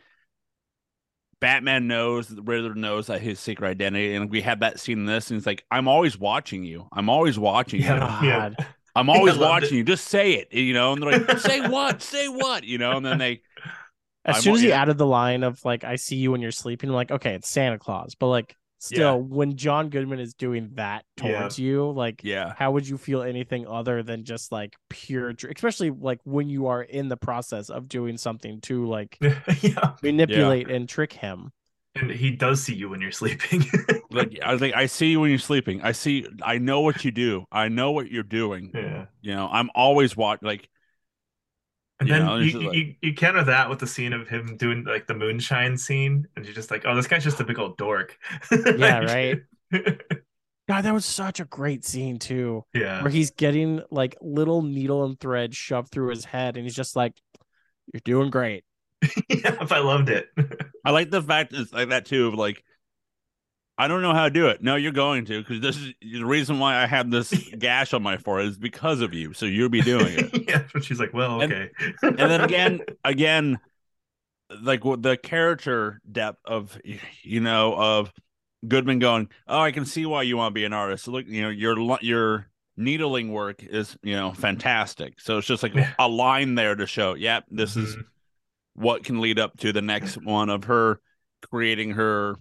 Batman 1.39 1.87
knows, 1.87 2.27
the 2.27 2.41
Riddler 2.41 2.73
knows 2.73 3.07
that 3.07 3.21
his 3.21 3.39
secret 3.39 3.67
identity, 3.67 4.15
and 4.15 4.31
we 4.31 4.41
have 4.41 4.61
that 4.61 4.79
scene 4.79 4.99
in 4.99 5.05
this, 5.05 5.29
and 5.29 5.37
it's 5.37 5.45
like 5.45 5.63
I'm 5.69 5.87
always 5.87 6.17
watching 6.17 6.63
you, 6.63 6.87
I'm 6.91 7.09
always 7.09 7.37
watching 7.37 7.81
you. 7.81 7.87
God. 7.87 8.55
I'm 8.95 9.09
always 9.09 9.35
I 9.35 9.37
loved 9.37 9.63
watching 9.63 9.77
you. 9.77 9.83
Just 9.83 10.07
say 10.07 10.33
it, 10.33 10.53
you 10.53 10.73
know. 10.73 10.93
And 10.93 11.01
they're 11.01 11.11
like, 11.19 11.39
"Say 11.39 11.61
what? 11.67 12.01
Say 12.01 12.27
what?" 12.27 12.63
You 12.63 12.77
know. 12.77 12.97
And 12.97 13.05
then 13.05 13.17
they, 13.17 13.41
As 14.25 14.37
I'm 14.37 14.41
soon 14.41 14.55
as 14.55 14.61
he 14.61 14.69
yeah. 14.69 14.81
added 14.81 14.97
the 14.97 15.05
line 15.07 15.43
of 15.43 15.63
like 15.65 15.83
"I 15.83 15.95
see 15.97 16.15
you 16.17 16.31
when 16.31 16.41
you're 16.41 16.51
sleeping," 16.51 16.89
I'm 16.89 16.95
like, 16.95 17.11
okay, 17.11 17.33
it's 17.35 17.49
Santa 17.49 17.79
Claus. 17.79 18.15
But 18.15 18.27
like, 18.27 18.55
still, 18.79 19.19
when 19.21 19.55
John 19.57 19.89
Goodman 19.89 20.19
is 20.19 20.33
doing 20.33 20.71
that 20.75 21.05
Yeah. 21.21 21.39
towards 21.39 21.59
you, 21.59 21.91
like, 21.91 22.23
yeah, 22.23 22.53
how 22.57 22.71
would 22.71 22.87
you 22.87 22.97
feel 22.97 23.21
anything 23.23 23.67
other 23.67 24.03
than 24.03 24.23
just 24.25 24.51
like 24.51 24.75
pure, 24.89 25.33
dr- 25.33 25.53
especially 25.55 25.89
like 25.91 26.19
when 26.23 26.49
you 26.49 26.67
are 26.67 26.81
in 26.83 27.09
the 27.09 27.17
process 27.17 27.69
of 27.69 27.89
doing 27.89 28.17
something 28.17 28.61
to 28.61 28.85
like 28.87 29.17
yeah, 29.61 29.93
manipulate 30.01 30.69
and 30.69 30.87
trick 30.87 31.13
him? 31.13 31.51
And 31.95 32.09
he 32.11 32.31
does 32.31 32.63
see 32.63 32.73
you 32.75 32.89
when 32.89 33.01
you're 33.01 33.11
sleeping. 33.11 33.63
like 34.11 34.39
I 34.43 34.51
was 34.51 34.61
like, 34.61 34.73
I 34.73 34.87
see 34.87 35.11
you 35.11 35.19
when 35.19 35.29
you're 35.29 35.39
sleeping. 35.39 35.81
I 35.81 35.91
see. 35.91 36.25
I 36.41 36.57
know 36.57 36.81
what 36.81 37.05
you 37.05 37.11
do. 37.11 37.45
I 37.51 37.67
know 37.69 37.91
what 37.91 38.09
you're 38.11 38.23
doing. 38.23 38.71
yeah. 38.73 39.05
You 39.21 39.35
know, 39.35 39.47
I'm 39.51 39.69
always 39.75 40.17
watching. 40.17 40.47
Like, 40.47 40.69
And 41.99 42.09
You 42.09 42.15
then 42.15 42.25
know, 42.25 42.37
you, 42.37 42.59
like- 42.61 42.75
you 42.77 42.95
you 43.01 43.13
counter 43.13 43.43
that 43.45 43.69
with 43.69 43.79
the 43.79 43.87
scene 43.87 44.13
of 44.13 44.27
him 44.27 44.57
doing 44.57 44.83
like 44.85 45.05
the 45.07 45.13
moonshine 45.13 45.77
scene, 45.77 46.27
and 46.35 46.43
you're 46.45 46.55
just 46.55 46.71
like, 46.71 46.83
oh, 46.85 46.95
this 46.95 47.07
guy's 47.07 47.23
just 47.23 47.39
a 47.39 47.43
big 47.43 47.59
old 47.59 47.77
dork. 47.77 48.17
Yeah, 48.51 48.99
right. 48.99 49.41
God, 50.69 50.83
that 50.83 50.93
was 50.93 51.05
such 51.05 51.39
a 51.41 51.45
great 51.45 51.83
scene 51.83 52.19
too, 52.19 52.63
yeah. 52.73 53.01
where 53.01 53.11
he's 53.11 53.31
getting 53.31 53.81
like 53.91 54.15
little 54.21 54.61
needle 54.61 55.03
and 55.03 55.19
thread 55.19 55.53
shoved 55.53 55.91
through 55.91 56.09
his 56.09 56.23
head, 56.25 56.55
and 56.55 56.65
he's 56.65 56.75
just 56.75 56.95
like, 56.95 57.13
"You're 57.93 58.01
doing 58.03 58.29
great." 58.29 58.63
Yeah, 59.29 59.57
if 59.61 59.71
I 59.71 59.79
loved 59.79 60.09
it. 60.09 60.29
I 60.85 60.91
like 60.91 61.09
the 61.11 61.21
fact 61.21 61.53
it's 61.53 61.71
like 61.73 61.89
that 61.89 62.05
too. 62.05 62.27
Of 62.27 62.33
like, 62.35 62.63
I 63.77 63.87
don't 63.87 64.01
know 64.01 64.13
how 64.13 64.25
to 64.25 64.29
do 64.29 64.47
it. 64.47 64.61
No, 64.61 64.75
you're 64.75 64.91
going 64.91 65.25
to 65.25 65.41
because 65.41 65.61
this 65.61 65.77
is 65.77 65.93
the 66.01 66.23
reason 66.23 66.59
why 66.59 66.81
I 66.81 66.85
have 66.85 67.09
this 67.09 67.31
gash 67.57 67.93
on 67.93 68.03
my 68.03 68.17
forehead 68.17 68.49
is 68.51 68.57
because 68.57 69.01
of 69.01 69.13
you. 69.13 69.33
So 69.33 69.45
you'll 69.45 69.69
be 69.69 69.81
doing 69.81 70.13
it. 70.17 70.45
yeah, 70.47 70.63
but 70.73 70.83
she's 70.83 70.99
like, 70.99 71.13
well, 71.13 71.41
okay. 71.41 71.69
and 72.01 72.17
then 72.17 72.41
again 72.41 72.81
again 73.03 73.59
like 74.61 74.85
what 74.85 75.01
the 75.01 75.17
character 75.17 75.99
depth 76.11 76.39
of 76.45 76.79
you 77.23 77.39
know 77.39 77.73
of 77.75 78.11
goodman 78.67 78.99
going 78.99 79.27
oh 79.47 79.59
i 79.59 79.71
can 79.71 79.83
see 79.85 80.05
why 80.05 80.21
you 80.21 80.37
want 80.37 80.51
to 80.51 80.53
be 80.53 80.63
an 80.63 80.73
artist 80.73 81.07
look 81.07 81.25
you 81.27 81.41
know 81.41 81.49
your 81.49 81.97
your 82.01 82.47
needling 82.77 83.31
work 83.31 83.63
is 83.63 83.97
you 84.03 84.15
know 84.15 84.31
fantastic 84.33 85.19
so 85.19 85.39
it's 85.39 85.47
just 85.47 85.63
like 85.63 85.73
Yeah. 85.73 85.91
a 85.97 86.07
line 86.07 86.53
there 86.55 86.75
to 86.75 86.85
show 86.85 87.15
yep 87.15 87.45
this 87.49 87.75
is 87.75 87.95
Mhm. 87.95 88.03
What 88.75 89.03
can 89.03 89.21
lead 89.21 89.39
up 89.39 89.57
to 89.57 89.71
the 89.71 89.81
next 89.81 90.15
one 90.23 90.49
of 90.49 90.65
her 90.65 90.99
creating 91.51 91.91
her 91.91 92.35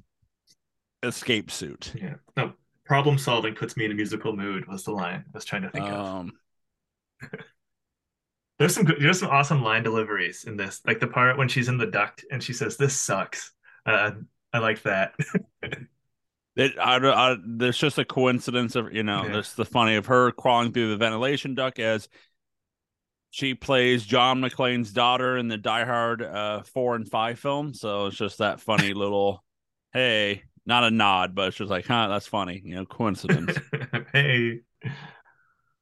escape 1.02 1.50
suit 1.50 1.92
yeah. 1.96 2.14
No, 2.36 2.52
problem 2.84 3.18
solving 3.18 3.54
puts 3.54 3.76
me 3.76 3.84
in 3.84 3.90
a 3.90 3.94
musical 3.94 4.36
mood 4.36 4.66
was 4.68 4.84
the 4.84 4.92
line 4.92 5.24
I 5.26 5.30
was 5.34 5.44
trying 5.44 5.62
to 5.62 5.70
think 5.70 5.86
of. 5.86 5.94
um 5.98 6.32
There's 8.58 8.74
some 8.74 8.84
good, 8.84 8.98
there's 9.00 9.18
some 9.18 9.30
awesome 9.30 9.62
line 9.62 9.82
deliveries 9.82 10.44
in 10.44 10.56
this, 10.56 10.80
like 10.86 11.00
the 11.00 11.08
part 11.08 11.36
when 11.36 11.48
she's 11.48 11.68
in 11.68 11.78
the 11.78 11.86
duct 11.86 12.24
and 12.30 12.40
she 12.40 12.52
says, 12.52 12.76
"This 12.76 12.94
sucks." 12.94 13.50
Uh, 13.84 14.12
I 14.52 14.58
like 14.58 14.82
that. 14.82 15.14
It, 16.54 16.78
I, 16.78 16.96
I, 16.98 17.36
there's 17.46 17.78
just 17.78 17.98
a 17.98 18.04
coincidence 18.04 18.76
of 18.76 18.92
you 18.92 19.02
know, 19.02 19.24
Yeah. 19.24 19.32
there's 19.32 19.54
the 19.54 19.64
funny 19.64 19.96
of 19.96 20.04
her 20.06 20.30
crawling 20.32 20.72
through 20.72 20.90
the 20.90 20.98
ventilation 20.98 21.54
duct 21.54 21.78
as 21.78 22.10
she 23.34 23.54
plays 23.54 24.04
John 24.04 24.42
McClane's 24.42 24.92
daughter 24.92 25.38
in 25.38 25.48
the 25.48 25.56
Die 25.56 25.84
Hard 25.86 26.20
uh, 26.20 26.62
four 26.64 26.94
and 26.96 27.08
five 27.08 27.38
film. 27.38 27.72
So 27.72 28.06
it's 28.06 28.16
just 28.16 28.38
that 28.38 28.60
funny 28.60 28.92
little, 28.94 29.42
hey, 29.94 30.42
not 30.66 30.84
a 30.84 30.90
nod, 30.90 31.34
but 31.34 31.48
it's 31.48 31.56
just 31.56 31.70
like, 31.70 31.86
huh, 31.86 32.08
that's 32.08 32.26
funny, 32.26 32.60
you 32.62 32.74
know, 32.74 32.84
coincidence. 32.84 33.56
hey, 34.12 34.60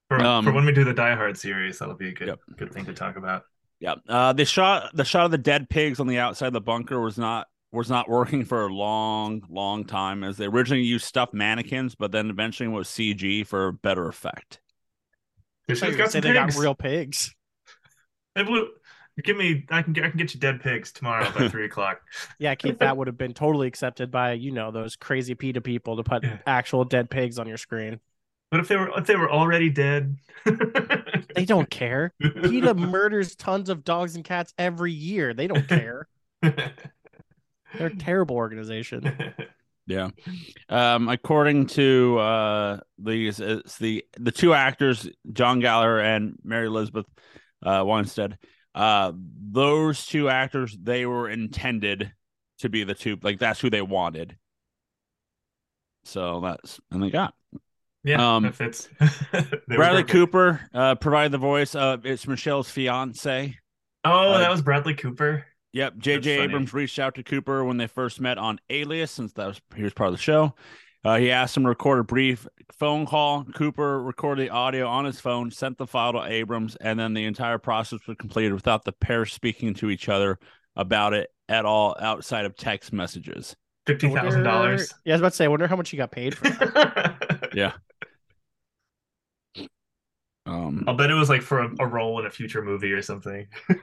for, 0.08 0.20
Um, 0.20 0.44
for 0.44 0.52
when 0.52 0.64
we 0.64 0.70
do 0.72 0.84
the 0.84 0.94
Die 0.94 1.14
Hard 1.16 1.36
series, 1.36 1.80
that'll 1.80 1.96
be 1.96 2.10
a 2.10 2.12
good 2.12 2.28
Yep. 2.28 2.38
good 2.56 2.72
thing 2.72 2.84
to 2.86 2.94
talk 2.94 3.16
about. 3.16 3.42
yeah. 3.80 3.96
Uh, 4.08 4.32
the 4.32 4.44
shot, 4.44 4.94
the 4.94 5.04
shot 5.04 5.24
of 5.24 5.32
the 5.32 5.38
dead 5.38 5.68
pigs 5.68 5.98
on 5.98 6.06
the 6.06 6.18
outside 6.20 6.46
of 6.46 6.52
the 6.52 6.60
bunker 6.60 7.00
was 7.00 7.18
not 7.18 7.48
was 7.72 7.90
not 7.90 8.08
working 8.08 8.44
for 8.44 8.66
a 8.66 8.72
long, 8.72 9.42
long 9.48 9.84
time 9.84 10.22
as 10.24 10.36
they 10.36 10.46
originally 10.46 10.82
used 10.84 11.04
stuffed 11.04 11.34
mannequins, 11.34 11.94
but 11.96 12.12
then 12.12 12.30
eventually 12.30 12.68
was 12.68 12.88
CG 12.88 13.44
for 13.46 13.72
better 13.72 14.08
effect. 14.08 14.60
This 15.68 15.82
I 15.82 15.86
thought 15.86 15.86
show's 15.86 15.92
you 15.92 15.98
were 15.98 15.98
got 15.98 16.12
some 16.12 16.22
saying 16.22 16.34
they 16.34 16.40
got 16.40 16.54
real 16.56 16.74
pigs. 16.74 17.34
Hey, 18.40 18.46
Blue, 18.46 18.68
give 19.22 19.37
me. 19.37 19.66
I 19.70 19.83
can 19.83 19.92
get. 19.92 20.05
I 20.05 20.09
can 20.09 20.18
get 20.18 20.33
you 20.35 20.40
dead 20.40 20.61
pigs 20.62 20.92
tomorrow 20.92 21.31
by 21.33 21.48
three 21.50 21.66
o'clock. 21.66 22.01
Yeah, 22.38 22.55
Keith, 22.57 22.78
that 22.78 22.97
would 22.97 23.07
have 23.07 23.18
been 23.18 23.34
totally 23.34 23.66
accepted 23.68 24.11
by 24.11 24.32
you 24.32 24.51
know 24.51 24.70
those 24.70 24.97
crazy 24.97 25.34
PETA 25.34 25.61
people 25.61 25.97
to 25.97 26.03
put 26.03 26.24
Yeah. 26.24 26.38
actual 26.47 26.84
dead 26.84 27.11
pigs 27.11 27.38
on 27.38 27.47
your 27.47 27.59
screen. 27.59 28.01
But 28.51 28.61
if 28.61 28.68
they 28.68 28.76
were 28.76 28.91
if 28.99 29.07
they 29.07 29.16
were 29.16 29.30
already 29.30 29.68
dead, 29.68 30.16
They 31.36 31.45
don't 31.45 31.68
care. 31.70 32.12
PETA 32.20 32.74
murders 32.74 33.36
tons 33.36 33.68
of 33.68 33.84
dogs 33.84 34.16
and 34.16 34.24
cats 34.24 34.53
every 34.59 34.93
year. 34.93 35.34
They 35.34 35.47
don't 35.47 35.68
care. 35.68 36.09
They're 36.43 37.86
a 37.86 37.97
terrible 37.97 38.36
organization. 38.36 39.34
Yeah. 39.86 40.11
Um, 40.68 41.09
according 41.09 41.66
to 41.68 42.18
uh 42.18 42.80
these 42.99 43.38
it's 43.41 43.78
the 43.78 44.05
the 44.18 44.32
two 44.32 44.55
actors, 44.55 45.09
John 45.32 45.61
Gallagher 45.61 46.01
and 46.01 46.36
Mary 46.43 46.66
Elizabeth 46.66 47.07
uh 47.64 47.82
Winstead, 47.86 48.38
uh 48.74 49.12
those 49.14 50.06
two 50.06 50.28
actors 50.28 50.76
they 50.80 51.06
were 51.06 51.28
intended 51.28 52.12
to 52.61 52.68
be 52.68 52.84
the 52.84 52.94
two 52.94 53.18
like 53.22 53.38
that's 53.38 53.61
who 53.61 53.70
they 53.70 53.82
wanted. 53.82 54.36
So 56.04 56.40
that's 56.40 56.80
and 56.90 57.02
they 57.02 57.11
got. 57.11 57.34
yeah, 58.04 58.36
Um, 58.36 58.44
that 58.44 58.54
fits. 58.54 58.88
Bradley. 59.68 60.04
Cooper 60.04 60.61
uh 60.72 60.94
provided 60.94 61.32
the 61.32 61.38
voice 61.38 61.74
of 61.74 62.06
it's 62.06 62.26
Michelle's 62.26 62.70
fiance. 62.70 63.56
Oh, 64.04 64.32
uh, 64.32 64.38
that 64.38 64.50
was 64.50 64.62
Bradley 64.62 64.94
Cooper. 64.94 65.44
Yep, 65.72 65.98
J.J. 65.98 66.40
Abrams 66.40 66.72
reached 66.72 66.98
out 66.98 67.14
to 67.14 67.22
Cooper 67.22 67.64
when 67.64 67.76
they 67.76 67.86
first 67.86 68.20
met 68.20 68.38
on 68.38 68.58
Alias, 68.70 69.12
since 69.12 69.32
that 69.34 69.46
was 69.46 69.61
he 69.76 69.84
was 69.84 69.92
part 69.92 70.08
of 70.08 70.16
the 70.16 70.22
show. 70.22 70.54
Uh, 71.03 71.16
he 71.16 71.30
asked 71.30 71.57
him 71.57 71.62
to 71.62 71.70
record 71.70 71.98
a 71.98 72.05
brief 72.05 72.46
phone 72.72 73.07
call. 73.07 73.44
Cooper 73.44 74.03
recorded 74.03 74.46
the 74.46 74.51
audio 74.51 74.86
on 74.86 75.07
his 75.07 75.18
phone, 75.18 75.51
sent 75.51 75.78
the 75.78 75.86
file 75.86 76.12
to 76.12 76.22
Abrams, 76.22 76.76
and 76.76 76.98
then 76.98 77.14
the 77.14 77.24
entire 77.24 77.59
process 77.59 78.01
was 78.07 78.16
completed 78.18 78.53
without 78.53 78.84
the 78.84 78.92
pair 78.92 79.24
speaking 79.24 79.72
to 79.74 79.88
each 79.88 80.09
other 80.09 80.38
about 80.76 81.14
it 81.14 81.30
at 81.48 81.64
all 81.64 81.96
outside 82.01 82.44
of 82.44 82.55
text 82.55 82.92
messages. 82.92 83.57
Fifty 83.86 84.12
thousand 84.12 84.42
dollars. 84.42 84.92
Yeah, 85.05 85.12
I 85.12 85.14
was 85.14 85.20
about 85.22 85.30
to 85.30 85.36
say, 85.36 85.44
I 85.46 85.48
wonder 85.48 85.66
how 85.66 85.76
much 85.76 85.88
he 85.88 85.96
got 85.96 86.11
paid 86.11 86.36
for 86.36 86.48
that. 86.48 87.51
Yeah. 87.53 87.72
Um, 90.46 90.84
I'll 90.86 90.94
bet 90.94 91.11
it 91.11 91.14
was 91.14 91.28
like 91.28 91.42
for 91.42 91.62
a, 91.62 91.70
a 91.80 91.86
role 91.86 92.20
in 92.20 92.26
a 92.26 92.30
future 92.30 92.62
movie 92.62 92.92
or 92.92 93.03
something. 93.03 93.48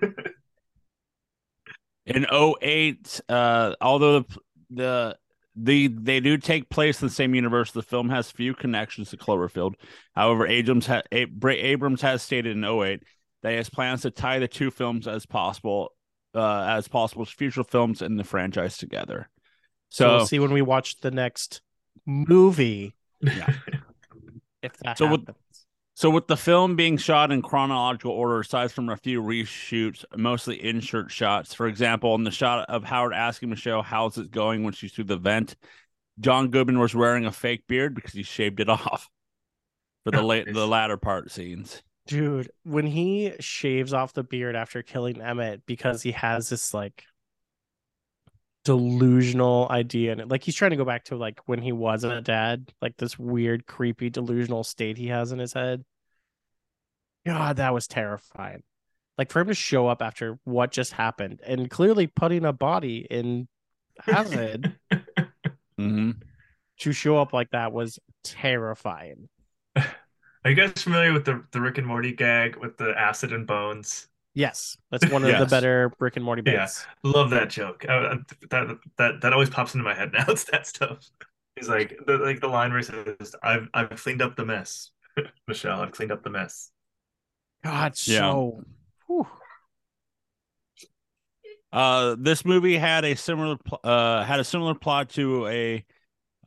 in 2.06 2.26
08, 2.32 3.22
uh, 3.28 3.76
although 3.82 4.20
the 4.20 4.40
the 4.70 5.18
the 5.60 5.88
they 5.88 6.20
do 6.20 6.38
take 6.38 6.70
place 6.70 7.02
in 7.02 7.08
the 7.08 7.14
same 7.14 7.34
universe. 7.36 7.72
The 7.72 7.82
film 7.82 8.10
has 8.10 8.30
few 8.32 8.54
connections 8.54 9.10
to 9.10 9.18
Cloverfield. 9.18 9.74
However, 10.16 10.46
Abrams, 10.48 10.86
ha- 10.88 11.02
Abrams 11.12 12.02
has 12.02 12.22
stated 12.22 12.56
in 12.56 12.64
08 12.64 13.02
that 13.44 13.50
he 13.52 13.56
has 13.58 13.70
plans 13.70 14.04
to 14.04 14.12
tie 14.12 14.40
the 14.40 14.48
two 14.48 14.70
films 14.72 15.08
as 15.08 15.26
possible 15.26 15.94
uh, 16.36 16.66
as 16.70 16.88
possible 16.88 17.26
future 17.26 17.64
films 17.64 18.02
in 18.02 18.16
the 18.18 18.24
franchise 18.24 18.78
together. 18.78 19.30
So, 19.90 20.06
So, 20.06 20.16
we'll 20.18 20.26
see 20.28 20.40
when 20.40 20.52
we 20.54 20.62
watch 20.62 21.00
the 21.00 21.12
next 21.12 21.62
movie 22.06 22.94
Yeah. 23.22 23.54
if 24.62 24.78
that 24.78 24.98
So 24.98 25.08
with- 25.08 25.22
happens. 25.22 25.38
So 25.98 26.12
with 26.12 26.28
the 26.28 26.38
film 26.38 26.76
being 26.76 26.98
shot 26.98 27.32
in 27.32 27.42
chronological 27.42 28.12
order, 28.12 28.40
aside 28.40 28.72
from 28.72 28.88
a 28.90 28.98
few 28.98 29.20
reshoots, 29.20 30.06
mostly 30.16 30.64
insert 30.64 31.10
shots. 31.10 31.56
For 31.56 31.66
example, 31.66 32.14
in 32.14 32.24
the 32.24 32.30
shot 32.30 32.70
of 32.70 32.84
Howard 32.84 33.16
asking 33.16 33.50
Michelle 33.50 33.82
how's 33.82 34.16
it 34.20 34.30
going 34.30 34.64
when 34.64 34.74
she's 34.74 34.94
through 34.94 35.06
the 35.06 35.18
vent, 35.18 35.56
John 36.20 36.50
Goodman 36.52 36.78
was 36.78 36.94
wearing 36.94 37.26
a 37.26 37.32
fake 37.32 37.64
beard 37.66 37.96
because 37.96 38.14
he 38.14 38.22
shaved 38.22 38.60
it 38.60 38.70
off 38.70 39.10
for 40.04 40.12
the 40.12 40.22
late 40.22 40.54
the 40.54 40.68
latter 40.68 40.98
part 40.98 41.32
scenes. 41.32 41.82
Dude, 42.06 42.52
when 42.64 42.86
he 42.86 43.34
shaves 43.40 43.92
off 43.92 44.14
the 44.14 44.24
beard 44.24 44.56
after 44.56 44.84
killing 44.84 45.20
Emmett 45.20 45.66
because 45.66 46.04
he 46.04 46.12
has 46.12 46.50
this 46.50 46.76
like 46.76 47.06
delusional 48.68 49.66
idea 49.72 50.12
and 50.12 50.30
like 50.30 50.44
he's 50.44 50.54
trying 50.54 50.72
to 50.72 50.78
go 50.78 50.84
back 50.84 51.06
to 51.06 51.16
like 51.16 51.40
when 51.46 51.62
he 51.62 51.72
wasn't 51.72 52.12
a 52.12 52.22
dad, 52.22 52.70
like 52.82 52.98
this 52.98 53.18
weird, 53.18 53.66
creepy, 53.66 54.10
delusional 54.10 54.66
state 54.66 54.98
he 54.98 55.08
has 55.08 55.32
in 55.32 55.40
his 55.40 55.54
head. 55.54 55.86
God, 57.26 57.56
that 57.58 57.74
was 57.74 57.88
terrifying. 57.88 58.64
Like 59.18 59.32
for 59.32 59.40
him 59.40 59.48
to 59.48 59.54
show 59.54 59.88
up 59.88 60.02
after 60.02 60.38
what 60.44 60.74
just 60.74 60.92
happened 60.92 61.40
and 61.46 61.70
clearly 61.70 62.08
putting 62.08 62.44
a 62.44 62.52
body 62.52 63.08
in 63.10 63.48
acid 64.06 64.76
hmm 65.78 66.12
to 66.80 66.92
show 66.92 67.18
up 67.18 67.32
like 67.32 67.52
that 67.52 67.72
was 67.72 68.00
terrifying. 68.26 69.30
Are 69.78 69.86
you 70.46 70.56
guys 70.56 70.74
familiar 70.84 71.14
with 71.14 71.24
the 71.24 71.42
the 71.52 71.62
Rick 71.62 71.78
and 71.78 71.88
Morty 71.88 72.12
gag 72.12 72.58
with 72.58 72.76
the 72.76 72.94
acid 73.00 73.32
and 73.32 73.48
bones? 73.48 74.10
Yes, 74.38 74.78
that's 74.92 75.10
one 75.10 75.24
of 75.26 75.36
the 75.40 75.48
better 75.48 75.92
Rick 75.98 76.16
and 76.16 76.24
Morty 76.24 76.44
Yeah. 76.46 76.68
Love 77.04 77.32
that 77.32 77.50
joke. 77.50 77.84
Uh, 77.90 78.18
that 78.52 78.78
that 78.98 79.22
that 79.22 79.34
always 79.34 79.50
pops 79.50 79.74
into 79.74 79.84
my 79.84 79.96
head 79.96 80.14
now. 80.14 80.26
It's 80.28 80.44
that 80.46 80.68
stuff. 80.68 81.10
He's 81.56 81.68
like 81.68 81.98
the 82.06 82.20
like 82.20 82.40
the 82.40 82.48
line 82.48 82.70
where 82.70 82.78
he 82.78 82.84
says, 82.84 83.36
"I've 83.42 83.68
I've 83.74 83.90
cleaned 83.90 84.22
up 84.22 84.36
the 84.36 84.46
mess, 84.46 84.92
Michelle. 85.48 85.82
I've 85.82 85.92
cleaned 85.92 86.12
up 86.12 86.22
the 86.24 86.30
mess." 86.30 86.70
God, 87.64 87.94
Yeah. 88.06 88.20
so 88.20 88.64
whew. 89.08 89.26
Uh, 91.74 92.16
this 92.20 92.46
movie 92.46 92.78
had 92.78 93.06
a 93.06 93.16
similar 93.16 93.58
pl- 93.58 93.80
uh 93.84 94.24
had 94.24 94.40
a 94.40 94.44
similar 94.44 94.74
plot 94.76 95.10
to 95.10 95.48
a 95.48 95.86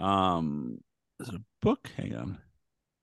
um 0.00 0.78
is 1.18 1.28
it 1.28 1.34
a 1.34 1.42
book? 1.60 1.90
Hang 1.96 2.14
on. 2.14 2.38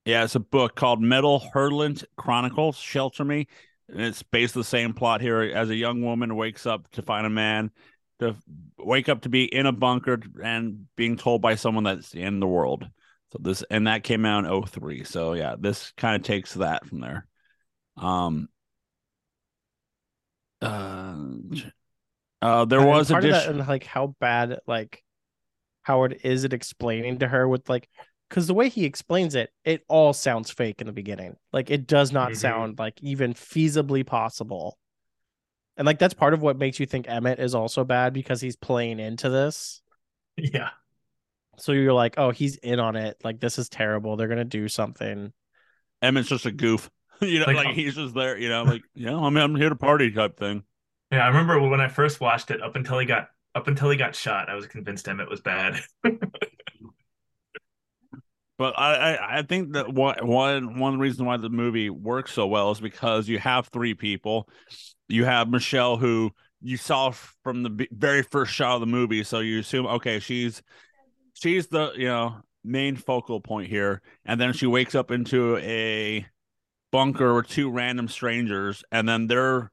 Yeah, 0.06 0.24
it's 0.24 0.36
a 0.36 0.40
book 0.40 0.76
called 0.76 1.02
Metal 1.02 1.44
Hurlant 1.54 2.06
Chronicles, 2.16 2.78
Shelter 2.78 3.26
Me. 3.26 3.48
And 3.90 4.02
it's 4.02 4.24
based 4.24 4.54
the 4.54 4.64
same 4.64 4.94
plot 4.94 5.22
here 5.22 5.42
as 5.42 5.70
a 5.70 5.76
young 5.76 6.02
woman 6.02 6.36
wakes 6.36 6.66
up 6.66 6.90
to 6.92 7.02
find 7.02 7.26
a 7.26 7.30
man 7.30 7.72
to 8.20 8.36
wake 8.78 9.10
up 9.10 9.22
to 9.22 9.30
be 9.30 9.46
in 9.46 9.66
a 9.66 9.72
bunker 9.72 10.20
and 10.44 10.88
being 10.96 11.18
told 11.18 11.42
by 11.42 11.56
someone 11.56 11.84
that's 11.84 12.14
in 12.14 12.40
the 12.40 12.48
world. 12.48 12.88
So 13.32 13.40
this 13.42 13.64
and 13.70 13.88
that 13.88 14.04
came 14.04 14.26
out 14.26 14.46
in 14.46 14.64
03. 14.64 15.04
So 15.04 15.34
yeah, 15.34 15.56
this 15.60 15.92
kind 15.98 16.16
of 16.16 16.24
takes 16.24 16.54
that 16.56 16.86
from 16.86 17.00
there. 17.02 17.28
Um 17.98 18.50
uh, 20.62 21.16
uh 22.42 22.66
there 22.66 22.80
And 22.80 22.90
was 22.90 23.12
part 23.12 23.24
of 23.24 23.32
that 23.32 23.44
addition 23.44 23.60
and 23.60 23.70
like 23.70 23.84
how 23.84 24.16
bad 24.20 24.60
like 24.66 25.04
Howard 25.84 26.20
is 26.24 26.44
it 26.44 26.54
explaining 26.54 27.20
to 27.20 27.28
her 27.28 27.48
with 27.48 27.70
like 27.70 27.88
because 28.30 28.48
the 28.48 28.54
way 28.54 28.70
he 28.70 28.86
explains 28.86 29.36
it, 29.36 29.52
it 29.64 29.84
all 29.88 30.14
sounds 30.14 30.52
fake 30.52 30.82
in 30.82 30.88
the 30.88 30.94
beginning. 30.94 31.38
Like 31.54 31.70
it 31.72 31.88
does 31.88 32.12
not 32.12 32.32
Mhm. 32.32 32.38
sound 32.38 32.80
like 32.80 33.02
even 33.02 33.34
feasibly 33.34 34.06
possible. 34.06 34.78
And 35.78 35.86
like 35.86 36.00
that's 36.00 36.14
part 36.14 36.34
of 36.34 36.42
what 36.42 36.58
makes 36.58 36.80
you 36.80 36.86
think 36.86 37.08
Emmett 37.08 37.40
is 37.40 37.56
also 37.56 37.84
bad 37.84 38.14
because 38.14 38.42
he's 38.42 38.56
playing 38.56 39.00
into 39.00 39.30
this. 39.30 39.82
Yeah. 40.36 40.70
So 41.58 41.72
you're 41.72 41.94
like, 41.94 42.16
oh, 42.18 42.32
he's 42.32 42.56
in 42.58 42.80
on 42.80 42.96
it. 42.96 43.18
Like 43.24 43.40
this 43.40 43.58
is 43.58 43.70
terrible. 43.70 44.16
They're 44.16 44.28
gonna 44.28 44.46
do 44.46 44.68
something. 44.68 45.34
Emmett's 46.02 46.30
just 46.30 46.46
a 46.46 46.52
goof. 46.52 46.90
you 47.22 47.40
know, 47.40 47.46
Like, 47.46 47.56
like, 47.58 47.68
um, 47.68 47.74
he's 47.76 47.96
just 47.96 48.14
there, 48.14 48.38
you 48.38 48.50
know, 48.50 48.64
like, 48.64 48.84
yeah, 48.94 49.16
I'm 49.16 49.36
I'm 49.38 49.56
here 49.56 49.70
to 49.70 49.76
party 49.76 50.12
type 50.12 50.38
thing. 50.38 50.64
Yeah, 51.12 51.24
I 51.24 51.28
remember 51.28 51.60
when 51.62 51.82
I 51.82 51.88
first 51.88 52.20
watched 52.20 52.52
it. 52.52 52.62
Up 52.62 52.76
until 52.76 53.00
he 53.00 53.06
got 53.06 53.30
up 53.56 53.68
until 53.68 53.90
he 53.90 53.98
got 53.98 54.16
shot, 54.16 54.50
I 54.50 54.56
was 54.56 54.68
convinced 54.68 55.08
Emmett 55.08 55.30
was 55.30 55.42
bad. 55.42 55.82
But 58.58 58.78
I, 58.78 59.38
I, 59.38 59.42
think 59.44 59.74
that 59.74 59.94
one 59.94 60.16
one 60.26 60.80
one 60.80 60.98
reason 60.98 61.26
why 61.28 61.38
the 61.38 61.50
movie 61.50 61.92
works 61.92 62.34
so 62.34 62.48
well 62.48 62.72
is 62.72 62.80
because 62.80 63.28
you 63.30 63.38
have 63.38 63.68
three 63.68 63.94
people. 63.94 64.50
You 65.08 65.26
have 65.26 65.48
Michelle, 65.48 65.98
who 65.98 66.32
you 66.62 66.76
saw 66.76 67.12
from 67.44 67.62
the 67.62 67.88
very 67.92 68.24
first 68.24 68.52
shot 68.52 68.76
of 68.76 68.80
the 68.80 68.88
movie, 68.88 69.24
so 69.24 69.40
you 69.40 69.60
assume 69.60 69.86
okay, 69.86 70.20
she's 70.20 70.64
she's 71.34 71.68
the 71.68 71.92
you 71.96 72.08
know 72.08 72.38
main 72.64 72.96
focal 72.96 73.40
point 73.40 73.70
here, 73.70 74.02
and 74.26 74.42
then 74.42 74.54
she 74.54 74.66
wakes 74.66 74.96
up 74.96 75.12
into 75.12 75.58
a 75.58 76.26
bunker 76.92 77.36
with 77.36 77.48
two 77.48 77.70
random 77.70 78.08
strangers, 78.08 78.84
and 78.92 79.08
then 79.08 79.28
they're 79.28 79.72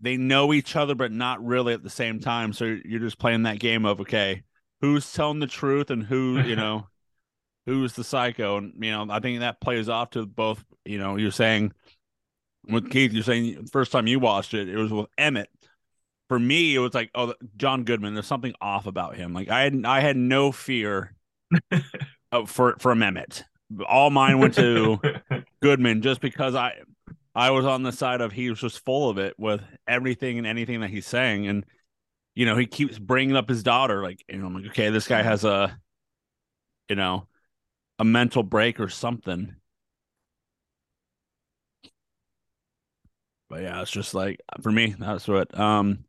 they 0.00 0.16
know 0.16 0.52
each 0.52 0.76
other 0.76 0.94
but 0.94 1.10
not 1.10 1.44
really 1.44 1.74
at 1.74 1.82
the 1.82 1.90
same 1.90 2.20
time. 2.20 2.52
So 2.52 2.64
you're 2.84 3.00
just 3.00 3.18
playing 3.18 3.42
that 3.42 3.58
game 3.58 3.84
of 3.84 4.00
okay, 4.02 4.44
who's 4.80 5.12
telling 5.12 5.40
the 5.40 5.48
truth 5.48 5.90
and 5.90 6.04
who 6.04 6.40
you 6.42 6.54
know 6.56 6.86
who's 7.68 7.92
the 7.92 8.02
psycho? 8.02 8.56
And 8.56 8.72
you 8.82 8.90
know 8.90 9.06
i 9.10 9.20
think 9.20 9.40
that 9.40 9.60
plays 9.60 9.88
off 9.88 10.10
to 10.10 10.24
both 10.24 10.64
you 10.84 10.98
know 10.98 11.16
you're 11.16 11.30
saying 11.30 11.72
with 12.66 12.90
keith 12.90 13.12
you're 13.12 13.22
saying 13.22 13.66
first 13.66 13.92
time 13.92 14.06
you 14.06 14.18
watched 14.18 14.54
it 14.54 14.68
it 14.68 14.76
was 14.76 14.90
with 14.90 15.06
emmett. 15.18 15.50
For 16.28 16.38
me 16.38 16.74
it 16.74 16.78
was 16.78 16.94
like 16.94 17.10
oh 17.14 17.34
john 17.56 17.84
goodman 17.84 18.14
there's 18.14 18.26
something 18.26 18.54
off 18.60 18.86
about 18.86 19.16
him. 19.16 19.34
Like 19.34 19.48
i 19.50 19.62
had 19.62 19.84
i 19.84 20.00
had 20.00 20.16
no 20.16 20.50
fear 20.50 21.14
of, 22.32 22.50
for 22.50 22.76
from 22.78 23.02
emmett. 23.02 23.44
All 23.86 24.10
mine 24.10 24.38
went 24.38 24.54
to 24.54 24.98
goodman 25.62 26.00
just 26.00 26.20
because 26.20 26.54
i 26.54 26.72
i 27.34 27.50
was 27.50 27.66
on 27.66 27.82
the 27.82 27.92
side 27.92 28.22
of 28.22 28.32
he 28.32 28.48
was 28.48 28.60
just 28.60 28.84
full 28.84 29.10
of 29.10 29.18
it 29.18 29.34
with 29.38 29.60
everything 29.86 30.38
and 30.38 30.46
anything 30.46 30.80
that 30.80 30.90
he's 30.90 31.06
saying. 31.06 31.46
And 31.46 31.66
you 32.34 32.46
know 32.46 32.56
he 32.56 32.66
keeps 32.66 32.98
bringing 32.98 33.36
up 33.36 33.48
his 33.48 33.64
daughter 33.64 34.00
like 34.00 34.24
and 34.28 34.44
i'm 34.44 34.54
like 34.54 34.66
okay 34.66 34.90
this 34.90 35.08
guy 35.08 35.22
has 35.22 35.44
a 35.44 35.76
you 36.88 36.94
know 36.94 37.26
a 37.98 38.04
mental 38.04 38.42
break 38.42 38.80
or 38.80 38.88
something. 38.88 39.56
But 43.48 43.62
yeah, 43.62 43.80
it's 43.82 43.90
just 43.90 44.14
like 44.14 44.40
for 44.62 44.70
me, 44.70 44.94
that's 44.98 45.26
what 45.28 45.58
um 45.58 46.04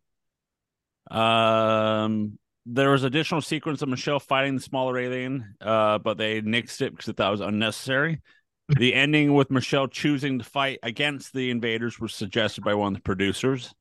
um 1.12 2.38
there 2.66 2.92
was 2.92 3.04
additional 3.04 3.42
sequence 3.42 3.82
of 3.82 3.90
Michelle 3.90 4.20
fighting 4.20 4.56
the 4.56 4.62
smaller 4.62 4.98
alien, 5.00 5.56
uh, 5.62 5.98
but 5.98 6.18
they 6.18 6.42
nixed 6.42 6.82
it 6.82 6.92
because 6.92 7.08
it 7.10 7.18
was 7.18 7.42
unnecessary. 7.42 8.22
the 8.78 8.94
ending 8.94 9.34
with 9.34 9.50
Michelle 9.52 9.88
choosing 9.88 10.40
to 10.40 10.46
fight 10.46 10.80
against 10.84 11.34
the 11.34 11.50
invaders 11.52 12.00
was 12.00 12.14
suggested 12.14 12.64
by 12.64 12.76
one 12.76 12.94
of 12.94 13.00
the 13.00 13.04
producers. 13.04 13.74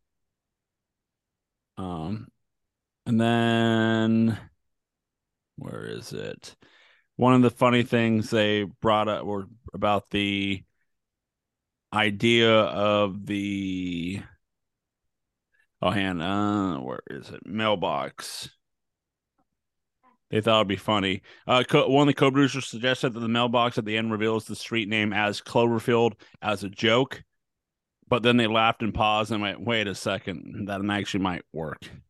Um 1.76 2.28
and 3.06 3.20
then 3.20 4.38
where 5.56 5.84
is 5.86 6.12
it? 6.12 6.56
One 7.18 7.34
of 7.34 7.42
the 7.42 7.50
funny 7.50 7.82
things 7.82 8.30
they 8.30 8.62
brought 8.62 9.08
up 9.08 9.24
were 9.24 9.48
about 9.74 10.08
the 10.10 10.62
idea 11.92 12.48
of 12.60 13.26
the 13.26 14.22
oh 15.82 15.90
hand 15.90 16.22
uh 16.22 16.76
where 16.78 17.00
is 17.10 17.28
it? 17.30 17.44
Mailbox. 17.44 18.50
They 20.30 20.40
thought 20.40 20.58
it'd 20.58 20.68
be 20.68 20.76
funny. 20.76 21.22
Uh 21.44 21.64
co- 21.68 21.88
one 21.88 22.06
of 22.06 22.14
the 22.14 22.18
co-producers 22.18 22.68
suggested 22.68 23.14
that 23.14 23.20
the 23.20 23.28
mailbox 23.28 23.78
at 23.78 23.84
the 23.84 23.96
end 23.96 24.12
reveals 24.12 24.44
the 24.44 24.54
street 24.54 24.88
name 24.88 25.12
as 25.12 25.40
cloverfield 25.40 26.12
as 26.40 26.62
a 26.62 26.68
joke 26.68 27.24
but 28.08 28.22
then 28.22 28.36
they 28.36 28.46
laughed 28.46 28.82
and 28.82 28.94
paused 28.94 29.32
and 29.32 29.42
went 29.42 29.60
wait 29.60 29.88
a 29.88 29.94
second 29.94 30.68
that 30.68 30.80
actually 30.88 31.20
might 31.20 31.42
work. 31.52 31.90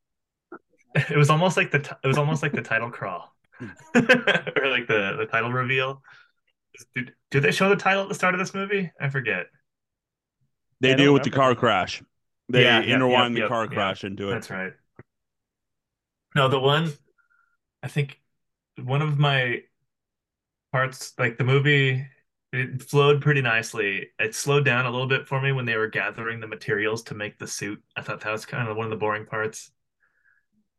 It 0.94 1.16
was 1.16 1.30
almost 1.30 1.56
like 1.56 1.70
the 1.70 1.80
t- 1.80 1.94
it 2.02 2.06
was 2.06 2.18
almost 2.18 2.42
like 2.42 2.52
the 2.52 2.62
title 2.62 2.90
crawl 2.90 3.32
or 3.94 4.68
like 4.68 4.86
the 4.88 5.16
the 5.18 5.26
title 5.30 5.52
reveal. 5.52 6.02
Did, 6.94 7.14
did 7.30 7.42
they 7.42 7.50
show 7.50 7.68
the 7.68 7.76
title 7.76 8.04
at 8.04 8.08
the 8.08 8.14
start 8.14 8.34
of 8.34 8.38
this 8.40 8.54
movie? 8.54 8.90
I 9.00 9.08
forget. 9.08 9.46
they 10.80 10.92
I 10.92 10.94
don't 10.94 11.06
do 11.06 11.12
with 11.12 11.22
the 11.22 11.30
car 11.30 11.54
crash 11.54 12.02
they 12.48 12.64
Yeah, 12.64 12.80
yeah, 12.80 12.94
intertwine 12.94 13.32
yep, 13.32 13.34
the 13.34 13.40
yep, 13.40 13.48
car 13.48 13.68
yeah. 13.70 13.70
crash 13.74 14.04
into 14.04 14.32
it 14.32 14.40
That's 14.40 14.50
right. 14.50 14.72
No, 16.34 16.48
the 16.48 16.58
one 16.60 16.92
I 17.82 17.88
think 17.88 18.20
one 18.76 19.02
of 19.02 19.18
my 19.18 19.62
parts 20.72 21.14
like 21.18 21.38
the 21.38 21.44
movie 21.44 22.06
It 22.52 22.82
flowed 22.82 23.20
pretty 23.22 23.42
nicely. 23.42 24.10
It 24.18 24.34
slowed 24.34 24.64
down 24.64 24.86
a 24.86 24.90
little 24.90 25.06
bit 25.08 25.26
for 25.28 25.40
me 25.40 25.52
when 25.52 25.66
they 25.66 25.76
were 25.76 25.88
gathering 25.88 26.40
the 26.40 26.46
materials 26.48 27.02
to 27.04 27.14
make 27.14 27.38
the 27.38 27.46
suit. 27.46 27.82
I 27.96 28.02
thought 28.02 28.20
that 28.22 28.32
was 28.32 28.46
kind 28.46 28.68
of 28.68 28.76
one 28.76 28.86
of 28.86 28.90
the 28.90 28.96
boring 28.96 29.26
parts. 29.26 29.70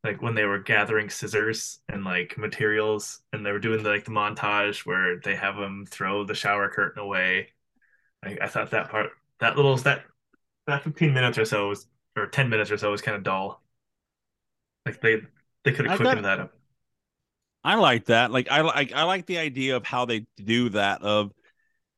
Like 0.03 0.21
when 0.21 0.33
they 0.33 0.45
were 0.45 0.59
gathering 0.59 1.09
scissors 1.09 1.79
and 1.89 2.05
like 2.05 2.37
materials, 2.37 3.21
and 3.33 3.45
they 3.45 3.51
were 3.51 3.59
doing 3.59 3.83
the, 3.83 3.89
like 3.89 4.05
the 4.05 4.11
montage 4.11 4.85
where 4.85 5.19
they 5.19 5.35
have 5.35 5.57
them 5.57 5.85
throw 5.89 6.23
the 6.23 6.33
shower 6.35 6.69
curtain 6.69 7.01
away. 7.01 7.49
I, 8.23 8.37
I 8.41 8.47
thought 8.47 8.71
that 8.71 8.89
part, 8.89 9.09
that 9.39 9.55
little 9.57 9.75
that 9.77 10.05
that 10.67 10.83
15 10.83 11.13
minutes 11.13 11.37
or 11.37 11.45
so 11.45 11.69
was, 11.69 11.87
or 12.15 12.27
10 12.27 12.49
minutes 12.49 12.71
or 12.71 12.77
so 12.77 12.91
was 12.91 13.01
kind 13.01 13.17
of 13.17 13.23
dull. 13.23 13.61
Like 14.85 15.01
they 15.01 15.17
they 15.63 15.73
could 15.73 15.87
I 15.87 15.91
have 15.91 15.99
thought- 15.99 16.21
that 16.23 16.39
up. 16.39 16.53
I 17.61 17.75
like 17.75 18.05
that. 18.05 18.31
Like 18.31 18.49
I 18.49 18.61
like 18.61 18.93
I 18.93 19.03
like 19.03 19.25
the 19.25 19.37
idea 19.37 19.75
of 19.75 19.85
how 19.85 20.05
they 20.05 20.25
do 20.41 20.69
that. 20.69 21.01
Of 21.01 21.31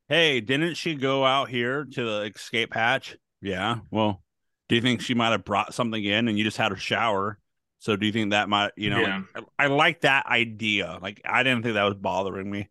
hey, 0.09 0.41
didn't 0.41 0.73
she 0.73 0.95
go 0.95 1.23
out 1.23 1.49
here 1.49 1.85
to 1.85 2.03
the 2.03 2.31
escape 2.35 2.73
hatch? 2.73 3.15
Yeah. 3.41 3.77
Well, 3.91 4.23
do 4.69 4.75
you 4.75 4.81
think 4.81 5.01
she 5.01 5.13
might 5.13 5.29
have 5.31 5.45
brought 5.45 5.75
something 5.75 6.03
in 6.03 6.27
and 6.27 6.37
you 6.37 6.43
just 6.43 6.57
had 6.57 6.71
a 6.71 6.75
shower? 6.77 7.37
So 7.81 7.95
do 7.95 8.05
you 8.05 8.11
think 8.11 8.29
that 8.29 8.47
might 8.47 8.73
you 8.77 8.91
know? 8.91 9.01
Yeah. 9.01 9.23
like, 9.33 9.45
I, 9.57 9.65
I 9.65 9.67
like 9.67 10.01
that 10.01 10.27
idea. 10.27 10.99
Like 11.01 11.19
I 11.25 11.41
didn't 11.41 11.63
think 11.63 11.73
that 11.73 11.83
was 11.83 11.95
bothering 11.95 12.49
me. 12.49 12.69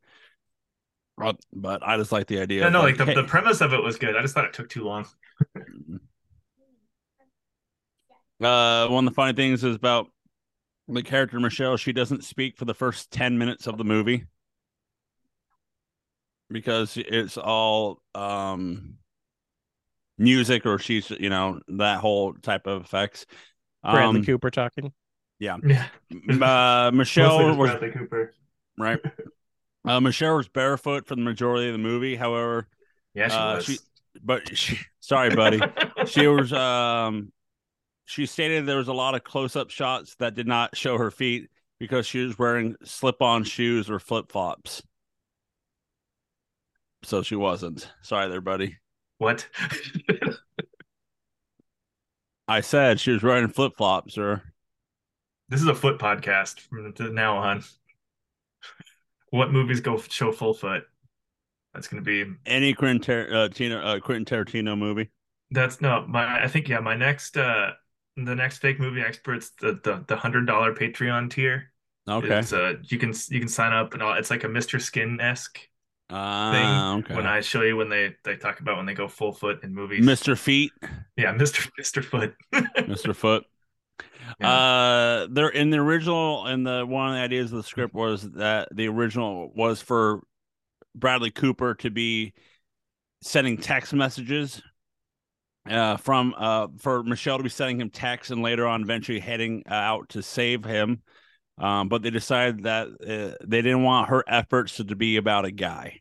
But, 1.19 1.37
but 1.53 1.87
I 1.87 1.97
just 1.97 2.13
like 2.13 2.29
the 2.29 2.39
idea. 2.39 2.61
Yeah, 2.61 2.67
of, 2.69 2.73
no, 2.73 2.81
like 2.83 2.97
the, 2.97 3.05
hey- 3.05 3.15
the 3.15 3.25
premise 3.25 3.61
of 3.61 3.75
it 3.75 3.83
was 3.83 3.99
good. 3.99 4.17
I 4.17 4.23
just 4.23 4.35
thought 4.35 4.45
it 4.45 4.55
took 4.55 4.71
too 4.71 4.85
long. 4.85 5.07
Uh, 8.41 8.89
one 8.89 9.07
of 9.07 9.13
the 9.13 9.15
funny 9.15 9.35
things 9.35 9.63
is 9.63 9.77
about 9.77 10.07
the 10.89 11.03
character 11.03 11.39
Michelle. 11.39 11.77
She 11.77 11.93
doesn't 11.93 12.25
speak 12.25 12.57
for 12.57 12.65
the 12.65 12.73
first 12.73 13.11
ten 13.11 13.37
minutes 13.37 13.67
of 13.67 13.77
the 13.77 13.85
movie 13.85 14.25
because 16.49 16.97
it's 16.97 17.37
all 17.37 18.01
um 18.15 18.95
music, 20.17 20.65
or 20.65 20.79
she's 20.79 21.11
you 21.11 21.29
know 21.29 21.61
that 21.69 21.99
whole 21.99 22.33
type 22.33 22.67
of 22.67 22.83
effects. 22.83 23.27
Bradley 23.83 24.21
Um, 24.21 24.25
Cooper 24.25 24.51
talking. 24.51 24.93
Yeah, 25.41 25.57
m- 26.29 26.43
uh, 26.43 26.91
Michelle 26.93 27.57
was 27.57 27.71
Bradley 27.71 27.91
Cooper. 27.91 28.35
right. 28.79 29.01
Uh, 29.83 29.99
Michelle 29.99 30.37
was 30.37 30.47
barefoot 30.47 31.07
for 31.07 31.15
the 31.17 31.23
majority 31.23 31.67
of 31.69 31.73
the 31.73 31.79
movie. 31.79 32.15
However, 32.15 32.69
Yeah, 33.15 33.29
she 33.29 33.35
Uh, 33.35 33.55
was. 33.57 33.65
she- 33.65 33.79
but 34.23 34.55
she, 34.55 34.79
sorry, 35.01 35.35
buddy. 35.35 35.59
she 36.07 36.27
was 36.27 36.53
um 36.53 37.33
she 38.05 38.27
stated 38.27 38.67
there 38.67 38.77
was 38.77 38.89
a 38.89 38.93
lot 38.93 39.15
of 39.15 39.25
close-up 39.25 39.71
shots 39.71 40.17
that 40.17 40.35
did 40.35 40.47
not 40.47 40.77
show 40.77 40.99
her 40.99 41.11
feet 41.11 41.49
because 41.79 42.07
she 42.07 42.23
was 42.23 42.39
wearing 42.39 42.77
slip-on 42.85 43.45
shoes 43.45 43.89
or 43.89 43.99
flip-flops 43.99 44.83
so 47.03 47.23
she 47.23 47.37
wasn't 47.37 47.91
sorry 48.03 48.29
there 48.29 48.43
buddy 48.43 48.77
what? 49.17 49.49
i 52.49 52.61
said 52.61 53.01
she 53.01 53.13
was 53.13 53.23
wearing 53.23 53.49
flip-flops 53.49 54.19
or 54.19 54.43
this 55.51 55.61
is 55.61 55.67
a 55.67 55.75
foot 55.75 55.99
podcast 55.99 56.61
from 56.61 56.95
now 57.15 57.37
on. 57.37 57.63
What 59.31 59.53
movies 59.53 59.81
go 59.81 59.99
show 59.99 60.33
full 60.33 60.55
foot? 60.55 60.85
That's 61.75 61.87
gonna 61.89 62.03
be 62.03 62.25
any 62.47 62.75
quentin, 62.75 63.01
Tar- 63.01 63.35
uh, 63.35 63.49
Tino, 63.49 63.79
uh, 63.81 64.01
quentin 64.01 64.25
tarantino 64.25 64.77
movie 64.77 65.11
that's 65.53 65.81
no 65.81 66.05
my 66.07 66.45
I 66.45 66.49
think 66.49 66.69
yeah 66.69 66.79
my 66.79 66.95
next 66.95 67.37
uh 67.37 67.73
the 68.17 68.35
next 68.35 68.59
fake 68.59 68.79
movie 68.79 69.01
experts 69.01 69.51
the 69.61 69.81
the 69.83 70.05
the 70.07 70.17
hundred 70.17 70.47
dollar 70.47 70.75
Patreon 70.75 71.31
tier. 71.31 71.73
okay 72.09 72.39
It's, 72.39 72.53
uh 72.53 72.75
you 72.85 72.99
can 72.99 73.13
you 73.31 73.41
can 73.41 73.49
sign 73.49 73.73
up 73.73 73.95
and 73.95 74.03
all 74.03 74.15
it's 74.15 74.31
like 74.31 74.45
a 74.45 74.49
Mr. 74.49 74.81
Skin 74.81 75.21
esque 75.21 75.59
thing 75.59 75.69
Ah, 76.17 76.97
okay 76.99 77.15
when 77.15 77.27
I 77.27 77.41
show 77.41 77.63
you 77.63 77.77
when 77.77 77.89
they 77.89 78.15
they 78.25 78.37
talk 78.37 78.61
about 78.61 78.77
when 78.77 78.87
they 78.87 78.95
go 78.95 79.07
full 79.09 79.33
foot 79.33 79.63
in 79.65 79.75
movies. 79.75 80.05
mr 80.05 80.37
feet 80.39 80.73
Yeah, 81.17 81.33
Mr. 81.35 81.69
Mr. 81.79 82.05
Foot. 82.05 82.35
mr 82.53 83.15
foot 83.15 83.45
Uh, 84.41 85.27
there 85.31 85.49
in 85.49 85.71
the 85.71 85.77
original, 85.77 86.47
and 86.47 86.67
the 86.67 86.87
one 86.87 87.09
of 87.09 87.15
the 87.15 87.21
ideas 87.21 87.53
of 87.53 87.59
the 87.59 87.63
script 87.63 87.93
was 87.93 88.23
that 88.31 88.69
the 88.75 88.89
original 88.89 89.53
was 89.55 89.83
for 89.83 90.23
Bradley 90.95 91.31
Cooper 91.31 91.75
to 91.75 91.91
be 91.91 92.33
sending 93.23 93.59
text 93.59 93.93
messages 93.93 94.63
uh 95.69 95.99
from 95.99 96.35
uh 96.39 96.69
for 96.79 97.03
Michelle 97.03 97.37
to 97.37 97.43
be 97.43 97.51
sending 97.51 97.81
him 97.81 97.91
texts 97.91 98.31
and 98.31 98.43
later 98.43 98.67
on 98.67 98.83
eventually 98.83 99.21
heading 99.21 99.63
uh, 99.71 99.75
out 99.75 100.09
to 100.09 100.23
save 100.23 100.65
him. 100.65 101.03
Um 101.59 101.91
but 101.91 102.03
they 102.03 102.09
decided 102.09 102.63
that 102.63 102.89
uh, 102.89 103.37
they 103.47 103.61
didn't 103.61 103.83
want 103.83 104.09
her 104.09 104.25
efforts 104.27 104.77
to, 104.77 104.85
to 104.85 104.97
be 104.97 105.19
about 105.19 105.45
a 105.45 105.51
guy. 105.51 106.01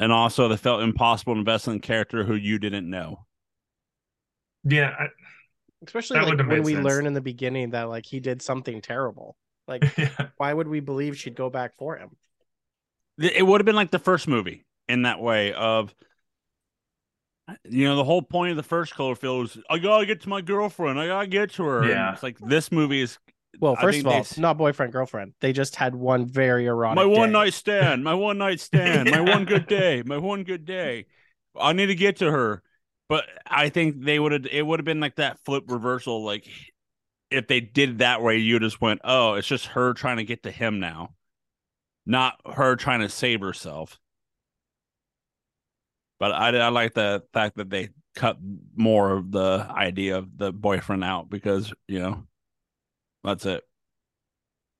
And 0.00 0.10
also 0.10 0.48
they 0.48 0.56
felt 0.56 0.82
impossible 0.82 1.34
to 1.34 1.40
invest 1.40 1.68
in 1.68 1.76
a 1.76 1.80
character 1.80 2.24
who 2.24 2.34
you 2.34 2.58
didn't 2.58 2.88
know. 2.88 3.26
Yeah, 4.64 4.94
I, 4.98 5.08
Especially 5.84 6.20
like 6.20 6.38
when 6.48 6.62
we 6.62 6.72
sense. 6.74 6.84
learn 6.84 7.06
in 7.06 7.12
the 7.14 7.20
beginning 7.20 7.70
that 7.70 7.84
like 7.88 8.06
he 8.06 8.20
did 8.20 8.40
something 8.42 8.80
terrible. 8.80 9.36
Like, 9.68 9.84
yeah. 9.98 10.28
why 10.36 10.52
would 10.54 10.68
we 10.68 10.80
believe 10.80 11.18
she'd 11.18 11.34
go 11.36 11.50
back 11.50 11.74
for 11.76 11.96
him? 11.96 12.10
It 13.18 13.44
would 13.46 13.60
have 13.60 13.66
been 13.66 13.76
like 13.76 13.90
the 13.90 13.98
first 13.98 14.28
movie 14.28 14.64
in 14.88 15.02
that 15.02 15.20
way 15.20 15.52
of 15.52 15.94
you 17.64 17.84
know 17.86 17.96
the 17.96 18.04
whole 18.04 18.22
point 18.22 18.50
of 18.50 18.56
the 18.56 18.62
first 18.62 18.94
Cloverfield 18.94 19.40
was 19.40 19.58
I 19.70 19.78
gotta 19.78 20.04
get 20.06 20.20
to 20.22 20.28
my 20.28 20.40
girlfriend 20.40 20.98
I 20.98 21.06
gotta 21.06 21.26
get 21.28 21.52
to 21.52 21.64
her 21.64 21.80
And 21.82 21.90
Yeah. 21.90 22.12
it's 22.12 22.22
like 22.22 22.38
this 22.38 22.72
movie 22.72 23.00
is 23.02 23.18
Well, 23.60 23.76
first 23.76 24.00
of 24.00 24.06
all, 24.06 24.14
s- 24.20 24.36
not 24.36 24.58
boyfriend 24.58 24.92
girlfriend. 24.92 25.32
They 25.40 25.52
just 25.52 25.76
had 25.76 25.94
one 25.94 26.26
very 26.26 26.66
erotic. 26.66 26.96
my 26.96 27.06
one 27.06 27.28
day. 27.28 27.32
night 27.32 27.54
stand 27.54 28.02
my 28.04 28.14
one 28.14 28.38
night 28.38 28.60
stand 28.68 29.10
my 29.10 29.20
one 29.20 29.44
good 29.44 29.66
day 29.68 30.02
my 30.04 30.18
one 30.18 30.42
good 30.44 30.64
day 30.64 31.06
I 31.58 31.72
need 31.72 31.86
to 31.86 31.94
get 31.94 32.16
to 32.16 32.30
her 32.30 32.62
but 33.08 33.24
I 33.46 33.68
think 33.68 34.04
they 34.04 34.18
would 34.18 34.32
have 34.32 34.46
it 34.46 34.66
would 34.66 34.80
have 34.80 34.84
been 34.84 35.00
like 35.00 35.16
that 35.16 35.38
flip 35.44 35.64
reversal 35.68 36.24
like 36.24 36.48
if 37.30 37.46
they 37.48 37.60
did 37.60 37.98
that 37.98 38.22
way 38.22 38.38
you 38.38 38.58
just 38.60 38.80
went 38.80 39.00
oh 39.04 39.34
it's 39.34 39.48
just 39.48 39.66
her 39.66 39.92
trying 39.92 40.18
to 40.18 40.24
get 40.24 40.44
to 40.44 40.50
him 40.50 40.80
now 40.80 41.10
not 42.06 42.40
her 42.46 42.76
trying 42.76 43.00
to 43.00 43.08
save 43.08 43.40
herself. 43.40 43.98
But 46.18 46.32
I, 46.32 46.56
I 46.56 46.68
like 46.68 46.94
the 46.94 47.24
fact 47.34 47.56
that 47.56 47.68
they 47.68 47.90
cut 48.14 48.38
more 48.74 49.12
of 49.12 49.30
the 49.30 49.66
idea 49.68 50.16
of 50.16 50.38
the 50.38 50.52
boyfriend 50.52 51.04
out 51.04 51.28
because 51.28 51.74
you 51.88 51.98
know 51.98 52.26
that's 53.22 53.44
it. 53.44 53.64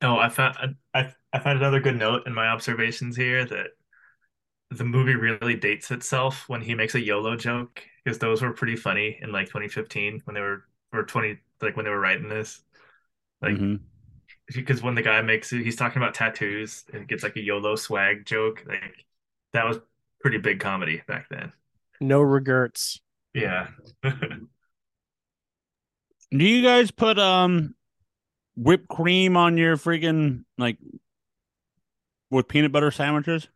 Oh, 0.00 0.16
I 0.16 0.28
found 0.28 0.76
I 0.94 1.12
I 1.32 1.38
found 1.40 1.58
another 1.58 1.80
good 1.80 1.96
note 1.96 2.26
in 2.26 2.32
my 2.32 2.48
observations 2.48 3.16
here 3.16 3.44
that 3.44 3.66
the 4.70 4.84
movie 4.84 5.14
really 5.14 5.54
dates 5.54 5.90
itself 5.90 6.48
when 6.48 6.60
he 6.60 6.74
makes 6.74 6.94
a 6.94 7.00
YOLO 7.00 7.36
joke 7.36 7.82
because 8.04 8.18
those 8.18 8.42
were 8.42 8.52
pretty 8.52 8.76
funny 8.76 9.18
in 9.22 9.32
like 9.32 9.46
2015 9.46 10.22
when 10.24 10.34
they 10.34 10.40
were 10.40 10.64
or 10.92 11.04
20 11.04 11.38
like 11.62 11.76
when 11.76 11.84
they 11.84 11.90
were 11.90 12.00
writing 12.00 12.28
this. 12.28 12.62
Like 13.40 13.58
because 14.54 14.82
when 14.82 14.94
the 14.94 15.02
guy 15.02 15.20
makes 15.22 15.52
it, 15.52 15.62
he's 15.62 15.76
talking 15.76 16.02
about 16.02 16.14
tattoos 16.14 16.84
and 16.92 17.02
it 17.02 17.08
gets 17.08 17.22
like 17.22 17.36
a 17.36 17.40
YOLO 17.40 17.76
swag 17.76 18.24
joke. 18.24 18.64
Like 18.66 19.06
that 19.52 19.66
was 19.66 19.78
pretty 20.20 20.38
big 20.38 20.60
comedy 20.60 21.02
back 21.06 21.28
then. 21.28 21.52
No 22.00 22.20
regrets. 22.20 23.00
Yeah. 23.34 23.68
do 24.02 24.48
you 26.30 26.62
guys 26.62 26.90
put 26.90 27.18
um 27.18 27.74
whipped 28.56 28.88
cream 28.88 29.36
on 29.36 29.56
your 29.58 29.76
freaking 29.76 30.44
like 30.58 30.78
with 32.30 32.48
peanut 32.48 32.72
butter 32.72 32.90
sandwiches 32.90 33.48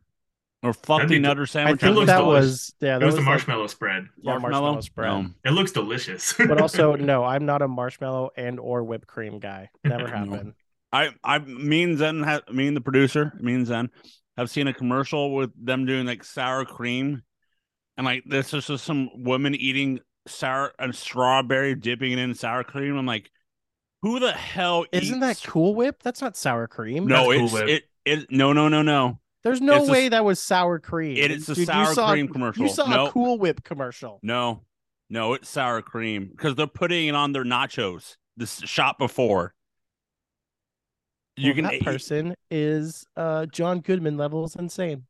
or 0.63 0.73
fluffy 0.73 1.07
be- 1.07 1.19
nutter 1.19 1.43
I 1.43 1.45
sandwiches 1.45 1.81
think 1.81 2.05
that 2.07 2.17
delicious. 2.19 2.25
was 2.49 2.75
yeah. 2.81 2.95
It 2.95 2.99
That 2.99 3.05
was 3.05 3.15
the 3.15 3.21
like- 3.21 3.25
marshmallow 3.27 3.67
spread. 3.67 4.07
yeah, 4.21 4.37
marshmallow 4.37 4.81
spread. 4.81 5.07
No. 5.23 5.29
It 5.45 5.51
looks 5.51 5.71
delicious. 5.71 6.33
but 6.37 6.61
also 6.61 6.95
no, 6.95 7.23
I'm 7.23 7.45
not 7.45 7.61
a 7.61 7.67
marshmallow 7.67 8.31
and 8.37 8.59
or 8.59 8.83
whipped 8.83 9.07
cream 9.07 9.39
guy. 9.39 9.69
Never 9.83 10.07
happened. 10.15 10.45
No. 10.47 10.51
I 10.93 11.09
I 11.23 11.39
me 11.39 11.83
and 11.83 11.97
Zen 11.97 12.23
have 12.23 12.43
me 12.51 12.67
and 12.67 12.75
the 12.75 12.81
producer 12.81 13.33
me 13.39 13.53
and 13.53 13.65
Zen 13.65 13.89
have 14.37 14.49
seen 14.49 14.67
a 14.67 14.73
commercial 14.73 15.33
with 15.35 15.51
them 15.55 15.85
doing 15.85 16.05
like 16.05 16.23
sour 16.23 16.65
cream, 16.65 17.21
and 17.97 18.05
like 18.05 18.23
this 18.25 18.53
is 18.53 18.67
just 18.67 18.83
some 18.83 19.09
woman 19.23 19.55
eating 19.55 19.99
sour 20.27 20.73
and 20.79 20.93
strawberry 20.93 21.75
dipping 21.75 22.11
it 22.11 22.19
in 22.19 22.33
sour 22.35 22.63
cream. 22.65 22.97
I'm 22.97 23.05
like, 23.05 23.31
who 24.01 24.19
the 24.19 24.31
hell 24.33 24.85
Isn't 24.91 25.21
that 25.21 25.41
Cool 25.45 25.75
Whip? 25.75 26.03
That's 26.03 26.21
not 26.21 26.35
sour 26.35 26.67
cream. 26.67 27.07
No, 27.07 27.31
That's 27.31 27.37
Cool 27.37 27.45
it's 27.45 27.53
Whip. 27.53 27.69
it 27.69 27.83
it 28.03 28.31
no 28.31 28.51
no 28.51 28.67
no 28.67 28.81
no. 28.81 29.19
There's 29.43 29.61
no 29.61 29.77
It's 29.77 29.89
a- 29.89 29.91
way 29.91 30.09
that 30.09 30.23
was 30.23 30.39
sour 30.39 30.79
cream. 30.79 31.17
It 31.17 31.31
is 31.31 31.49
a 31.49 31.55
Dude, 31.55 31.67
sour 31.67 32.11
cream 32.13 32.27
commercial. 32.27 32.63
You 32.63 32.69
saw 32.69 32.85
No. 32.87 33.05
a 33.07 33.11
Cool 33.11 33.37
Whip 33.39 33.63
commercial. 33.63 34.19
No, 34.21 34.61
no, 35.09 35.33
it's 35.33 35.49
sour 35.49 35.81
cream 35.81 36.27
because 36.27 36.55
they're 36.55 36.67
putting 36.67 37.07
it 37.07 37.15
on 37.15 37.31
their 37.31 37.43
nachos. 37.43 38.17
This 38.37 38.59
shot 38.59 38.97
before. 38.99 39.53
You 41.37 41.47
Well, 41.49 41.55
can 41.55 41.63
that 41.65 41.81
person 41.81 42.35
is 42.49 43.05
uh 43.15 43.45
John 43.47 43.79
Goodman 43.79 44.17
levels 44.17 44.55
insane. 44.55 45.05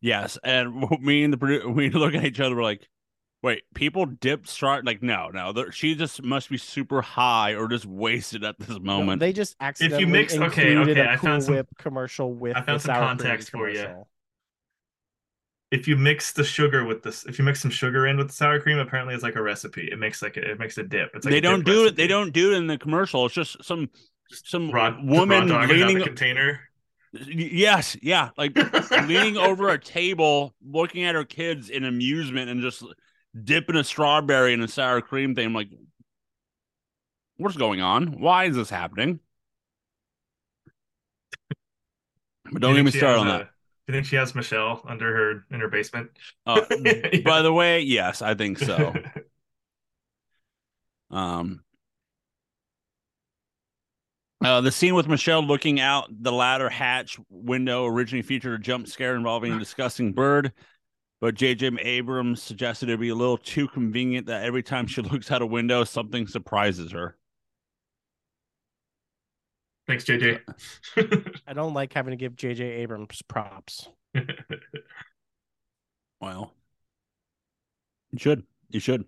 yes, 0.00 0.38
and 0.42 0.84
me 1.00 1.22
and 1.24 1.32
the 1.32 1.68
we 1.74 1.90
look 1.90 2.14
at 2.14 2.24
each 2.24 2.40
other. 2.40 2.56
We're 2.56 2.62
like, 2.62 2.88
wait, 3.42 3.62
people 3.74 4.06
dip 4.06 4.46
straw? 4.46 4.80
Like, 4.82 5.02
no, 5.02 5.28
no, 5.28 5.52
she 5.70 5.94
just 5.94 6.22
must 6.22 6.50
be 6.50 6.58
super 6.58 7.00
high 7.02 7.54
or 7.54 7.68
just 7.68 7.86
wasted 7.86 8.44
at 8.44 8.58
this 8.58 8.68
No, 8.70 8.78
moment. 8.80 9.20
they 9.20 9.32
just 9.32 9.56
accidentally 9.60 10.02
if 10.02 10.08
you 10.08 10.12
mix- 10.12 10.34
okay, 10.36 10.72
included 10.72 10.98
okay, 10.98 11.08
a 11.08 11.12
I 11.12 11.16
Cool 11.16 11.28
found 11.28 11.42
some- 11.44 11.54
Whip 11.54 11.68
commercial 11.78 12.32
with 12.32 12.56
I 12.56 12.62
found 12.62 12.80
the 12.80 12.84
some 12.84 12.94
sour 12.94 13.00
context 13.06 13.50
cream 13.52 13.62
for 13.62 13.70
you. 13.70 14.06
if 15.70 15.86
you 15.86 15.96
mix 15.96 16.32
the 16.32 16.44
sugar 16.44 16.84
with 16.84 17.02
this, 17.02 17.26
if 17.26 17.38
you 17.38 17.44
mix 17.44 17.60
some 17.60 17.70
sugar 17.70 18.06
in 18.06 18.16
with 18.16 18.28
the 18.28 18.32
sour 18.34 18.58
cream, 18.60 18.78
apparently 18.78 19.14
it's 19.14 19.22
like 19.22 19.36
a 19.36 19.42
recipe. 19.42 19.88
It 19.92 19.98
makes 19.98 20.22
like 20.22 20.36
a, 20.36 20.50
it 20.52 20.58
makes 20.58 20.78
a 20.78 20.82
dip. 20.82 21.10
It's 21.14 21.24
like 21.26 21.32
they 21.32 21.38
a 21.38 21.42
don't 21.42 21.64
dip 21.64 21.74
do 21.74 21.86
it. 21.86 21.96
They 21.96 22.06
don't 22.06 22.32
do 22.32 22.52
it 22.52 22.56
in 22.56 22.66
the 22.66 22.78
commercial. 22.78 23.26
It's 23.26 23.34
just 23.34 23.62
some 23.62 23.90
some 24.30 24.70
raw, 24.70 24.96
woman 25.02 25.48
raw 25.50 25.64
leaning. 25.66 26.02
container. 26.02 26.60
Yes, 27.12 27.96
yeah, 28.02 28.30
like 28.36 28.54
leaning 29.06 29.36
over 29.38 29.70
a 29.70 29.78
table, 29.78 30.54
looking 30.62 31.04
at 31.04 31.14
her 31.14 31.24
kids 31.24 31.70
in 31.70 31.84
amusement, 31.84 32.50
and 32.50 32.60
just 32.60 32.82
dipping 33.44 33.76
a 33.76 33.84
strawberry 33.84 34.52
in 34.52 34.60
a 34.62 34.68
sour 34.68 35.00
cream 35.00 35.34
thing. 35.34 35.46
I'm 35.46 35.54
like, 35.54 35.68
what's 37.36 37.56
going 37.56 37.80
on? 37.80 38.20
Why 38.20 38.44
is 38.46 38.56
this 38.56 38.70
happening? 38.70 39.20
But 42.50 42.62
don't 42.62 42.72
Do 42.74 42.78
get 42.82 42.84
me 42.84 42.90
started 42.98 43.20
on 43.20 43.26
a- 43.28 43.30
that. 43.38 43.50
Do 43.86 43.94
you 43.94 43.98
think 44.00 44.06
she 44.06 44.16
has 44.16 44.34
Michelle 44.34 44.82
under 44.86 45.14
her 45.16 45.44
in 45.50 45.60
her 45.60 45.68
basement? 45.68 46.10
Uh, 46.46 46.60
Yeah. 46.82 47.20
By 47.24 47.40
the 47.42 47.52
way, 47.52 47.80
yes, 47.80 48.20
I 48.22 48.34
think 48.34 48.58
so. 48.58 48.94
Um, 51.10 51.62
uh, 54.44 54.60
the 54.60 54.70
scene 54.70 54.94
with 54.94 55.08
Michelle 55.08 55.42
looking 55.42 55.80
out 55.80 56.06
the 56.10 56.30
ladder 56.30 56.68
hatch 56.68 57.18
window 57.30 57.86
originally 57.86 58.20
featured 58.20 58.60
a 58.60 58.62
jump 58.62 58.86
scare 58.88 59.16
involving 59.16 59.54
a 59.54 59.58
disgusting 59.58 60.12
bird, 60.12 60.52
but 61.20 61.34
J.J. 61.34 61.70
Abrams 61.82 62.42
suggested 62.42 62.88
it'd 62.88 63.00
be 63.00 63.08
a 63.08 63.14
little 63.14 63.38
too 63.38 63.68
convenient 63.68 64.26
that 64.26 64.44
every 64.44 64.62
time 64.62 64.86
she 64.86 65.02
looks 65.02 65.30
out 65.30 65.42
a 65.42 65.46
window, 65.46 65.84
something 65.84 66.26
surprises 66.26 66.92
her. 66.92 67.16
Thanks, 69.86 70.04
JJ. 70.04 70.40
I 71.46 71.52
don't 71.54 71.72
like 71.72 71.92
having 71.94 72.10
to 72.10 72.16
give 72.16 72.36
J.J. 72.36 72.62
Abrams 72.64 73.22
props. 73.22 73.88
Well, 76.20 76.52
you 78.10 78.18
should. 78.18 78.42
You 78.70 78.80
should. 78.80 79.04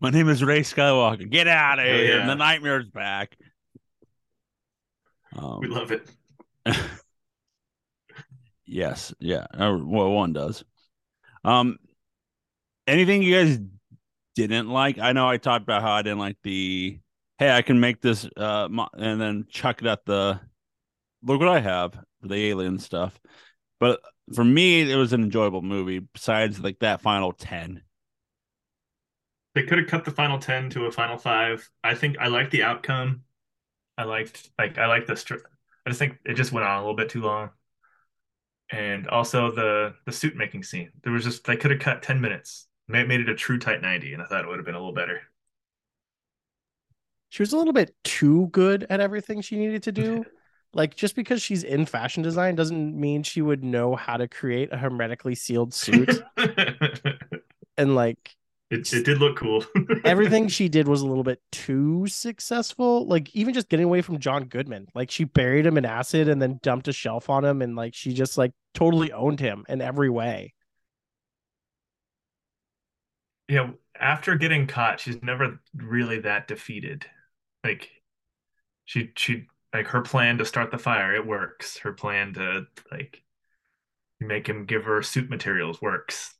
My 0.00 0.10
name 0.10 0.30
is 0.30 0.42
Rey 0.42 0.60
Skywalker. 0.62 1.28
Get 1.30 1.46
out 1.46 1.78
of 1.78 1.84
Oh, 1.84 1.88
here. 1.88 2.18
yeah. 2.20 2.26
The 2.26 2.34
nightmare's 2.34 2.88
back. 2.88 3.36
Um, 5.36 5.60
we 5.60 5.68
love 5.68 5.92
it. 5.92 6.10
Yes, 8.72 9.12
yeah. 9.20 9.46
Well, 9.54 10.10
one 10.12 10.32
does. 10.32 10.64
Um, 11.44 11.78
anything 12.86 13.22
you 13.22 13.34
guys 13.34 13.58
didn't 14.34 14.70
like? 14.70 14.98
I 14.98 15.12
know 15.12 15.28
I 15.28 15.36
talked 15.36 15.62
about 15.62 15.82
how 15.82 15.92
I 15.92 16.00
didn't 16.00 16.20
like 16.20 16.38
the 16.42 16.98
hey, 17.38 17.50
I 17.50 17.60
can 17.60 17.80
make 17.80 18.00
this 18.00 18.26
uh 18.34 18.68
mo- 18.70 18.88
and 18.94 19.20
then 19.20 19.44
chuck 19.50 19.82
it 19.82 19.86
at 19.86 20.06
the 20.06 20.40
look 21.22 21.40
what 21.40 21.50
I 21.50 21.60
have 21.60 22.02
the 22.22 22.34
alien 22.34 22.78
stuff. 22.78 23.20
But 23.78 24.00
for 24.34 24.42
me, 24.42 24.90
it 24.90 24.96
was 24.96 25.12
an 25.12 25.22
enjoyable 25.22 25.60
movie. 25.60 25.98
Besides, 25.98 26.58
like 26.58 26.78
that 26.78 27.02
final 27.02 27.32
ten. 27.32 27.82
They 29.54 29.64
could 29.64 29.80
have 29.80 29.88
cut 29.88 30.06
the 30.06 30.10
final 30.10 30.38
10 30.38 30.70
to 30.70 30.86
a 30.86 30.90
final 30.90 31.18
five. 31.18 31.68
I 31.84 31.94
think 31.94 32.16
I 32.18 32.28
liked 32.28 32.52
the 32.52 32.62
outcome. 32.62 33.24
I 33.98 34.04
liked 34.04 34.50
like 34.58 34.78
I 34.78 34.86
liked 34.86 35.08
the 35.08 35.16
str- 35.16 35.44
I 35.86 35.90
just 35.90 35.98
think 35.98 36.18
it 36.24 36.34
just 36.34 36.52
went 36.52 36.66
on 36.66 36.78
a 36.78 36.80
little 36.80 36.96
bit 36.96 37.10
too 37.10 37.22
long. 37.22 37.50
And 38.72 39.06
also 39.08 39.52
the 39.52 39.94
the 40.06 40.12
suit 40.12 40.34
making 40.34 40.64
scene. 40.64 40.90
There 41.04 41.12
was 41.12 41.24
just 41.24 41.44
they 41.44 41.56
could 41.56 41.70
have 41.70 41.80
cut 41.80 42.02
10 42.02 42.20
minutes. 42.20 42.66
Made, 42.88 43.06
made 43.06 43.20
it 43.20 43.28
a 43.28 43.34
true 43.34 43.58
tight 43.58 43.82
90 43.82 44.14
and 44.14 44.22
I 44.22 44.26
thought 44.26 44.44
it 44.44 44.48
would 44.48 44.58
have 44.58 44.66
been 44.66 44.74
a 44.74 44.78
little 44.78 44.94
better. 44.94 45.20
She 47.28 47.42
was 47.42 47.52
a 47.52 47.56
little 47.56 47.72
bit 47.72 47.94
too 48.02 48.48
good 48.48 48.86
at 48.90 49.00
everything 49.00 49.40
she 49.40 49.56
needed 49.56 49.84
to 49.84 49.92
do. 49.92 50.24
Like 50.74 50.96
just 50.96 51.16
because 51.16 51.42
she's 51.42 51.64
in 51.64 51.84
fashion 51.84 52.22
design 52.22 52.54
doesn't 52.54 52.98
mean 52.98 53.24
she 53.24 53.42
would 53.42 53.62
know 53.62 53.94
how 53.94 54.16
to 54.16 54.26
create 54.26 54.72
a 54.72 54.78
hermetically 54.78 55.34
sealed 55.34 55.74
suit. 55.74 56.22
and 57.76 57.94
like 57.94 58.34
it 58.72 58.90
it 58.92 59.04
did 59.04 59.18
look 59.18 59.36
cool. 59.36 59.64
everything 60.04 60.48
she 60.48 60.68
did 60.68 60.88
was 60.88 61.02
a 61.02 61.06
little 61.06 61.22
bit 61.22 61.40
too 61.52 62.06
successful. 62.06 63.06
Like 63.06 63.34
even 63.34 63.52
just 63.52 63.68
getting 63.68 63.84
away 63.84 64.00
from 64.00 64.18
John 64.18 64.44
Goodman. 64.44 64.88
Like 64.94 65.10
she 65.10 65.24
buried 65.24 65.66
him 65.66 65.76
in 65.76 65.84
acid 65.84 66.26
and 66.26 66.40
then 66.40 66.58
dumped 66.62 66.88
a 66.88 66.92
shelf 66.92 67.28
on 67.28 67.44
him 67.44 67.60
and 67.60 67.76
like 67.76 67.94
she 67.94 68.14
just 68.14 68.38
like 68.38 68.52
totally 68.72 69.12
owned 69.12 69.40
him 69.40 69.64
in 69.68 69.82
every 69.82 70.08
way. 70.08 70.54
Yeah, 73.48 73.72
after 74.00 74.36
getting 74.36 74.66
caught, 74.66 75.00
she's 75.00 75.22
never 75.22 75.60
really 75.74 76.20
that 76.20 76.48
defeated. 76.48 77.04
Like 77.62 77.90
she 78.86 79.12
she 79.16 79.48
like 79.74 79.88
her 79.88 80.00
plan 80.00 80.38
to 80.38 80.46
start 80.46 80.70
the 80.70 80.78
fire, 80.78 81.14
it 81.14 81.26
works. 81.26 81.76
Her 81.78 81.92
plan 81.92 82.32
to 82.34 82.66
like 82.90 83.22
make 84.18 84.46
him 84.46 84.64
give 84.64 84.84
her 84.84 85.02
suit 85.02 85.28
materials 85.28 85.82
works. 85.82 86.34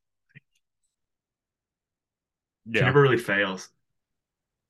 She 2.71 2.79
Yeah, 2.79 2.87
never 2.87 3.03
really 3.03 3.19
fails. 3.19 3.69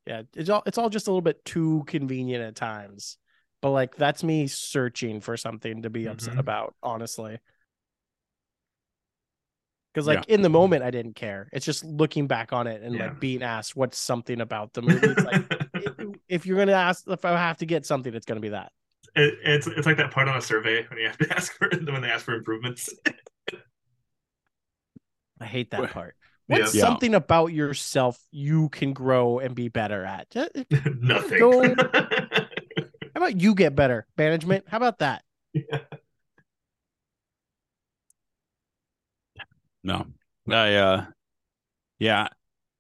Yeah, 0.07 0.23
it's 0.35 0.51
all 0.51 0.63
it's 0.67 0.79
all 0.79 0.91
just 0.91 1.07
a 1.07 1.11
little 1.11 1.23
bit 1.23 1.45
too 1.45 1.85
convenient 1.87 2.43
at 2.43 2.57
times. 2.57 3.19
But 3.61 3.71
like 3.71 3.97
that's 3.97 4.25
me 4.25 4.49
searching 4.49 5.21
for 5.21 5.37
something 5.37 5.83
to 5.83 5.91
be 5.91 6.07
upset 6.07 6.35
Mhm. 6.35 6.41
about, 6.41 6.75
honestly. 6.83 7.39
Because 9.95 10.07
like 10.07 10.29
in 10.29 10.43
the 10.43 10.49
moment 10.49 10.83
I 10.83 10.91
didn't 10.91 11.15
care. 11.15 11.49
It's 11.53 11.67
just 11.67 11.85
looking 11.85 12.27
back 12.27 12.53
on 12.53 12.67
it 12.67 12.83
and 12.83 12.97
Yeah. 12.97 13.09
like 13.09 13.21
being 13.21 13.43
asked 13.43 13.77
what's 13.77 13.99
something 13.99 14.41
about 14.41 14.73
the 14.73 14.83
movie. 15.01 15.07
It's 15.09 15.25
like 15.25 15.45
if- 15.75 16.17
if 16.29 16.47
you're 16.47 16.59
gonna 16.59 16.73
ask 16.73 17.07
if 17.07 17.25
I 17.25 17.37
have 17.37 17.59
to 17.59 17.67
get 17.67 17.87
something, 17.87 18.13
it's 18.15 18.27
gonna 18.27 18.41
be 18.41 18.49
that. 18.51 18.73
It, 19.15 19.35
it's 19.45 19.67
it's 19.67 19.87
like 19.87 19.99
that 19.99 20.11
part 20.11 20.29
on 20.29 20.39
a 20.39 20.43
survey 20.43 20.87
when 20.89 20.99
you 20.99 21.07
have 21.07 21.19
to 21.19 21.31
ask 21.37 21.53
for 21.59 21.69
when 21.71 22.01
they 22.01 22.11
ask 22.11 22.25
for 22.25 22.35
improvements. 22.35 22.89
I 25.41 25.47
hate 25.47 25.73
that 25.73 25.91
part. 25.91 26.17
Yeah. 26.49 26.59
What's 26.59 26.75
Yeah. 26.75 26.83
something 26.83 27.15
about 27.15 27.47
yourself 27.53 28.19
you 28.31 28.69
can 28.71 28.93
grow 28.93 29.39
and 29.39 29.55
be 29.55 29.69
better 29.69 30.05
at? 30.05 30.35
Nothing. 31.01 31.39
Go- 31.39 31.75
How 31.75 32.47
about 33.17 33.41
you 33.41 33.55
get 33.55 33.75
better? 33.75 34.07
Management? 34.17 34.65
How 34.69 34.77
about 34.79 34.99
that? 34.99 35.23
no, 39.85 40.07
I 40.49 40.75
uh, 40.75 41.07
yeah. 41.99 42.29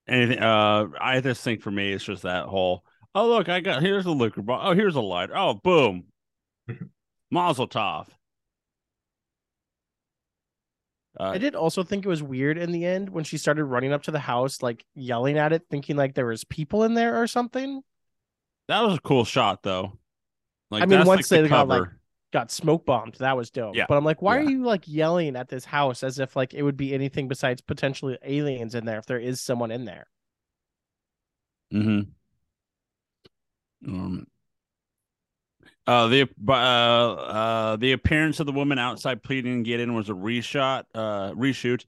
Anything? 0.08 0.40
Uh, 0.40 0.86
I 1.00 1.20
just 1.20 1.42
think 1.42 1.62
for 1.62 1.70
me, 1.70 1.92
it's 1.92 2.04
just 2.04 2.22
that 2.22 2.46
whole. 2.46 2.84
Oh 3.14 3.28
look, 3.28 3.48
I 3.48 3.60
got 3.60 3.82
here's 3.82 4.06
a 4.06 4.10
liquor 4.10 4.42
bottle. 4.42 4.70
Oh, 4.70 4.74
here's 4.74 4.96
a 4.96 5.00
lighter. 5.00 5.36
Oh, 5.36 5.54
boom, 5.54 6.04
Mazel 7.30 7.68
tov. 7.68 8.08
Uh, 11.22 11.30
I 11.30 11.38
did 11.38 11.54
also 11.54 11.82
think 11.84 12.04
it 12.04 12.08
was 12.08 12.22
weird 12.22 12.58
in 12.58 12.72
the 12.72 12.84
end 12.84 13.08
when 13.10 13.22
she 13.24 13.38
started 13.38 13.64
running 13.64 13.92
up 13.92 14.02
to 14.04 14.10
the 14.10 14.18
house, 14.18 14.60
like 14.60 14.84
yelling 14.94 15.38
at 15.38 15.52
it, 15.52 15.62
thinking 15.70 15.96
like 15.96 16.14
there 16.14 16.26
was 16.26 16.42
people 16.44 16.82
in 16.84 16.94
there 16.94 17.20
or 17.22 17.26
something. 17.26 17.82
that 18.68 18.80
was 18.80 18.96
a 18.98 19.00
cool 19.00 19.24
shot, 19.24 19.62
though. 19.62 19.98
Like 20.70 20.82
I 20.82 20.86
mean, 20.86 21.04
once 21.04 21.30
like 21.30 21.38
the 21.38 21.42
they 21.42 21.48
got, 21.48 21.68
like. 21.68 21.84
Got 22.32 22.50
smoke 22.50 22.86
bombed. 22.86 23.16
That 23.18 23.36
was 23.36 23.50
dope. 23.50 23.76
Yeah. 23.76 23.84
But 23.86 23.98
I'm 23.98 24.06
like, 24.06 24.22
why 24.22 24.38
Yeah. 24.38 24.46
are 24.46 24.50
you 24.50 24.64
like 24.64 24.88
yelling 24.88 25.36
at 25.36 25.50
this 25.50 25.66
house 25.66 26.02
as 26.02 26.18
if 26.18 26.34
like 26.34 26.54
it 26.54 26.62
would 26.62 26.78
be 26.78 26.94
anything 26.94 27.28
besides 27.28 27.60
potentially 27.60 28.16
aliens 28.24 28.74
in 28.74 28.86
there 28.86 28.98
if 28.98 29.04
there 29.04 29.18
is 29.18 29.38
someone 29.38 29.70
in 29.70 29.84
there? 29.84 30.06
Mm-hmm. 31.74 32.10
Um, 33.86 34.26
uh, 35.86 36.06
the 36.08 36.28
uh, 36.48 36.52
uh, 36.52 37.76
the 37.76 37.92
appearance 37.92 38.38
of 38.40 38.46
the 38.46 38.52
woman 38.52 38.78
outside 38.78 39.22
pleading 39.22 39.64
to 39.64 39.68
get 39.68 39.80
in 39.80 39.94
was 39.94 40.08
a 40.08 40.14
reshot, 40.14 40.84
uh, 40.94 41.32
reshoot 41.32 41.84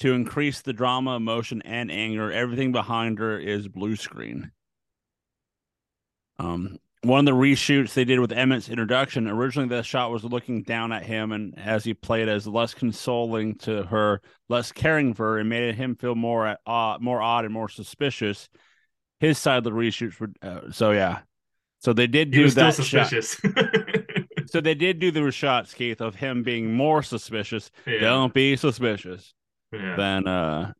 to 0.00 0.12
increase 0.12 0.60
the 0.60 0.72
drama, 0.72 1.16
emotion, 1.16 1.62
and 1.62 1.90
anger. 1.90 2.30
Everything 2.30 2.72
behind 2.72 3.18
her 3.18 3.38
is 3.38 3.66
blue 3.66 3.96
screen. 3.96 4.52
Um, 6.38 6.78
one 7.02 7.20
of 7.20 7.24
the 7.24 7.40
reshoots 7.40 7.94
they 7.94 8.04
did 8.04 8.20
with 8.20 8.32
Emmett's 8.32 8.68
introduction. 8.68 9.28
Originally, 9.28 9.68
the 9.68 9.82
shot 9.82 10.10
was 10.10 10.24
looking 10.24 10.62
down 10.62 10.92
at 10.92 11.04
him, 11.04 11.32
and 11.32 11.58
as 11.58 11.84
he 11.84 11.94
played 11.94 12.28
as 12.28 12.46
less 12.46 12.74
consoling 12.74 13.54
to 13.56 13.84
her, 13.84 14.20
less 14.48 14.72
caring 14.72 15.14
for 15.14 15.32
her, 15.32 15.38
and 15.38 15.48
made 15.48 15.74
him 15.74 15.96
feel 15.96 16.14
more 16.14 16.46
at 16.46 16.60
uh, 16.66 16.98
more 17.00 17.22
odd 17.22 17.44
and 17.44 17.54
more 17.54 17.68
suspicious. 17.68 18.48
His 19.20 19.38
side 19.38 19.58
of 19.58 19.64
the 19.64 19.70
reshoots 19.70 20.20
were 20.20 20.28
uh, 20.42 20.70
so 20.70 20.90
yeah. 20.90 21.20
So 21.80 21.92
they 21.92 22.06
did 22.06 22.30
do 22.30 22.42
was 22.42 22.52
still 22.52 22.64
that 22.66 22.84
shot. 22.84 23.08
suspicious. 23.08 23.40
So 24.50 24.62
they 24.62 24.74
did 24.74 24.98
do 24.98 25.10
the 25.10 25.30
shots, 25.30 25.74
Keith, 25.74 26.00
of 26.00 26.14
him 26.14 26.42
being 26.42 26.72
more 26.72 27.02
suspicious. 27.02 27.70
yeah. 27.86 28.00
Don't 28.00 28.32
be 28.32 28.56
suspicious. 28.56 29.34
yeah. 29.72 29.94
Then 29.96 30.26
uh 30.26 30.72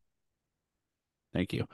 thank 1.35 1.53
you. 1.53 1.67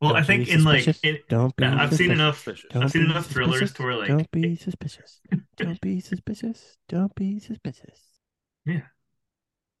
Well, 0.00 0.12
I 0.14 0.20
Don't 0.20 0.26
think 0.26 0.48
in 0.48 0.64
like 0.64 0.86
in, 1.02 1.18
Don't 1.28 1.54
be 1.56 1.64
yeah, 1.64 1.82
I've 1.82 1.94
seen 1.94 2.10
enough 2.10 2.44
Don't 2.44 2.84
I've 2.84 2.90
seen 2.92 3.04
be 3.04 3.10
enough 3.10 3.26
thrillers 3.26 3.72
to 3.74 3.82
where 3.82 3.96
like 3.96 4.08
Don't 4.08 4.30
be 4.30 4.56
suspicious. 4.56 5.20
Don't 5.56 5.80
be 5.80 6.00
suspicious. 6.00 6.76
Don't 6.88 7.14
be 7.16 7.38
suspicious. 7.40 8.00
Yeah. 8.64 8.82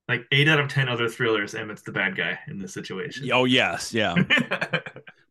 Like 0.08 0.26
eight 0.32 0.48
out 0.48 0.58
of 0.58 0.68
ten 0.68 0.88
other 0.88 1.08
thrillers, 1.08 1.54
Emmett's 1.54 1.82
the 1.82 1.92
bad 1.92 2.16
guy 2.16 2.38
in 2.48 2.58
this 2.58 2.74
situation. 2.74 3.30
Oh 3.32 3.44
yes, 3.44 3.94
yeah. 3.94 4.14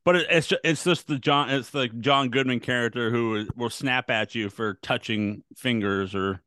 But 0.09 0.15
it, 0.17 0.27
it's 0.29 0.47
just, 0.47 0.61
it's 0.63 0.83
just 0.83 1.07
the 1.07 1.19
John 1.19 1.49
it's 1.49 1.69
the 1.69 1.87
John 1.87 2.29
Goodman 2.29 2.59
character 2.59 3.11
who 3.11 3.47
will 3.55 3.69
snap 3.69 4.09
at 4.09 4.33
you 4.35 4.49
for 4.49 4.75
touching 4.81 5.43
fingers 5.55 6.15
or 6.15 6.41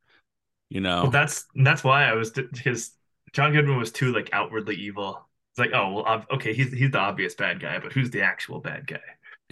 You 0.70 0.80
know, 0.80 1.02
Well, 1.02 1.10
that's 1.10 1.46
that's 1.54 1.84
why 1.84 2.04
I 2.04 2.14
was 2.14 2.30
because 2.30 2.92
John 3.32 3.52
Goodman 3.52 3.76
was 3.78 3.92
too 3.92 4.12
like 4.12 4.30
outwardly 4.32 4.76
evil. 4.76 5.28
It's 5.52 5.58
like, 5.58 5.72
oh 5.74 5.92
well, 5.92 6.04
ob- 6.04 6.26
okay, 6.34 6.54
he's 6.54 6.72
he's 6.72 6.90
the 6.90 6.98
obvious 6.98 7.34
bad 7.34 7.60
guy, 7.60 7.78
but 7.78 7.92
who's 7.92 8.10
the 8.10 8.22
actual 8.22 8.60
bad 8.60 8.86
guy? 8.86 9.00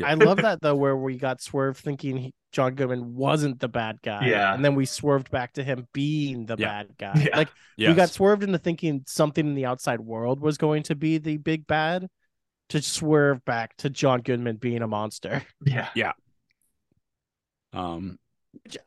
I 0.02 0.14
love 0.14 0.40
that 0.42 0.60
though, 0.62 0.76
where 0.76 0.96
we 0.96 1.16
got 1.18 1.40
swerved 1.42 1.78
thinking 1.80 2.16
he, 2.16 2.34
John 2.52 2.74
Goodman 2.74 3.14
wasn't 3.14 3.60
the 3.60 3.68
bad 3.68 4.00
guy. 4.02 4.28
Yeah. 4.28 4.54
And 4.54 4.64
then 4.64 4.74
we 4.74 4.86
swerved 4.86 5.30
back 5.30 5.52
to 5.54 5.64
him 5.64 5.88
being 5.92 6.46
the 6.46 6.56
Yeah. 6.56 6.68
bad 6.68 6.88
guy. 6.98 7.30
Yeah. 7.30 7.36
Like 7.36 7.52
yes. 7.76 7.88
we 7.88 7.94
got 7.94 8.10
swerved 8.10 8.42
into 8.42 8.58
thinking 8.58 9.02
something 9.06 9.46
in 9.46 9.54
the 9.54 9.66
outside 9.66 10.00
world 10.00 10.40
was 10.40 10.58
going 10.58 10.84
to 10.84 10.94
be 10.94 11.18
the 11.18 11.36
big 11.36 11.66
bad 11.66 12.08
to 12.70 12.82
swerve 12.82 13.44
back 13.44 13.76
to 13.78 13.90
John 13.90 14.20
Goodman 14.22 14.56
being 14.56 14.82
a 14.82 14.88
monster. 14.88 15.42
Yeah, 15.64 15.88
Yeah. 15.94 16.12
um, 17.72 18.18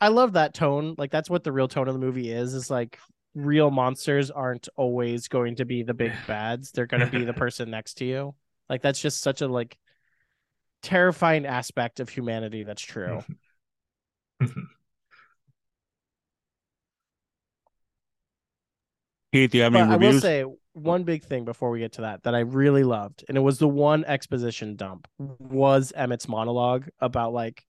I 0.02 0.10
love 0.10 0.34
that 0.34 0.54
tone. 0.54 0.96
Like 0.98 1.12
that's 1.12 1.30
what 1.30 1.44
the 1.44 1.52
real 1.52 1.68
tone 1.68 1.88
of 1.88 1.94
the 1.94 2.00
movie 2.00 2.32
is, 2.32 2.54
is 2.54 2.70
like 2.70 3.00
real 3.36 3.72
monsters 3.72 4.30
aren't 4.30 4.68
always 4.76 5.28
going 5.28 5.56
to 5.56 5.66
be 5.66 5.84
the 5.84 5.94
big 5.94 6.12
bads. 6.28 6.72
They're 6.72 6.86
going 6.86 7.02
to 7.06 7.08
be 7.20 7.26
the 7.26 7.34
person 7.34 7.70
next 7.72 7.96
to 7.96 8.06
you. 8.06 8.36
Like 8.70 8.82
that's 8.82 9.00
just 9.02 9.22
such 9.22 9.42
a 9.42 9.48
like 9.48 9.78
terrifying 10.82 11.46
aspect 11.46 12.00
of 12.00 12.10
humanity 12.10 12.64
that's 12.64 12.82
true. 12.82 13.24
Keith, 19.32 19.52
do 19.52 19.58
you 19.58 19.64
have 19.64 19.74
But 19.74 19.82
any 19.82 19.92
I 19.92 19.96
will 19.98 20.14
reviews? 20.14 20.22
say 20.22 20.46
one 20.74 21.04
big 21.04 21.24
thing 21.24 21.46
before 21.46 21.70
we 21.70 21.80
get 21.80 21.94
to 21.94 22.02
that 22.02 22.24
that 22.24 22.36
I 22.36 22.40
really 22.40 22.84
loved, 22.84 23.24
and 23.28 23.38
it 23.38 23.42
was 23.42 23.60
the 23.60 23.68
one 23.68 24.06
exposition 24.06 24.76
dump 24.76 25.08
was 25.18 25.92
Emmett's 25.96 26.28
monologue 26.28 26.90
about 27.00 27.34
like 27.34 27.64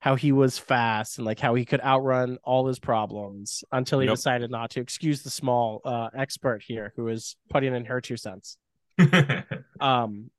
how 0.00 0.14
he 0.14 0.30
was 0.30 0.58
fast 0.58 1.18
and 1.18 1.26
like 1.26 1.40
how 1.40 1.54
he 1.54 1.64
could 1.64 1.80
outrun 1.80 2.38
all 2.44 2.66
his 2.66 2.78
problems 2.78 3.64
until 3.72 3.98
he 3.98 4.06
Yep. 4.06 4.16
decided 4.16 4.50
not 4.50 4.70
to. 4.70 4.80
Excuse 4.80 5.22
the 5.22 5.30
small 5.30 5.80
uh, 5.84 6.10
expert 6.16 6.62
here 6.66 6.92
who 6.96 7.08
is 7.08 7.36
putting 7.50 7.74
in 7.74 7.84
her 7.86 8.00
two 8.00 8.16
cents. 8.16 8.56
Um, 9.80 10.30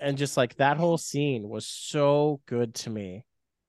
and 0.00 0.18
just 0.18 0.36
like 0.36 0.56
that 0.56 0.76
whole 0.76 0.98
scene 0.98 1.48
was 1.48 1.66
so 1.66 2.40
good 2.46 2.74
to 2.76 2.90
me, 2.90 3.24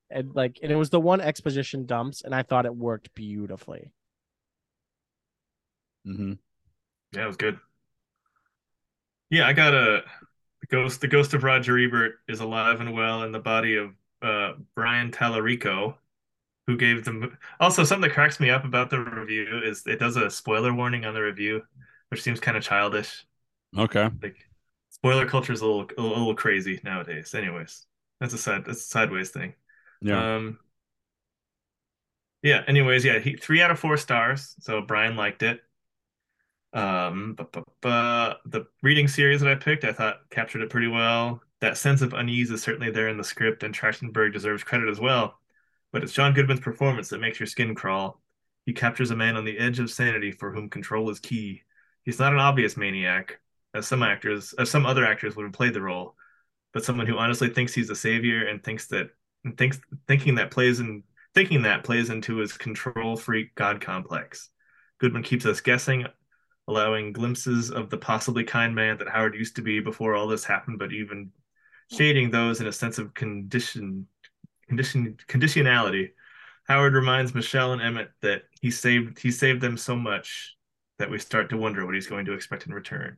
and 0.10 0.34
like, 0.36 0.60
and 0.62 0.72
it 0.72 0.76
was 0.76 0.90
the 0.90 1.00
one 1.00 1.22
exposition 1.22 1.86
dumps, 1.86 2.22
and 2.24 2.34
I 2.34 2.44
thought 2.44 2.66
it 2.66 2.76
worked 2.76 3.14
beautifully. 3.16 3.92
hmm 6.06 6.34
yeah, 7.16 7.24
it 7.24 7.28
was 7.28 7.38
good. 7.38 7.60
Yeah, 9.30 9.48
I 9.48 9.54
got 9.54 9.74
a 9.74 10.04
the 10.62 10.68
ghost. 10.68 11.02
The 11.02 11.08
ghost 11.08 11.34
of 11.34 11.44
Roger 11.44 11.78
Ebert 11.78 12.16
is 12.28 12.40
alive 12.40 12.82
and 12.82 12.94
well 12.94 13.24
in 13.24 13.32
the 13.32 13.40
body 13.40 13.78
of 13.78 13.92
uh, 14.22 14.54
Brian 14.76 15.12
Tallarico, 15.12 15.96
who 16.68 16.78
gave 16.78 17.06
them. 17.06 17.38
Also, 17.60 17.84
something 17.84 18.10
that 18.10 18.14
cracks 18.14 18.40
me 18.40 18.50
up 18.50 18.66
about 18.66 18.90
the 18.90 19.00
review 19.00 19.62
is 19.64 19.86
it 19.88 20.00
does 20.00 20.16
a 20.16 20.30
spoiler 20.30 20.74
warning 20.74 21.06
on 21.06 21.14
the 21.14 21.22
review, 21.22 21.62
which 22.10 22.22
seems 22.22 22.40
kind 22.40 22.58
of 22.58 22.64
childish. 22.64 23.26
Okay. 23.78 24.10
Like 24.22 24.38
spoiler 24.90 25.26
culture 25.26 25.54
is 25.54 25.62
a 25.62 25.66
little 25.66 25.90
a 25.98 26.02
little 26.02 26.36
crazy 26.36 26.80
nowadays. 26.84 27.34
Anyways, 27.34 27.86
that's 28.20 28.34
a 28.34 28.38
side 28.38 28.66
that's 28.66 28.80
a 28.80 28.88
sideways 28.88 29.32
thing. 29.32 29.54
Yeah. 30.02 30.36
Um. 30.36 30.60
Yeah. 32.42 32.64
Anyways, 32.68 33.04
yeah, 33.04 33.20
he 33.20 33.36
three 33.36 33.62
out 33.62 33.72
of 33.72 33.80
four 33.80 33.98
stars. 33.98 34.56
So 34.60 34.82
Brian 34.82 35.16
liked 35.16 35.44
it. 35.44 35.62
Um, 36.76 37.34
but, 37.36 37.52
but, 37.52 37.64
but 37.82 38.42
the 38.46 38.68
reading 38.84 39.08
series 39.08 39.42
that 39.42 39.50
I 39.50 39.56
picked, 39.56 39.86
I 39.86 39.94
thought 39.94 40.30
captured 40.30 40.62
it 40.62 40.70
pretty 40.70 40.88
well. 40.88 41.42
That 41.62 41.78
sense 41.78 42.02
of 42.02 42.14
unease 42.14 42.52
is 42.52 42.62
certainly 42.62 42.92
there 42.92 43.08
in 43.08 43.18
the 43.18 43.24
script, 43.24 43.64
and 43.64 43.74
Trachtenberg 43.74 44.34
deserves 44.34 44.64
credit 44.64 44.90
as 44.90 45.00
well. 45.00 45.40
But 45.92 46.04
it's 46.04 46.14
John 46.14 46.34
Goodman's 46.34 46.60
performance 46.60 47.10
that 47.10 47.22
makes 47.22 47.40
your 47.40 47.48
skin 47.48 47.74
crawl. 47.74 48.22
He 48.66 48.74
captures 48.74 49.12
a 49.12 49.16
man 49.16 49.38
on 49.38 49.46
the 49.46 49.58
edge 49.58 49.80
of 49.80 49.90
sanity 49.90 50.32
for 50.32 50.52
whom 50.52 50.70
control 50.70 51.10
is 51.10 51.20
key. 51.20 51.64
He's 52.04 52.20
not 52.20 52.34
an 52.34 52.40
obvious 52.40 52.76
maniac, 52.76 53.40
as 53.74 53.88
some 53.88 54.04
actors, 54.04 54.54
as 54.58 54.70
some 54.70 54.86
other 54.86 55.06
actors 55.06 55.36
would 55.36 55.44
have 55.44 55.54
played 55.54 55.74
the 55.74 55.82
role, 55.82 56.16
but 56.74 56.84
someone 56.84 57.08
who 57.08 57.18
honestly 57.18 57.50
thinks 57.50 57.74
he's 57.74 57.90
a 57.90 57.96
savior 57.96 58.48
and 58.48 58.64
thinks 58.64 58.88
that 58.88 59.10
and 59.44 59.58
thinks 59.58 59.80
thinking 60.08 60.36
that 60.36 60.52
plays 60.52 60.80
in 60.80 61.04
thinking 61.34 61.62
that 61.64 61.84
plays 61.84 62.10
into 62.10 62.38
his 62.38 62.54
control 62.54 63.16
freak 63.16 63.54
god 63.56 63.82
complex. 63.82 64.50
Goodman 65.00 65.24
keeps 65.24 65.46
us 65.46 65.62
guessing, 65.62 66.06
allowing 66.68 67.14
glimpses 67.14 67.72
of 67.72 67.90
the 67.90 67.98
possibly 67.98 68.44
kind 68.44 68.74
man 68.74 68.98
that 68.98 69.10
Howard 69.10 69.36
used 69.36 69.56
to 69.58 69.62
be 69.62 69.80
before 69.80 70.16
all 70.16 70.28
this 70.28 70.44
happened, 70.44 70.80
but 70.80 70.92
even 70.92 71.32
shading 71.92 72.32
those 72.32 72.62
in 72.62 72.68
a 72.68 72.72
sense 72.72 72.98
of 72.98 73.14
condition 73.14 74.08
condition 74.68 75.18
conditionality. 75.28 76.12
Howard 76.68 76.96
reminds 76.96 77.36
Michelle 77.36 77.74
and 77.74 77.82
Emmett 77.82 78.10
that 78.22 78.44
he 78.60 78.72
saved 78.72 79.20
he 79.20 79.32
saved 79.32 79.62
them 79.62 79.78
so 79.78 79.96
much 79.96 80.56
that 80.98 81.10
we 81.10 81.20
start 81.20 81.50
to 81.50 81.58
wonder 81.58 81.86
what 81.86 81.94
he's 81.94 82.08
going 82.08 82.26
to 82.26 82.34
expect 82.34 82.66
in 82.66 82.74
return. 82.74 83.18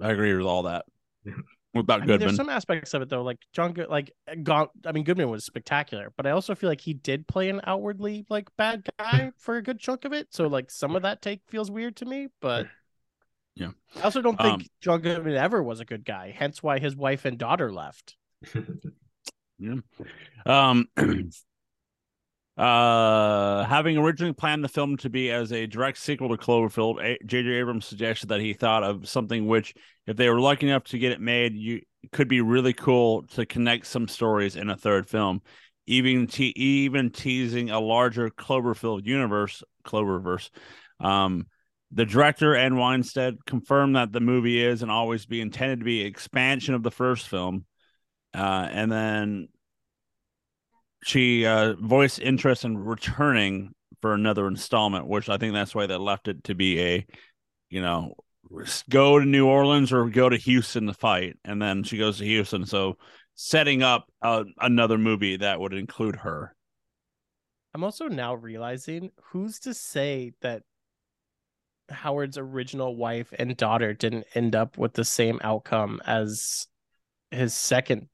I 0.00 0.10
agree 0.10 0.34
with 0.34 0.46
all 0.46 0.64
that. 0.64 0.84
Yeah. 1.74 1.80
What 1.80 1.82
about 1.82 2.02
I 2.02 2.06
mean, 2.06 2.18
there's 2.18 2.36
some 2.36 2.48
aspects 2.48 2.94
of 2.94 3.02
it 3.02 3.08
though, 3.08 3.22
like 3.22 3.38
John 3.52 3.72
Good, 3.72 3.88
like 3.88 4.12
Gon- 4.42 4.68
I 4.86 4.92
mean, 4.92 5.04
Goodman 5.04 5.28
was 5.30 5.44
spectacular, 5.44 6.12
but 6.16 6.26
I 6.26 6.30
also 6.30 6.54
feel 6.54 6.68
like 6.70 6.80
he 6.80 6.94
did 6.94 7.26
play 7.26 7.48
an 7.50 7.60
outwardly 7.64 8.26
like 8.30 8.48
bad 8.56 8.88
guy 8.98 9.32
for 9.38 9.56
a 9.56 9.62
good 9.62 9.80
chunk 9.80 10.04
of 10.04 10.12
it. 10.12 10.28
So 10.30 10.46
like 10.46 10.70
some 10.70 10.94
of 10.96 11.02
that 11.02 11.20
take 11.22 11.40
feels 11.48 11.70
weird 11.70 11.96
to 11.96 12.04
me, 12.04 12.28
but 12.40 12.66
Yeah. 13.56 13.70
I 13.96 14.02
also 14.02 14.20
don't 14.22 14.36
think 14.36 14.54
Um, 14.62 14.66
John 14.80 15.00
Goodman 15.00 15.36
ever 15.36 15.62
was 15.62 15.80
a 15.80 15.84
good 15.84 16.04
guy. 16.04 16.34
Hence 16.36 16.62
why 16.62 16.78
his 16.80 16.96
wife 16.96 17.24
and 17.24 17.38
daughter 17.38 17.72
left. 17.72 18.16
Yeah. 19.58 19.76
Um, 20.46 20.88
uh, 22.56 23.64
having 23.64 23.98
originally 23.98 24.32
planned 24.32 24.62
the 24.62 24.68
film 24.68 24.96
to 24.98 25.10
be 25.10 25.30
as 25.30 25.52
a 25.52 25.66
direct 25.66 25.98
sequel 25.98 26.28
to 26.28 26.36
Cloverfield, 26.36 27.16
J.J. 27.26 27.48
Abrams 27.50 27.84
suggested 27.84 28.28
that 28.28 28.40
he 28.40 28.52
thought 28.52 28.84
of 28.84 29.08
something 29.08 29.46
which, 29.46 29.74
if 30.06 30.16
they 30.16 30.28
were 30.30 30.40
lucky 30.40 30.68
enough 30.68 30.84
to 30.84 30.98
get 30.98 31.12
it 31.12 31.20
made, 31.20 31.54
you 31.54 31.80
could 32.12 32.28
be 32.28 32.40
really 32.40 32.72
cool 32.72 33.22
to 33.22 33.44
connect 33.44 33.86
some 33.86 34.06
stories 34.06 34.54
in 34.54 34.70
a 34.70 34.76
third 34.76 35.08
film, 35.08 35.42
even 35.86 36.28
te- 36.28 36.54
even 36.56 37.10
teasing 37.10 37.70
a 37.70 37.80
larger 37.80 38.30
Cloverfield 38.30 39.04
universe, 39.04 39.64
Cloververse. 39.84 40.50
Um, 41.00 41.46
the 41.90 42.06
director 42.06 42.54
and 42.54 42.78
Winstead 42.78 43.44
confirmed 43.46 43.96
that 43.96 44.12
the 44.12 44.20
movie 44.20 44.64
is 44.64 44.82
and 44.82 44.90
always 44.90 45.26
be 45.26 45.40
intended 45.40 45.80
to 45.80 45.84
be 45.84 46.02
expansion 46.02 46.74
of 46.74 46.82
the 46.82 46.90
first 46.90 47.28
film. 47.28 47.64
Uh, 48.32 48.68
and 48.70 48.90
then 48.90 49.48
she 51.04 51.44
uh, 51.44 51.74
voiced 51.78 52.18
interest 52.18 52.64
in 52.64 52.78
returning 52.78 53.74
for 54.00 54.14
another 54.14 54.46
installment, 54.46 55.06
which 55.06 55.28
I 55.28 55.36
think 55.36 55.52
that's 55.52 55.74
why 55.74 55.86
they 55.86 55.96
left 55.96 56.28
it 56.28 56.44
to 56.44 56.54
be 56.54 56.80
a, 56.80 57.06
you 57.68 57.82
know, 57.82 58.14
go 58.88 59.18
to 59.18 59.24
New 59.26 59.46
Orleans 59.46 59.92
or 59.92 60.08
go 60.08 60.30
to 60.30 60.36
Houston 60.36 60.86
to 60.86 60.94
fight. 60.94 61.36
And 61.44 61.60
then 61.60 61.82
she 61.82 61.98
goes 61.98 62.18
to 62.18 62.24
Houston. 62.24 62.64
So 62.64 62.96
setting 63.34 63.82
up 63.82 64.06
uh, 64.22 64.44
another 64.58 64.96
movie 64.96 65.36
that 65.36 65.60
would 65.60 65.74
include 65.74 66.16
her. 66.16 66.56
I'm 67.74 67.84
also 67.84 68.08
now 68.08 68.34
realizing 68.34 69.10
who's 69.24 69.58
to 69.60 69.74
say 69.74 70.32
that 70.40 70.62
Howard's 71.90 72.38
original 72.38 72.96
wife 72.96 73.34
and 73.38 73.54
daughter 73.58 73.92
didn't 73.92 74.26
end 74.34 74.56
up 74.56 74.78
with 74.78 74.94
the 74.94 75.04
same 75.04 75.38
outcome 75.42 76.00
as 76.06 76.66
his 77.30 77.52
second, 77.52 78.08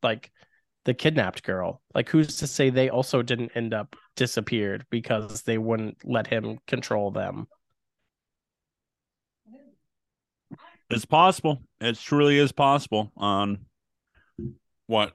like 0.00 0.30
the 0.86 0.94
kidnapped 0.94 1.42
girl. 1.42 1.82
Like, 1.94 2.08
who's 2.08 2.36
to 2.38 2.46
say 2.46 2.70
they 2.70 2.88
also 2.88 3.20
didn't 3.20 3.52
end 3.54 3.74
up 3.74 3.94
disappeared 4.14 4.86
because 4.88 5.42
they 5.42 5.58
wouldn't 5.58 5.98
let 6.04 6.28
him 6.28 6.58
control 6.66 7.10
them? 7.10 7.48
It's 10.88 11.04
possible. 11.04 11.62
It 11.80 11.98
truly 11.98 12.38
is 12.38 12.52
possible 12.52 13.12
on 13.16 13.66
what 14.86 15.12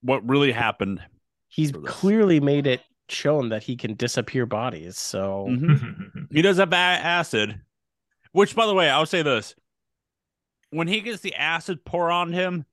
what 0.00 0.26
really 0.26 0.52
happened. 0.52 1.02
He's 1.48 1.72
clearly 1.84 2.40
made 2.40 2.66
it 2.66 2.80
shown 3.10 3.50
that 3.50 3.62
he 3.62 3.76
can 3.76 3.94
disappear 3.94 4.46
bodies. 4.46 4.98
So 4.98 5.46
Mhm. 5.50 6.32
He 6.32 6.40
does 6.40 6.56
have 6.56 6.70
bad 6.70 7.04
acid, 7.04 7.60
which, 8.32 8.56
by 8.56 8.66
the 8.66 8.74
way, 8.74 8.88
I'll 8.88 9.04
say 9.04 9.20
this: 9.20 9.54
when 10.70 10.88
he 10.88 11.02
gets 11.02 11.20
the 11.20 11.34
acid 11.34 11.84
pour 11.84 12.10
on 12.10 12.32
him, 12.32 12.64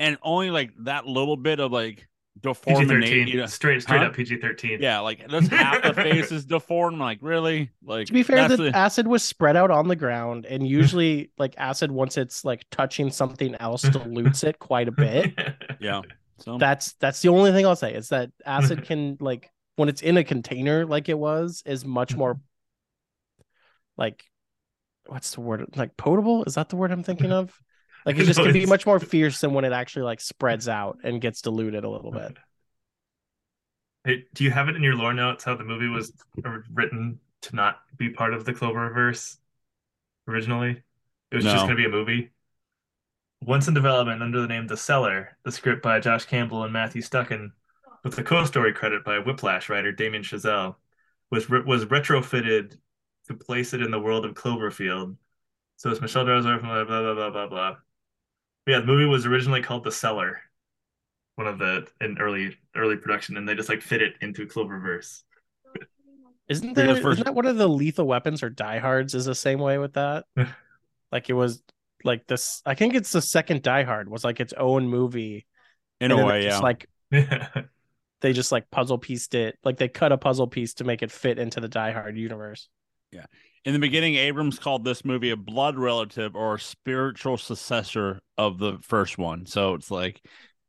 and 0.00 0.18
only 0.22 0.50
like 0.50 0.72
that 0.84 1.06
little 1.06 1.36
bit 1.36 1.60
of 1.60 1.70
like 1.70 2.08
deformity, 2.40 3.06
PG-13, 3.26 3.28
you 3.28 3.36
know, 3.36 3.46
straight 3.46 3.82
straight 3.82 3.98
Huh? 4.00 4.06
up 4.06 4.14
PG-13. 4.14 4.80
yeah, 4.80 4.98
like 5.00 5.28
just 5.28 5.50
half 5.52 5.82
the 5.82 5.94
face 5.94 6.32
is 6.32 6.44
deformed. 6.46 6.98
Like 6.98 7.18
really, 7.20 7.70
like 7.84 8.06
to 8.08 8.12
be 8.12 8.22
fair, 8.22 8.48
the 8.48 8.56
the- 8.56 8.76
acid 8.76 9.06
was 9.06 9.22
spread 9.22 9.56
out 9.56 9.70
on 9.70 9.86
the 9.88 9.96
ground, 9.96 10.46
and 10.46 10.66
usually, 10.66 11.30
like 11.38 11.54
acid, 11.58 11.92
once 11.92 12.16
it's 12.16 12.44
like 12.44 12.64
touching 12.70 13.10
something 13.10 13.54
else, 13.56 13.82
dilutes 13.82 14.42
it 14.42 14.58
quite 14.58 14.88
a 14.88 14.92
bit. 14.92 15.38
yeah. 15.80 16.02
So 16.38 16.56
That's 16.56 16.94
that's 16.94 17.20
the 17.20 17.28
only 17.28 17.52
thing 17.52 17.66
I'll 17.66 17.76
say 17.76 17.94
is 17.94 18.08
that 18.08 18.30
acid 18.46 18.84
can 18.86 19.18
like 19.20 19.50
when 19.76 19.88
it's 19.90 20.00
in 20.02 20.16
a 20.16 20.24
container, 20.24 20.86
like 20.86 21.08
it 21.10 21.18
was, 21.18 21.62
is 21.66 21.84
much 21.84 22.16
more 22.16 22.40
like 23.96 24.24
what's 25.06 25.32
the 25.32 25.40
word? 25.40 25.66
Like 25.76 25.96
potable? 25.96 26.44
Is 26.44 26.54
that 26.54 26.68
the 26.68 26.76
word 26.76 26.90
I'm 26.92 27.02
thinking 27.02 27.32
of? 27.40 27.60
Like 28.06 28.18
it 28.18 28.24
just 28.26 28.38
No, 28.38 28.44
can 28.44 28.52
be 28.52 28.66
much 28.66 28.86
more 28.86 29.00
fierce 29.00 29.40
than 29.40 29.54
when 29.54 29.64
it 29.64 29.72
actually 29.72 30.02
like 30.02 30.20
spreads 30.20 30.68
out 30.68 30.98
and 31.04 31.20
gets 31.20 31.42
diluted 31.42 31.84
a 31.84 31.90
little 31.90 32.12
bit. 32.12 32.36
Hey, 34.04 34.24
do 34.34 34.44
you 34.44 34.50
have 34.50 34.68
it 34.68 34.76
in 34.76 34.82
your 34.82 34.94
lore 34.96 35.12
notes 35.14 35.44
how 35.44 35.54
the 35.54 35.64
movie 35.64 35.88
was 35.88 36.12
written 36.72 37.20
to 37.42 37.56
not 37.56 37.80
be 37.96 38.10
part 38.10 38.32
of 38.34 38.44
the 38.44 38.52
Cloververse 38.54 39.36
originally? 40.28 40.82
It 41.32 41.36
was 41.36 41.46
just 41.46 41.66
going 41.66 41.76
to 41.78 41.82
be 41.82 41.86
a 41.86 41.90
movie. 41.90 42.30
Once 43.42 43.68
in 43.68 43.74
development 43.74 44.22
under 44.22 44.40
the 44.40 44.46
name 44.48 44.66
The 44.66 44.76
Cellar, 44.78 45.36
the 45.44 45.52
script 45.52 45.82
by 45.82 46.00
Josh 46.00 46.24
Campbell 46.26 46.64
and 46.64 46.72
Matthew 46.72 47.02
Stuecken, 47.02 47.52
with 48.04 48.16
the 48.16 48.22
co-story 48.22 48.72
credit 48.72 49.04
by 49.04 49.18
Whiplash 49.18 49.68
writer 49.68 49.92
Damien 49.92 50.22
Chazelle, 50.22 50.76
was 51.30 51.50
re- 51.50 51.62
was 51.62 51.84
retrofitted 51.86 52.78
to 53.26 53.34
place 53.34 53.74
it 53.74 53.82
in 53.82 53.90
the 53.90 54.00
world 54.00 54.24
of 54.24 54.34
Cloverfield. 54.34 55.16
So 55.76 55.90
it's 55.90 56.00
Michelle 56.00 56.24
Gellar, 56.26 56.60
blah 56.62 56.84
blah 56.84 57.02
blah 57.02 57.14
blah 57.14 57.30
blah 57.30 57.48
blah. 57.48 57.76
Yeah, 58.66 58.80
the 58.80 58.86
movie 58.86 59.06
was 59.06 59.26
originally 59.26 59.62
called 59.62 59.84
The 59.84 59.92
Cellar, 59.92 60.40
one 61.36 61.46
of 61.46 61.58
the 61.58 61.86
in 62.00 62.18
early 62.18 62.56
early 62.76 62.96
production, 62.96 63.36
and 63.36 63.48
they 63.48 63.54
just 63.54 63.68
like 63.68 63.82
fit 63.82 64.02
it 64.02 64.14
into 64.20 64.46
Cloververse. 64.46 65.22
Isn't 66.48 66.74
Because 66.74 66.96
that 66.96 67.02
first- 67.02 67.20
isn't 67.20 67.24
that 67.24 67.34
one 67.34 67.46
of 67.46 67.56
the 67.56 67.68
lethal 67.68 68.06
weapons 68.06 68.42
or 68.42 68.50
Die 68.50 68.78
Hards 68.78 69.14
is 69.14 69.24
the 69.24 69.34
same 69.34 69.60
way 69.60 69.78
with 69.78 69.94
that? 69.94 70.24
like 71.12 71.30
it 71.30 71.34
was 71.34 71.62
like 72.04 72.26
this. 72.26 72.60
I 72.66 72.74
think 72.74 72.94
it's 72.94 73.12
the 73.12 73.22
second 73.22 73.62
Die 73.62 73.82
Hard 73.84 74.08
was 74.08 74.24
like 74.24 74.40
its 74.40 74.52
own 74.52 74.88
movie. 74.88 75.46
In 76.00 76.10
and 76.10 76.20
a 76.20 76.24
way, 76.24 76.40
they 76.40 76.46
yeah. 76.48 76.58
like 76.58 76.88
they 78.20 78.32
just 78.32 78.52
like 78.52 78.70
puzzle 78.70 78.98
pieced 78.98 79.34
it. 79.34 79.58
Like 79.62 79.76
they 79.76 79.88
cut 79.88 80.12
a 80.12 80.18
puzzle 80.18 80.48
piece 80.48 80.74
to 80.74 80.84
make 80.84 81.02
it 81.02 81.12
fit 81.12 81.38
into 81.38 81.60
the 81.60 81.68
Die 81.68 81.92
Hard 81.92 82.16
universe. 82.16 82.68
In 83.64 83.74
the 83.74 83.78
beginning, 83.78 84.14
Abrams 84.14 84.58
called 84.58 84.84
this 84.84 85.04
movie 85.04 85.30
a 85.30 85.36
blood 85.36 85.76
relative 85.76 86.34
or 86.34 86.56
spiritual 86.58 87.36
successor 87.36 88.20
of 88.38 88.58
the 88.58 88.78
first 88.82 89.18
one. 89.18 89.44
So 89.44 89.74
it's 89.74 89.90
like 89.90 90.22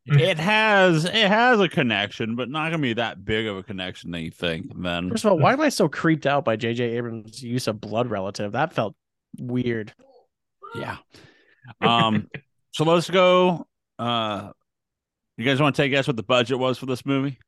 it 0.06 0.38
has 0.40 1.06
it 1.06 1.14
has 1.14 1.60
a 1.60 1.70
connection, 1.70 2.36
but 2.36 2.50
not 2.50 2.72
gonna 2.72 2.82
be 2.82 2.94
that 2.94 3.24
big 3.24 3.48
of 3.48 3.58
a 3.58 3.64
connection 3.64 4.12
that 4.12 4.22
you 4.22 4.32
think. 4.32 4.72
Then 4.76 5.10
First 5.10 5.26
of 5.26 5.32
all, 5.32 5.40
why 5.40 5.54
am 5.54 5.62
I 5.62 5.70
so 5.70 5.88
creeped 5.88 6.26
out 6.26 6.44
by 6.44 6.56
J.J. 6.56 6.98
Abrams' 6.98 7.42
use 7.42 7.68
of 7.68 7.80
blood 7.80 8.10
relative? 8.10 8.52
That 8.54 8.74
felt 8.74 8.96
weird. 9.40 9.94
yeah. 10.76 10.98
Um. 11.80 12.28
so 12.72 12.84
let's 12.84 13.10
go. 13.10 13.68
Uh, 14.00 14.52
you 15.38 15.46
guys 15.46 15.62
want 15.62 15.76
to 15.76 15.82
take 15.82 15.92
a 15.92 15.96
guess 15.96 16.08
what 16.08 16.18
the 16.18 16.24
budget 16.24 16.60
was 16.60 16.78
for 16.78 16.88
this 16.88 17.06
movie? 17.06 17.40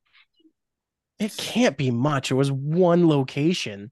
It 1.20 1.36
can't 1.38 1.78
be 1.78 1.92
much. 1.92 2.32
It 2.32 2.36
was 2.36 2.52
one 2.52 3.08
location. 3.08 3.92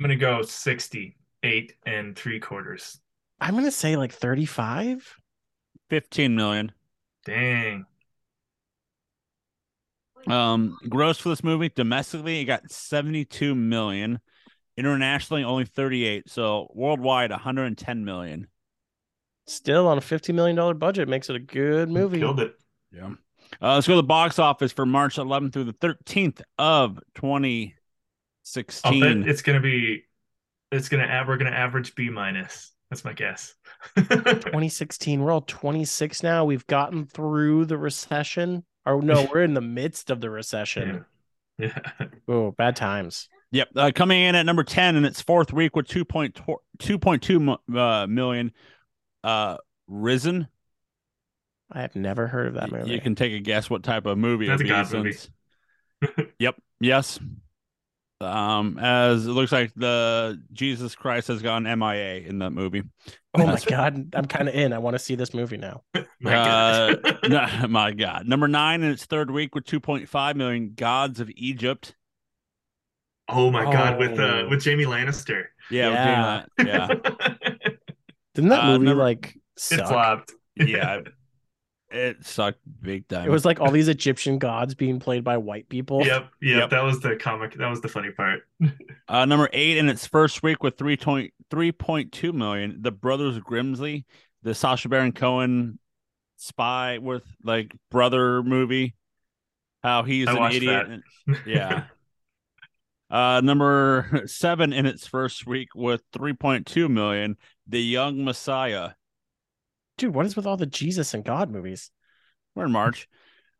I'm 0.00 0.04
gonna 0.04 0.16
go 0.16 0.40
68 0.40 1.74
and 1.84 2.16
three 2.16 2.40
quarters. 2.40 2.98
I'm 3.38 3.54
gonna 3.54 3.70
say 3.70 3.96
like 3.96 4.12
35. 4.12 5.14
15 5.90 6.34
million. 6.34 6.72
Dang. 7.26 7.84
Um, 10.26 10.78
gross 10.88 11.18
for 11.18 11.28
this 11.28 11.44
movie 11.44 11.68
domestically, 11.68 12.40
it 12.40 12.46
got 12.46 12.70
72 12.70 13.54
million. 13.54 14.20
Internationally, 14.78 15.44
only 15.44 15.66
38. 15.66 16.30
So 16.30 16.70
worldwide, 16.74 17.30
110 17.30 18.02
million. 18.02 18.46
Still 19.46 19.86
on 19.86 19.98
a 19.98 20.00
50 20.00 20.32
million 20.32 20.56
dollar 20.56 20.72
budget, 20.72 21.08
makes 21.08 21.28
it 21.28 21.36
a 21.36 21.40
good 21.40 21.90
movie. 21.90 22.20
Killed 22.20 22.40
it. 22.40 22.54
Yeah. 22.90 23.10
Uh, 23.60 23.74
let's 23.74 23.86
go 23.86 23.94
to 23.94 23.96
the 23.96 24.02
box 24.02 24.38
office 24.38 24.72
for 24.72 24.86
March 24.86 25.16
11th 25.16 25.52
through 25.52 25.64
the 25.64 25.74
13th 25.74 26.40
of 26.56 26.98
20- 27.16 27.74
16. 28.52 29.28
it's 29.28 29.42
going 29.42 29.60
to 29.60 29.62
be, 29.62 30.04
it's 30.70 30.88
going 30.88 31.06
to, 31.06 31.24
we're 31.26 31.36
going 31.36 31.50
to 31.50 31.56
average 31.56 31.94
B 31.94 32.10
minus. 32.10 32.72
That's 32.90 33.04
my 33.04 33.12
guess. 33.12 33.54
2016. 33.96 35.22
We're 35.22 35.30
all 35.30 35.42
26 35.42 36.22
now. 36.22 36.44
We've 36.44 36.66
gotten 36.66 37.06
through 37.06 37.66
the 37.66 37.78
recession. 37.78 38.64
Or 38.84 39.00
no, 39.00 39.28
we're 39.32 39.44
in 39.44 39.54
the 39.54 39.60
midst 39.60 40.10
of 40.10 40.20
the 40.20 40.28
recession. 40.28 41.04
Yeah. 41.58 41.68
yeah. 41.98 42.08
Oh, 42.28 42.50
bad 42.50 42.74
times. 42.74 43.28
Yep. 43.52 43.68
Uh, 43.76 43.92
coming 43.94 44.22
in 44.22 44.34
at 44.34 44.44
number 44.46 44.64
10 44.64 44.96
in 44.96 45.04
its 45.04 45.20
fourth 45.20 45.52
week 45.52 45.76
with 45.76 45.86
2.2 45.86 47.58
uh, 47.76 48.06
million. 48.06 48.52
Uh, 49.22 49.56
Risen. 49.86 50.48
I 51.72 51.82
have 51.82 51.94
never 51.94 52.26
heard 52.26 52.48
of 52.48 52.54
that 52.54 52.72
movie. 52.72 52.90
You 52.90 53.00
can 53.00 53.14
take 53.14 53.32
a 53.32 53.38
guess 53.38 53.70
what 53.70 53.84
type 53.84 54.06
of 54.06 54.18
movie. 54.18 54.48
That's 54.48 54.62
a 54.62 54.64
God 54.64 54.92
movie. 54.92 55.16
yep. 56.38 56.56
Yes. 56.80 57.20
Um, 58.22 58.78
as 58.78 59.26
it 59.26 59.30
looks 59.30 59.50
like 59.50 59.72
the 59.74 60.38
Jesus 60.52 60.94
Christ 60.94 61.28
has 61.28 61.40
gone 61.40 61.62
MIA 61.62 62.16
in 62.16 62.38
that 62.40 62.50
movie. 62.50 62.82
oh 63.34 63.46
my 63.46 63.58
god, 63.66 64.14
I'm 64.14 64.26
kind 64.26 64.46
of 64.48 64.54
in. 64.54 64.72
I 64.74 64.78
want 64.78 64.94
to 64.94 64.98
see 64.98 65.14
this 65.14 65.32
movie 65.32 65.56
now. 65.56 65.82
My 66.20 66.34
Uh, 66.34 66.94
God. 66.96 67.18
no, 67.62 67.68
my 67.68 67.92
God. 67.92 68.26
Number 68.26 68.46
nine 68.46 68.82
in 68.82 68.90
its 68.90 69.06
third 69.06 69.30
week 69.30 69.54
with 69.54 69.64
2.5 69.64 70.34
million. 70.36 70.72
Gods 70.76 71.18
of 71.20 71.30
Egypt. 71.34 71.94
oh 73.28 73.50
my 73.50 73.64
God, 73.64 73.98
with 73.98 74.18
uh 74.18 74.22
Oh. 74.44 74.48
with 74.50 74.60
Jamie 74.62 74.84
Lannister. 74.84 75.44
Yeah. 75.70 76.44
Yeah. 76.58 76.66
Yeah. 76.66 76.88
Didn't 78.34 78.50
that 78.50 78.64
Uh, 78.64 78.72
movie 78.72 78.84
number- 78.84 79.02
like 79.02 79.34
it 79.70 79.86
flopped. 79.88 80.32
Yeah. 80.56 81.00
Yeah. 81.92 81.98
It 81.98 82.24
sucked 82.24 82.60
big 82.80 83.08
time. 83.08 83.26
It 83.26 83.30
was 83.30 83.44
like 83.44 83.60
all 83.60 83.70
these 83.70 83.88
Egyptian 83.88 84.38
gods 84.38 84.74
being 84.74 85.00
played 85.00 85.24
by 85.24 85.36
white 85.38 85.68
people. 85.68 86.04
Yep, 86.04 86.28
yep, 86.40 86.58
Yep. 86.60 86.70
That 86.70 86.84
was 86.84 87.00
the 87.00 87.16
comic. 87.16 87.54
That 87.54 87.68
was 87.68 87.80
the 87.80 87.88
funny 87.88 88.10
part. 88.10 88.42
Uh, 89.08 89.24
number 89.24 89.48
eight 89.52 89.76
in 89.76 89.88
its 89.88 90.06
first 90.06 90.40
week 90.40 90.62
with 90.62 90.76
3.3.2 90.76 92.32
million. 92.32 92.76
The 92.80 92.92
Brothers 92.92 93.40
Grimsby, 93.40 94.04
the 94.44 94.54
Sacha 94.54 94.88
Baron 94.88 95.10
Cohen 95.10 95.80
spy 96.36 96.98
with 96.98 97.24
like 97.42 97.74
brother 97.90 98.44
movie. 98.44 98.94
How 99.82 100.04
he's 100.04 100.28
I 100.28 100.46
an 100.50 100.52
idiot. 100.54 100.86
that. 100.86 100.90
and- 100.92 101.38
yeah. 101.44 101.84
Uh, 103.10 103.40
number 103.40 104.22
seven 104.26 104.72
in 104.72 104.86
its 104.86 105.04
first 105.04 105.44
week 105.44 105.74
with 105.74 106.00
3.2 106.12 106.88
million. 106.88 107.36
The 107.66 107.82
Young 107.82 108.24
Messiah. 108.24 108.90
Dude, 110.00 110.14
what 110.14 110.24
is 110.24 110.34
with 110.34 110.46
all 110.46 110.56
the 110.56 110.64
Jesus 110.66 111.12
and 111.12 111.22
God 111.22 111.50
movies? 111.50 111.90
We're 112.54 112.64
in 112.64 112.72
March. 112.72 113.06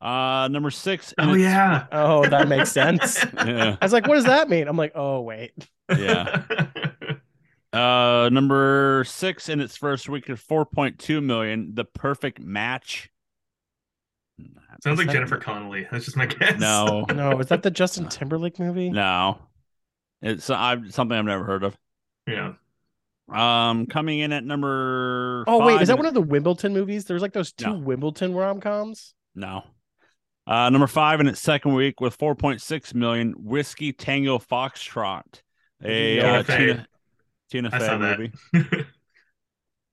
Uh, 0.01 0.49
number 0.51 0.71
six. 0.71 1.13
oh 1.19 1.35
its- 1.35 1.43
yeah. 1.43 1.85
Oh, 1.93 2.27
that 2.27 2.49
makes 2.49 2.73
sense. 2.73 3.23
Yeah. 3.35 3.77
I 3.81 3.85
was 3.85 3.93
like, 3.93 4.09
what 4.09 4.15
does 4.15 4.25
that 4.25 4.49
mean? 4.49 4.67
I'm 4.67 4.77
like, 4.79 4.93
oh 4.95 5.21
wait. 5.21 5.53
Yeah. 5.89 6.43
Uh, 7.73 8.29
number 8.33 9.05
six 9.07 9.49
in 9.49 9.61
its 9.61 9.77
first 9.77 10.09
week 10.09 10.29
of 10.29 10.43
4.2 10.45 11.23
million. 11.23 11.71
The 11.73 11.85
Perfect 11.85 12.41
Match. 12.41 13.09
Sounds 14.83 14.99
like 14.99 15.07
that- 15.07 15.13
Jennifer 15.13 15.37
Connelly. 15.37 15.87
That's 15.89 16.05
just 16.05 16.17
my 16.17 16.27
guess. 16.27 16.59
No, 16.59 17.05
No, 17.15 17.39
is 17.39 17.47
that 17.47 17.63
the 17.63 17.71
Justin 17.71 18.09
Timberlake 18.09 18.59
movie? 18.59 18.91
no, 18.91 19.39
it's 20.21 20.51
I've, 20.51 20.93
something 20.93 21.17
I've 21.17 21.25
never 21.25 21.45
heard 21.45 21.63
of. 21.63 21.77
Yeah. 22.27 22.55
Um, 23.35 23.87
coming 23.87 24.19
in 24.19 24.33
at 24.33 24.45
number. 24.45 25.45
Oh 25.47 25.65
wait, 25.65 25.81
is 25.83 25.89
that 25.89 25.97
one 25.97 26.07
of 26.07 26.15
the 26.15 26.21
Wimbledon 26.21 26.73
movies? 26.73 27.05
There's 27.05 27.23
like 27.23 27.33
those 27.33 27.53
two 27.53 27.67
No. 27.67 27.79
Wimbledon 27.79 28.35
rom 28.35 28.61
coms. 28.61 29.15
No. 29.35 29.63
Uh, 30.47 30.69
number 30.71 30.87
five 30.87 31.21
in 31.21 31.29
its 31.29 31.41
second 31.41 31.75
week 31.75 32.01
with 32.01 32.19
4.6 32.19 32.95
million. 32.95 33.35
Whiskey 33.39 33.93
Tango 33.93 34.39
Foxtrot, 34.39 35.43
a 35.83 36.17
Tina 36.17 36.29
uh, 36.29 36.43
Fey. 36.43 36.57
Tina 36.59 36.87
Tina 37.51 37.71
I 37.73 37.79
Fey 37.79 37.99
movie. 37.99 38.33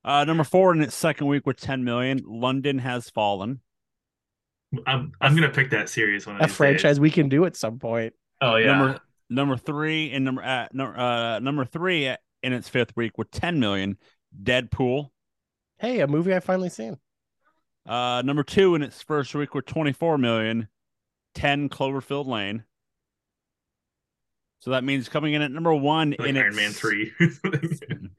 Uh, 0.05 0.23
number 0.23 0.45
four 0.45 0.73
in 0.73 0.81
its 0.81 0.95
second 0.95 1.27
week 1.27 1.45
with 1.45 1.59
10 1.59 1.83
million. 1.83 2.21
London 2.25 2.79
Has 2.79 3.09
Fallen. 3.09 3.59
I'm 4.85 5.11
I'm 5.19 5.35
gonna 5.35 5.49
pick 5.49 5.71
that 5.71 5.89
series 5.89 6.25
one 6.25 6.37
of 6.37 6.41
A 6.41 6.45
these 6.45 6.55
franchise 6.55 6.95
days. 6.95 6.99
we 7.01 7.11
can 7.11 7.27
do 7.27 7.45
at 7.45 7.57
some 7.57 7.77
point. 7.77 8.13
Oh 8.39 8.55
yeah. 8.55 8.67
Number 8.67 8.99
number 9.29 9.57
three 9.57 10.11
and 10.13 10.23
number 10.23 10.41
uh, 10.43 10.67
no, 10.71 10.85
uh 10.85 11.39
number 11.39 11.65
three 11.65 12.13
in 12.47 12.53
its 12.53 12.69
fifth 12.69 12.95
week 12.95 13.17
with 13.17 13.29
10 13.31 13.59
million. 13.59 13.97
Deadpool. 14.43 15.09
Hey, 15.77 15.99
a 15.99 16.07
movie 16.07 16.33
I 16.33 16.39
finally 16.39 16.69
seen. 16.69 16.97
Uh, 17.85 18.21
number 18.25 18.43
two 18.43 18.75
in 18.75 18.81
its 18.81 19.01
first 19.01 19.33
week 19.35 19.53
with 19.53 19.65
24 19.65 20.17
million. 20.17 20.67
10 21.35 21.69
Cloverfield 21.69 22.25
Lane. 22.25 22.63
So 24.59 24.71
that 24.71 24.83
means 24.83 25.07
coming 25.07 25.33
in 25.33 25.41
at 25.41 25.51
number 25.51 25.73
one 25.73 26.15
like 26.17 26.29
in 26.29 26.37
Iron 26.37 26.47
its, 26.47 26.55
Man 26.57 26.71
three. 26.71 27.11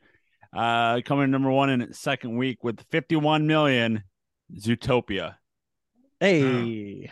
Uh, 0.50 1.02
coming 1.04 1.24
in 1.24 1.30
number 1.30 1.50
one 1.50 1.68
in 1.68 1.82
its 1.82 1.98
second 1.98 2.34
week 2.38 2.64
with 2.64 2.80
51 2.90 3.46
million. 3.46 4.02
Zootopia. 4.58 5.34
Hey, 6.20 7.10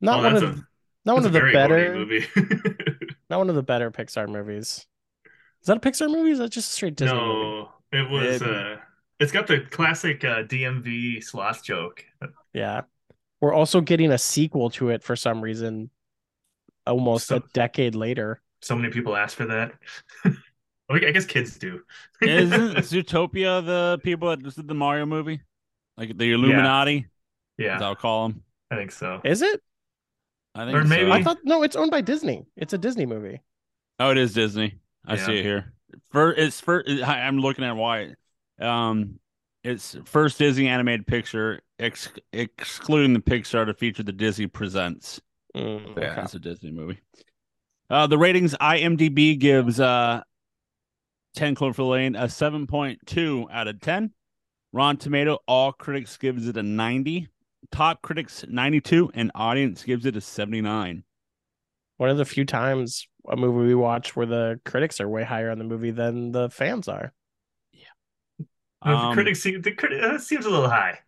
not 0.00 0.18
Oh, 0.18 0.22
one 0.24 0.36
of 0.36 0.42
a- 0.42 0.66
not 1.04 1.14
one 1.14 1.24
of 1.26 1.32
the 1.32 1.40
better 1.52 1.94
movie. 1.94 2.26
not 3.30 3.38
one 3.38 3.48
of 3.48 3.54
the 3.54 3.62
better 3.62 3.92
Pixar 3.92 4.28
movies. 4.28 4.84
Is 5.62 5.66
that 5.66 5.76
a 5.76 5.80
Pixar 5.80 6.10
movie? 6.10 6.30
Is 6.32 6.38
that 6.38 6.50
just 6.50 6.70
a 6.70 6.74
straight 6.74 6.96
Disney 6.96 7.16
movie? 7.18 7.28
no, 7.32 7.68
it 7.92 8.10
was. 8.10 8.42
It- 8.42 8.48
uh 8.48 8.76
It's 9.20 9.30
got 9.32 9.46
the 9.46 9.60
classic 9.60 10.24
uh, 10.24 10.42
DMV 10.42 11.22
sloth 11.22 11.62
joke. 11.62 12.04
Yeah. 12.52 12.82
We're 13.40 13.52
also 13.54 13.80
getting 13.80 14.10
a 14.12 14.18
sequel 14.18 14.70
to 14.70 14.90
it 14.90 15.02
for 15.02 15.14
some 15.16 15.40
reason 15.40 15.90
almost 16.86 17.28
So- 17.28 17.36
a 17.36 17.42
decade 17.52 17.94
later. 17.94 18.40
So 18.60 18.76
many 18.76 18.92
people 18.92 19.16
ask 19.16 19.36
for 19.36 19.46
that. 19.46 19.72
I 20.90 20.98
guess 21.10 21.24
kids 21.24 21.56
do. 21.58 21.80
Isn't 22.20 22.76
Zootopia 22.78 23.64
the 23.64 23.98
people 24.04 24.28
that 24.30 24.42
just 24.42 24.56
did 24.56 24.68
the 24.68 24.74
Mario 24.74 25.06
movie? 25.06 25.40
Like 25.96 26.16
the 26.18 26.32
Illuminati? 26.32 27.06
yeah, 27.58 27.76
As 27.76 27.82
I'll 27.82 27.94
call 27.96 28.28
them. 28.28 28.42
I 28.70 28.76
think 28.76 28.90
so. 28.92 29.20
Is 29.24 29.42
it? 29.42 29.60
I 30.54 30.64
think 30.66 30.76
Or 30.76 30.84
maybe- 30.84 31.06
so. 31.10 31.12
I 31.12 31.22
thought 31.22 31.38
no, 31.44 31.62
it's 31.62 31.76
owned 31.76 31.90
by 31.90 32.02
Disney. 32.02 32.44
It's 32.56 32.72
a 32.72 32.78
Disney 32.78 33.06
movie. 33.06 33.40
Oh, 33.98 34.10
it 34.10 34.18
is 34.18 34.32
Disney. 34.34 34.78
I 35.06 35.14
Yeah. 35.16 35.26
see 35.26 35.38
it 35.38 35.42
here. 35.42 35.72
For 36.10 36.32
it's 36.32 36.60
first. 36.60 36.88
I'm 36.88 37.38
looking 37.38 37.64
at 37.64 37.76
why. 37.76 38.14
Um, 38.58 39.18
it's 39.64 39.96
first 40.04 40.38
Disney 40.38 40.68
animated 40.68 41.06
picture, 41.06 41.60
ex- 41.78 42.08
excluding 42.32 43.12
the 43.12 43.20
Pixar 43.20 43.66
to 43.66 43.74
feature 43.74 44.02
the 44.02 44.12
Disney 44.12 44.46
Presents. 44.46 45.20
Mm, 45.54 45.96
Yeah, 46.00 46.22
it's 46.24 46.34
a 46.34 46.38
Disney 46.38 46.70
movie. 46.70 47.00
Uh, 47.90 48.06
the 48.06 48.16
ratings 48.18 48.54
IMDb 48.60 49.38
gives 49.38 49.78
uh, 49.78 50.22
10 51.34 51.54
Cloverfield 51.54 51.90
Lane 51.90 52.16
a 52.16 52.24
7.2 52.24 53.46
out 53.50 53.68
of 53.68 53.80
10. 53.80 54.12
Rotten 54.72 54.96
Tomato, 54.96 55.38
all 55.46 55.72
critics 55.72 56.16
gives 56.16 56.48
it 56.48 56.56
a 56.56 56.62
90. 56.62 57.28
Top 57.70 58.02
critics 58.02 58.44
92, 58.48 59.10
and 59.14 59.30
audience 59.34 59.84
gives 59.84 60.06
it 60.06 60.16
a 60.16 60.20
79. 60.20 61.04
One 62.02 62.10
of 62.10 62.16
the 62.16 62.24
few 62.24 62.44
times 62.44 63.06
a 63.30 63.36
movie 63.36 63.68
we 63.68 63.76
watch 63.76 64.16
where 64.16 64.26
the 64.26 64.58
critics 64.64 65.00
are 65.00 65.08
way 65.08 65.22
higher 65.22 65.52
on 65.52 65.58
the 65.58 65.64
movie 65.64 65.92
than 65.92 66.32
the 66.32 66.50
fans 66.50 66.88
are. 66.88 67.12
Yeah. 67.72 67.84
The 68.84 68.90
Um, 68.90 69.14
critics 69.14 69.40
seem 69.40 69.62
the 69.62 69.70
critic 69.70 70.02
uh, 70.02 70.18
seems 70.18 70.44
a 70.44 70.50
little 70.50 70.68
high. 70.68 70.98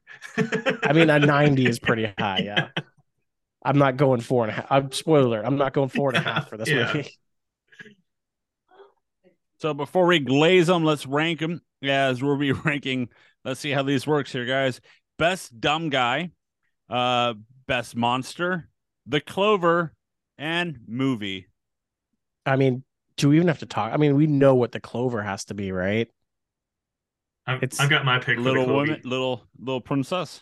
I 0.84 0.92
mean, 0.92 1.10
a 1.10 1.18
90 1.18 1.66
is 1.66 1.78
pretty 1.80 2.12
high. 2.16 2.42
Yeah. 2.44 2.68
I'm 3.64 3.76
not 3.76 3.96
going 3.96 4.20
four 4.20 4.44
and 4.44 4.52
a 4.52 4.54
half. 4.54 4.66
I'm 4.70 4.92
spoiler. 4.92 5.38
alert, 5.38 5.46
I'm 5.46 5.56
not 5.56 5.72
going 5.72 5.88
four 5.88 6.10
and 6.10 6.18
a 6.18 6.20
half 6.20 6.48
for 6.48 6.56
this 6.56 6.68
Yeah. 6.70 6.92
movie. 6.94 7.10
So 9.58 9.74
before 9.74 10.06
we 10.06 10.20
glaze 10.20 10.68
them, 10.68 10.84
let's 10.84 11.06
rank 11.06 11.40
them 11.40 11.60
Yeah, 11.80 12.06
as 12.06 12.22
we'll 12.22 12.36
be 12.36 12.52
ranking. 12.70 13.08
Let's 13.44 13.58
see 13.58 13.72
how 13.72 13.82
these 13.82 14.06
works 14.06 14.30
here, 14.30 14.44
guys. 14.46 14.80
Best 15.18 15.60
dumb 15.60 15.88
guy, 15.90 16.30
uh, 16.88 17.34
best 17.66 17.96
monster, 17.96 18.68
the 19.06 19.20
clover, 19.20 19.92
and 20.38 20.78
movie. 20.86 21.46
I 22.46 22.56
mean, 22.56 22.84
do 23.16 23.28
we 23.28 23.36
even 23.36 23.48
have 23.48 23.60
to 23.60 23.66
talk? 23.66 23.92
I 23.92 23.96
mean, 23.96 24.16
we 24.16 24.26
know 24.26 24.54
what 24.54 24.72
the 24.72 24.80
clover 24.80 25.22
has 25.22 25.44
to 25.46 25.54
be, 25.54 25.72
right? 25.72 26.08
I've, 27.46 27.62
It's- 27.62 27.80
I've 27.80 27.90
got 27.90 28.04
my 28.04 28.18
pick. 28.18 28.36
for 28.38 28.42
the 28.42 28.48
Little 28.50 28.64
Kobe. 28.64 28.74
woman, 28.74 29.00
little 29.04 29.44
little 29.58 29.80
princess. 29.80 30.40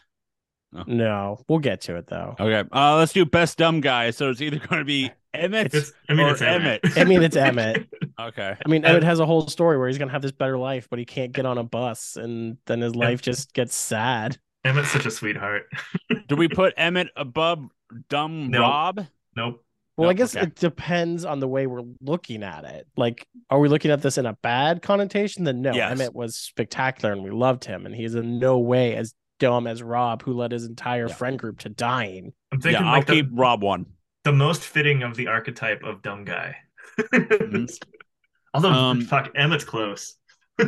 No, 0.86 1.38
we'll 1.49 1.59
get 1.59 1.82
to 1.82 1.97
it 1.97 2.07
though. 2.07 2.34
Okay, 2.40 2.66
uh, 2.72 2.97
let's 2.97 3.12
do 3.12 3.26
best 3.26 3.59
dumb 3.59 3.80
guy. 3.82 4.11
So 4.11 4.30
it's 4.30 4.40
either 4.40 4.59
going 4.59 4.78
to 4.78 4.84
be 4.86 5.11
Emmett. 5.34 5.74
It's, 5.74 5.93
I 6.09 6.14
mean, 6.14 6.26
Or 6.26 6.30
it's 6.32 6.40
Emmett. 6.40 6.80
Emmett. 6.84 6.97
I 6.99 7.05
mean, 7.05 7.22
it's 7.22 7.36
Emmett. 7.36 7.86
okay, 8.18 8.57
I 8.64 8.68
mean, 8.70 8.82
Emmett 8.84 9.03
has 9.03 9.20
a 9.20 9.26
whole 9.26 9.47
story 9.49 9.76
where 9.76 9.88
he's 9.88 9.99
gonna 9.99 10.12
have 10.12 10.22
this 10.22 10.32
better 10.32 10.57
life, 10.57 10.88
but 10.88 10.99
he 10.99 11.05
can't 11.05 11.30
get 11.32 11.45
on 11.45 11.59
a 11.59 11.62
bus, 11.62 12.16
and 12.16 12.57
then 12.66 12.80
his 12.80 12.95
life 12.97 13.20
just 13.20 13.53
gets 13.53 13.74
sad. 13.74 14.38
Emmett's 14.64 14.90
such 14.90 15.05
a 15.05 15.11
sweetheart. 15.11 15.64
do 16.28 16.36
we 16.36 16.49
put 16.49 16.72
Emmett 16.78 17.09
above 17.16 17.68
dumb 18.09 18.49
No. 18.51 18.61
Rob? 18.61 19.07
Nope. 19.36 19.62
Well, 19.97 20.09
I 20.09 20.14
guess 20.14 20.34
okay. 20.34 20.47
it 20.47 20.55
depends 20.55 21.24
on 21.24 21.38
the 21.40 21.47
way 21.49 21.66
we're 21.66 21.82
looking 22.01 22.43
at 22.43 22.64
it. 22.64 22.86
Like, 22.97 23.26
are 23.51 23.59
we 23.61 23.68
looking 23.68 23.90
at 23.90 24.01
this 24.01 24.16
in 24.16 24.24
a 24.26 24.32
bad 24.43 24.80
connotation? 24.80 25.45
Then 25.45 25.61
no, 25.61 25.72
Yes. 25.74 25.93
Emmett 25.93 26.14
was 26.14 26.36
spectacular 26.36 27.12
and 27.12 27.22
we 27.22 27.30
loved 27.30 27.64
him, 27.64 27.84
and 27.84 27.95
he's 27.95 28.14
in 28.14 28.38
no 28.38 28.59
way 28.59 28.97
as 28.97 29.14
dumb 29.38 29.66
as 29.66 29.82
Rob, 29.82 30.22
who 30.22 30.32
led 30.32 30.53
his 30.53 30.64
entire 30.64 31.09
Yeah. 31.09 31.14
friend 31.14 31.38
group 31.38 31.59
to 31.61 31.68
dying. 31.68 32.32
I'm 32.53 32.59
Yeah, 32.59 32.62
thinking 32.62 32.84
I'll 32.86 32.93
like 32.93 33.07
the, 33.07 33.12
keep 33.14 33.28
Rob 33.32 33.62
one. 33.62 33.86
the 34.24 34.32
most 34.32 34.62
fitting 34.62 35.03
of 35.03 35.14
the 35.16 35.26
archetype 35.26 35.82
of 35.82 36.01
dumb 36.01 36.24
guy. 36.24 36.57
Mhm. 36.99 37.68
Although 38.55 38.70
Um, 38.70 39.01
fuck, 39.03 39.30
Emmett's 39.34 39.64
close. 39.64 40.16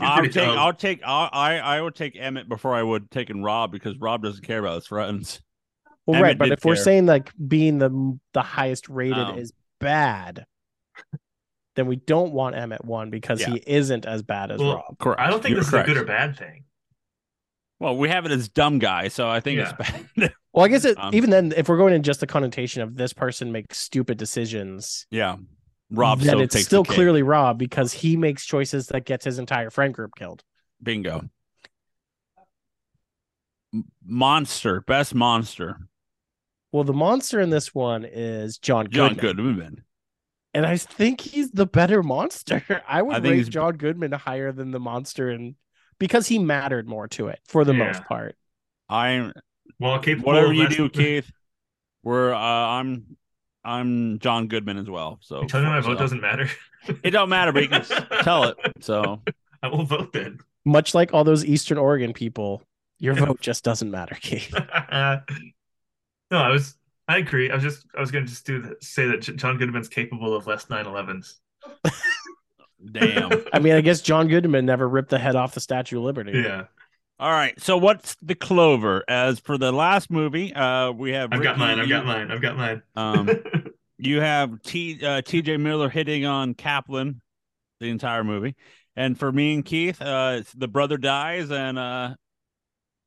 I'll 0.00 0.22
take. 0.26 0.36
I'll 0.38 0.72
take. 0.72 1.00
I'll, 1.04 1.28
I 1.32 1.58
I 1.58 1.80
would 1.80 1.94
take 1.94 2.16
Emmett 2.18 2.48
before 2.48 2.74
I 2.74 2.82
would 2.82 3.10
taking 3.10 3.42
Rob 3.42 3.70
because 3.72 3.96
Rob 3.98 4.22
doesn't 4.22 4.42
care 4.44 4.58
about 4.58 4.76
his 4.76 4.86
friends. 4.86 5.40
Well, 6.06 6.16
Emmett 6.16 6.22
right, 6.30 6.38
but 6.38 6.44
did 6.46 6.58
if 6.58 6.64
we're 6.64 6.74
saying 6.76 7.06
like 7.06 7.30
being 7.48 7.78
the 7.78 8.18
the 8.32 8.42
highest 8.42 8.88
rated 8.88 9.18
Oh. 9.18 9.36
is 9.36 9.52
bad, 9.80 10.46
then 11.76 11.86
we 11.86 11.96
don't 11.96 12.32
want 12.32 12.56
Emmett 12.56 12.84
one 12.84 13.10
because 13.10 13.40
Yeah. 13.40 13.50
he 13.50 13.62
isn't 13.66 14.04
as 14.06 14.22
bad 14.22 14.50
as 14.50 14.58
Well, 14.60 14.74
Rob. 14.76 14.98
Correct. 14.98 15.20
I 15.20 15.30
don't 15.30 15.40
think 15.42 15.52
You're 15.54 15.60
this 15.60 15.70
correct. 15.70 15.88
is 15.88 15.92
a 15.92 15.94
good 15.94 16.02
or 16.02 16.06
bad 16.06 16.36
thing. 16.36 16.64
Well, 17.78 17.96
we 17.96 18.08
have 18.10 18.26
it 18.26 18.32
as 18.32 18.48
dumb 18.48 18.78
guy, 18.78 19.08
so 19.08 19.28
I 19.28 19.40
think 19.40 19.58
it's 19.60 19.72
bad. 19.72 20.34
Well, 20.54 20.66
I 20.66 20.68
guess 20.68 20.84
it, 20.84 20.98
Um, 20.98 21.14
even 21.14 21.30
then, 21.30 21.54
if 21.56 21.66
we're 21.70 21.78
going 21.78 21.94
in 21.94 22.02
just 22.02 22.20
the 22.20 22.26
connotation 22.26 22.82
of 22.82 22.94
this 22.94 23.14
person 23.14 23.52
makes 23.52 23.78
stupid 23.78 24.18
decisions, 24.18 25.06
yeah, 25.10 25.36
Rob 25.90 26.18
then 26.18 26.28
still 26.28 26.40
it's 26.42 26.54
takes 26.54 26.66
still 26.66 26.82
the 26.82 26.88
cake. 26.90 26.94
clearly 26.96 27.22
Rob 27.22 27.56
because 27.58 27.94
he 27.94 28.18
makes 28.18 28.44
choices 28.44 28.88
that 28.88 29.06
gets 29.06 29.24
his 29.24 29.38
entire 29.38 29.70
friend 29.70 29.94
group 29.94 30.10
killed. 30.14 30.44
bingo. 30.82 31.22
Monster, 34.04 34.82
best 34.82 35.14
monster, 35.14 35.78
Well, 36.72 36.84
the 36.84 36.92
monster 36.94 37.40
in 37.40 37.50
this 37.50 37.74
one 37.74 38.04
is 38.10 38.58
John 38.58 38.88
John 38.90 39.14
Goodman, 39.14 39.36
Goodman. 39.36 39.84
and 40.54 40.64
I 40.66 40.76
think 40.78 41.20
he's 41.20 41.50
the 41.50 41.66
better 41.66 42.02
monster. 42.02 42.62
I 42.88 43.02
would 43.02 43.24
I 43.26 43.30
rate 43.30 43.48
John 43.48 43.76
Goodman 43.76 44.12
higher 44.12 44.52
than 44.52 44.70
the 44.70 44.80
monster, 44.80 45.28
and 45.30 45.54
because 45.98 46.26
he 46.26 46.38
mattered 46.38 46.88
more 46.88 47.08
to 47.08 47.28
it 47.28 47.40
for 47.46 47.64
the 47.64 47.72
Yeah. 47.74 47.84
most 47.86 48.04
part. 48.04 48.36
I'm 48.88 49.32
Well, 49.78 49.98
capable 50.00 50.28
whatever 50.32 50.48
of 50.48 50.54
you 50.54 50.68
do, 50.68 50.88
Keith. 50.88 51.30
We're 52.02 52.32
uh, 52.34 52.38
I'm 52.38 53.16
I'm 53.64 54.18
John 54.18 54.48
Goodman 54.48 54.78
as 54.78 54.88
well. 54.90 55.18
So 55.20 55.42
You 55.42 55.48
telling 55.48 55.66
me 55.66 55.72
my 55.72 55.82
so- 55.82 55.88
vote 55.88 55.98
doesn't 55.98 56.20
matter? 56.20 56.48
It 57.04 57.10
don't 57.12 57.28
matter, 57.28 57.52
but 57.52 57.62
you 57.62 57.68
can 57.68 57.84
tell 58.22 58.44
it. 58.44 58.56
So 58.80 59.22
I 59.62 59.68
will 59.68 59.84
vote 59.84 60.12
then. 60.12 60.38
Much 60.64 60.94
like 60.94 61.14
all 61.14 61.22
those 61.22 61.44
Eastern 61.44 61.78
Oregon 61.78 62.12
people, 62.12 62.62
your 62.98 63.14
vote 63.14 63.40
just 63.40 63.62
doesn't 63.62 63.90
matter, 63.90 64.16
Keith. 64.20 64.52
no, 66.32 66.38
I 66.38 66.48
was. 66.48 66.74
I 67.06 67.18
agree. 67.18 67.50
I 67.50 67.54
was 67.54 67.62
just. 67.62 67.86
I 67.96 68.00
was 68.00 68.10
going 68.10 68.24
to 68.24 68.30
just 68.30 68.44
do 68.46 68.60
the, 68.60 68.76
say 68.80 69.06
that 69.06 69.20
John 69.20 69.58
Goodman's 69.58 69.88
capable 69.88 70.34
of 70.34 70.46
less 70.48 70.64
9/11s. 70.66 71.34
damn. 72.92 73.30
I 73.52 73.58
mean, 73.58 73.74
I 73.74 73.80
guess 73.80 74.00
John 74.00 74.28
Goodman 74.28 74.66
never 74.66 74.88
ripped 74.88 75.10
the 75.10 75.18
head 75.18 75.36
off 75.36 75.54
the 75.54 75.60
Statue 75.60 75.98
of 75.98 76.04
Liberty. 76.04 76.32
Yeah, 76.32 76.64
All 77.18 77.30
right. 77.30 77.60
So 77.60 77.76
what's 77.76 78.16
the 78.22 78.34
clover? 78.34 79.04
As 79.08 79.38
for 79.38 79.58
the 79.58 79.72
last 79.72 80.10
movie, 80.10 80.52
uh, 80.54 80.90
we 80.92 81.12
have 81.12 81.32
I've 81.32 81.42
got 81.42 81.58
mine. 81.58 81.78
I've 81.78 81.86
you- 81.86 81.94
got 81.94 82.06
mine. 82.06 82.30
I've 82.30 82.42
got 82.42 82.56
mine. 82.56 82.82
Um, 82.96 83.30
you 83.98 84.20
have 84.20 84.62
T 84.62 85.04
uh, 85.04 85.22
T.J. 85.22 85.58
Miller 85.58 85.88
hitting 85.88 86.24
on 86.24 86.54
Caplan 86.54 87.20
the 87.80 87.90
entire 87.90 88.24
movie, 88.24 88.56
and 88.96 89.18
for 89.18 89.30
me 89.30 89.54
and 89.54 89.64
Keith, 89.64 90.00
uh, 90.00 90.36
it's 90.38 90.52
the 90.52 90.68
brother 90.68 90.96
dies 90.96 91.50
and 91.50 91.78
uh, 91.78 92.14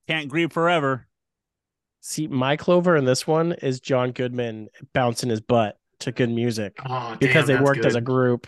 can't 0.07 0.29
grieve 0.29 0.51
forever. 0.51 1.04
See, 2.07 2.27
my 2.27 2.55
clover 2.55 2.95
in 2.95 3.05
this 3.05 3.25
one 3.25 3.53
is 3.53 3.79
John 3.79 4.11
Goodman 4.11 4.69
bouncing 4.93 5.31
his 5.31 5.41
butt 5.41 5.79
to 6.01 6.11
good 6.11 6.29
music 6.29 6.77
oh, 6.87 7.17
because 7.19 7.47
damn, 7.47 7.57
they 7.57 7.63
worked 7.63 7.83
as 7.83 7.95
a 7.95 8.01
group. 8.01 8.45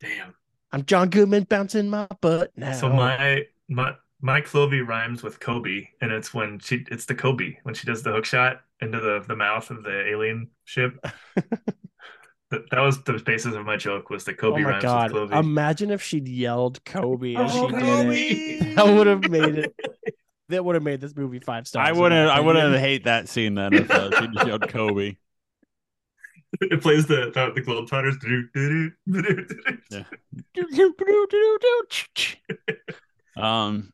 Damn. 0.00 0.34
I'm 0.72 0.86
John 0.86 1.10
Goodman 1.10 1.42
bouncing 1.42 1.90
my 1.90 2.06
butt 2.22 2.52
now. 2.56 2.72
So 2.72 2.88
my 2.88 3.44
my 3.68 3.96
my 4.22 4.40
Clovey 4.40 4.80
rhymes 4.80 5.22
with 5.22 5.40
Kobe, 5.40 5.88
and 6.00 6.10
it's 6.10 6.32
when 6.32 6.58
she 6.58 6.86
it's 6.90 7.04
the 7.04 7.14
Kobe 7.14 7.58
when 7.64 7.74
she 7.74 7.86
does 7.86 8.02
the 8.02 8.12
hook 8.12 8.24
shot 8.24 8.62
into 8.80 8.98
the 8.98 9.22
the 9.28 9.36
mouth 9.36 9.68
of 9.70 9.82
the 9.82 10.08
alien 10.08 10.48
ship. 10.64 10.98
that, 11.34 12.70
that 12.70 12.80
was 12.80 13.02
the 13.02 13.12
basis 13.26 13.54
of 13.54 13.66
my 13.66 13.76
joke 13.76 14.08
was 14.08 14.24
that 14.24 14.36
oh 14.36 14.52
Kobe 14.52 14.62
my 14.62 14.70
rhymes 14.70 14.82
god! 14.82 15.12
with 15.12 15.30
Clovey. 15.30 15.38
Imagine 15.38 15.90
if 15.90 16.02
she'd 16.02 16.28
yelled 16.28 16.82
Kobe 16.86 17.34
as 17.34 17.52
Oh, 17.54 17.68
she 17.68 17.76
did 17.76 18.62
it. 18.62 18.74
That 18.76 18.86
would 18.86 19.06
have 19.06 19.28
made 19.28 19.58
it. 19.58 19.74
That 20.50 20.64
would 20.64 20.74
have 20.74 20.82
made 20.84 21.00
this 21.00 21.16
movie 21.16 21.38
five 21.40 21.66
stars. 21.66 21.88
I 21.88 21.92
wouldn't. 21.92 22.30
I 22.30 22.40
wouldn't 22.40 22.76
hate 22.78 23.04
that 23.04 23.28
scene 23.28 23.54
then 23.54 23.72
if 23.74 23.90
uh, 23.90 24.10
she 24.20 24.28
just 24.28 24.46
yelled 24.46 24.68
Kobe. 24.68 25.16
it 26.60 26.80
plays 26.82 27.06
the 27.06 27.30
the, 27.32 27.52
the 27.54 27.62
Globetrotters. 27.62 28.18
Yeah. 29.90 30.02
um, 33.36 33.92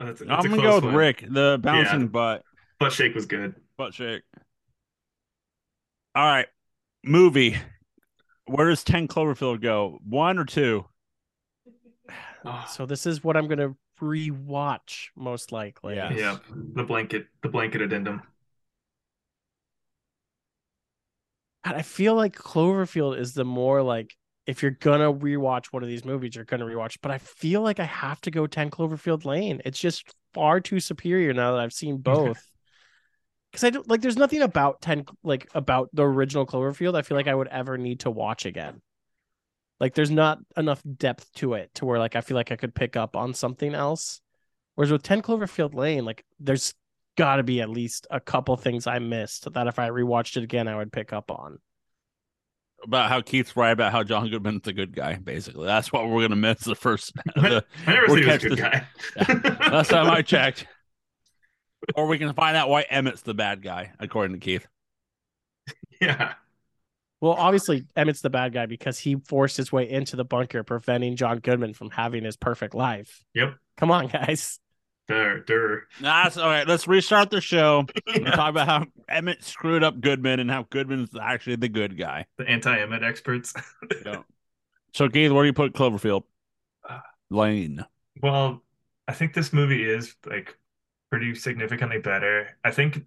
Oh, 0.00 0.06
that's 0.06 0.20
a- 0.20 0.24
I'm 0.24 0.28
that's 0.28 0.44
a 0.46 0.48
gonna 0.48 0.62
go 0.62 0.74
with 0.76 0.84
one. 0.84 0.94
Rick, 0.94 1.24
the 1.30 1.58
bouncing 1.62 2.00
Yeah. 2.00 2.06
butt 2.06 2.42
Butt 2.80 2.92
shake 2.92 3.14
was 3.14 3.26
good. 3.26 3.54
butt 3.78 3.94
shake. 3.94 4.22
All 6.16 6.24
right, 6.24 6.46
movie. 7.04 7.56
Where 8.46 8.68
does 8.68 8.82
Ten 8.84 9.06
Cloverfield 9.08 9.62
go? 9.62 9.98
One 10.08 10.38
or 10.38 10.44
two? 10.44 10.84
Oh, 12.44 12.64
So 12.68 12.84
this 12.86 13.06
is 13.06 13.22
what 13.24 13.36
I'm 13.36 13.46
gonna 13.48 13.74
rewatch 14.04 15.08
most 15.16 15.52
likely. 15.52 15.96
Yeah. 15.96 16.12
yeah, 16.12 16.38
the 16.74 16.84
blanket, 16.84 17.26
the 17.42 17.48
blanket 17.48 17.82
addendum. 17.82 18.22
And 21.64 21.76
I 21.76 21.82
feel 21.82 22.14
like 22.14 22.36
Cloverfield 22.36 23.18
is 23.18 23.32
the 23.32 23.44
more 23.44 23.82
like 23.82 24.14
if 24.46 24.62
you're 24.62 24.72
gonna 24.72 25.12
rewatch 25.12 25.66
one 25.66 25.82
of 25.82 25.88
these 25.88 26.04
movies, 26.04 26.34
you're 26.34 26.44
gonna 26.44 26.66
rewatch. 26.66 26.98
But 27.00 27.10
I 27.10 27.18
feel 27.18 27.62
like 27.62 27.80
I 27.80 27.84
have 27.84 28.20
to 28.22 28.30
go 28.30 28.46
10 28.46 28.70
Cloverfield 28.70 29.24
Lane. 29.24 29.62
It's 29.64 29.78
just 29.78 30.14
far 30.34 30.60
too 30.60 30.80
superior 30.80 31.32
now 31.32 31.52
that 31.52 31.60
I've 31.60 31.72
seen 31.72 31.98
both. 31.98 32.42
Because 33.50 33.68
I 33.68 33.70
don't 33.70 33.88
like 33.88 34.00
there's 34.00 34.16
nothing 34.16 34.42
about 34.42 34.82
10 34.82 35.04
like 35.22 35.48
about 35.54 35.88
the 35.92 36.02
original 36.04 36.44
Cloverfield 36.44 36.96
I 36.96 37.02
feel 37.02 37.16
like 37.16 37.28
I 37.28 37.34
would 37.36 37.46
ever 37.46 37.78
need 37.78 38.00
to 38.00 38.10
watch 38.10 38.46
again. 38.46 38.82
Like 39.80 39.94
there's 39.94 40.10
not 40.10 40.38
enough 40.56 40.82
depth 40.96 41.32
to 41.34 41.54
it 41.54 41.70
to 41.74 41.84
where 41.86 41.98
like 41.98 42.16
I 42.16 42.20
feel 42.20 42.36
like 42.36 42.52
I 42.52 42.56
could 42.56 42.74
pick 42.74 42.96
up 42.96 43.16
on 43.16 43.34
something 43.34 43.74
else. 43.74 44.20
Whereas 44.74 44.90
with 44.92 45.02
10 45.02 45.22
Cloverfield 45.22 45.74
Lane, 45.74 46.04
like 46.04 46.24
there's 46.40 46.74
got 47.16 47.36
to 47.36 47.42
be 47.42 47.60
at 47.60 47.68
least 47.70 48.06
a 48.10 48.18
couple 48.20 48.56
things 48.56 48.86
I 48.86 48.98
missed 48.98 49.52
that 49.52 49.66
if 49.66 49.78
I 49.78 49.88
rewatched 49.90 50.36
it 50.36 50.42
again, 50.44 50.66
I 50.68 50.76
would 50.76 50.92
pick 50.92 51.12
up 51.12 51.30
on. 51.30 51.58
About 52.82 53.08
how 53.08 53.20
Keith's 53.20 53.56
right 53.56 53.70
about 53.70 53.92
how 53.92 54.02
John 54.02 54.28
Goodman's 54.28 54.62
the 54.62 54.72
good 54.72 54.94
guy. 54.94 55.14
Basically, 55.16 55.64
that's 55.64 55.90
what 55.92 56.08
we're 56.08 56.22
gonna 56.22 56.36
miss 56.36 56.60
the 56.60 56.74
first. 56.74 57.12
I 57.36 57.62
never 57.86 58.06
we'll 58.08 58.16
he 58.16 58.24
was 58.24 58.26
a 58.26 58.30
catch 58.30 58.42
good 58.42 58.52
the- 58.52 58.56
guy. 58.56 59.68
last 59.70 59.90
time 59.90 60.10
I 60.10 60.22
checked. 60.22 60.66
Or 61.94 62.06
we 62.06 62.18
can 62.18 62.32
find 62.34 62.56
out 62.56 62.68
why 62.68 62.82
Emmett's 62.90 63.22
the 63.22 63.34
bad 63.34 63.62
guy, 63.62 63.92
according 64.00 64.34
to 64.38 64.40
Keith. 64.40 64.66
yeah. 66.00 66.34
Well, 67.24 67.36
obviously, 67.38 67.86
Emmett's 67.96 68.20
the 68.20 68.28
bad 68.28 68.52
guy 68.52 68.66
because 68.66 68.98
he 68.98 69.16
forced 69.16 69.56
his 69.56 69.72
way 69.72 69.88
into 69.88 70.14
the 70.14 70.26
bunker, 70.26 70.62
preventing 70.62 71.16
John 71.16 71.38
Goodman 71.38 71.72
from 71.72 71.88
having 71.88 72.22
his 72.22 72.36
perfect 72.36 72.74
life. 72.74 73.24
Yep. 73.32 73.54
Come 73.78 73.90
on, 73.90 74.08
guys. 74.08 74.60
Dur, 75.08 75.40
dur. 75.40 75.84
That's 76.02 76.36
all 76.36 76.50
right. 76.50 76.68
Let's 76.68 76.86
restart 76.86 77.30
the 77.30 77.40
show. 77.40 77.86
We'll 78.06 78.30
talk 78.30 78.50
about 78.50 78.68
how 78.68 78.84
Emmett 79.08 79.42
screwed 79.42 79.82
up 79.82 80.02
Goodman 80.02 80.38
and 80.38 80.50
how 80.50 80.66
Goodman's 80.68 81.16
actually 81.18 81.56
the 81.56 81.70
good 81.70 81.96
guy. 81.96 82.26
The 82.36 82.46
anti-Emmett 82.46 83.02
experts. 83.02 83.54
So, 84.92 85.08
Keith, 85.08 85.32
where 85.32 85.44
do 85.44 85.46
you 85.46 85.54
put 85.54 85.72
Cloverfield? 85.72 86.24
Uh, 86.86 87.00
Lane. 87.30 87.86
Well, 88.22 88.62
I 89.08 89.14
think 89.14 89.32
this 89.32 89.50
movie 89.50 89.82
is 89.82 90.14
like 90.26 90.58
pretty 91.10 91.34
significantly 91.34 92.00
better. 92.00 92.50
I 92.62 92.70
think 92.70 93.02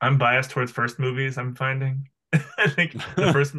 I'm 0.00 0.18
biased 0.18 0.50
towards 0.50 0.72
first 0.72 0.98
movies, 0.98 1.38
I'm 1.38 1.54
finding. 1.54 2.09
I 2.58 2.68
think 2.68 2.96
the 3.18 3.26
first 3.32 3.54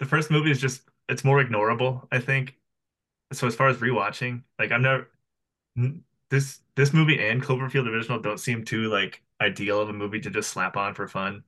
the 0.00 0.06
first 0.06 0.30
movie 0.30 0.50
is 0.50 0.60
just 0.60 0.82
it's 1.08 1.24
more 1.24 1.42
ignorable, 1.44 2.06
I 2.12 2.20
think. 2.20 2.56
So 3.32 3.46
as 3.46 3.56
far 3.56 3.68
as 3.68 3.78
rewatching, 3.78 4.42
like 4.58 4.72
I'm 4.72 4.82
never 4.82 5.08
this 6.30 6.60
this 6.76 6.92
movie 6.92 7.18
and 7.18 7.42
Cloverfield 7.42 7.88
original 7.88 8.18
don't 8.20 8.38
seem 8.40 8.64
too 8.64 8.88
like 8.90 9.22
ideal 9.40 9.80
of 9.80 9.88
a 9.88 9.92
movie 9.92 10.20
to 10.20 10.30
just 10.30 10.50
slap 10.50 10.76
on 10.76 10.94
for 10.94 11.08
fun. 11.08 11.44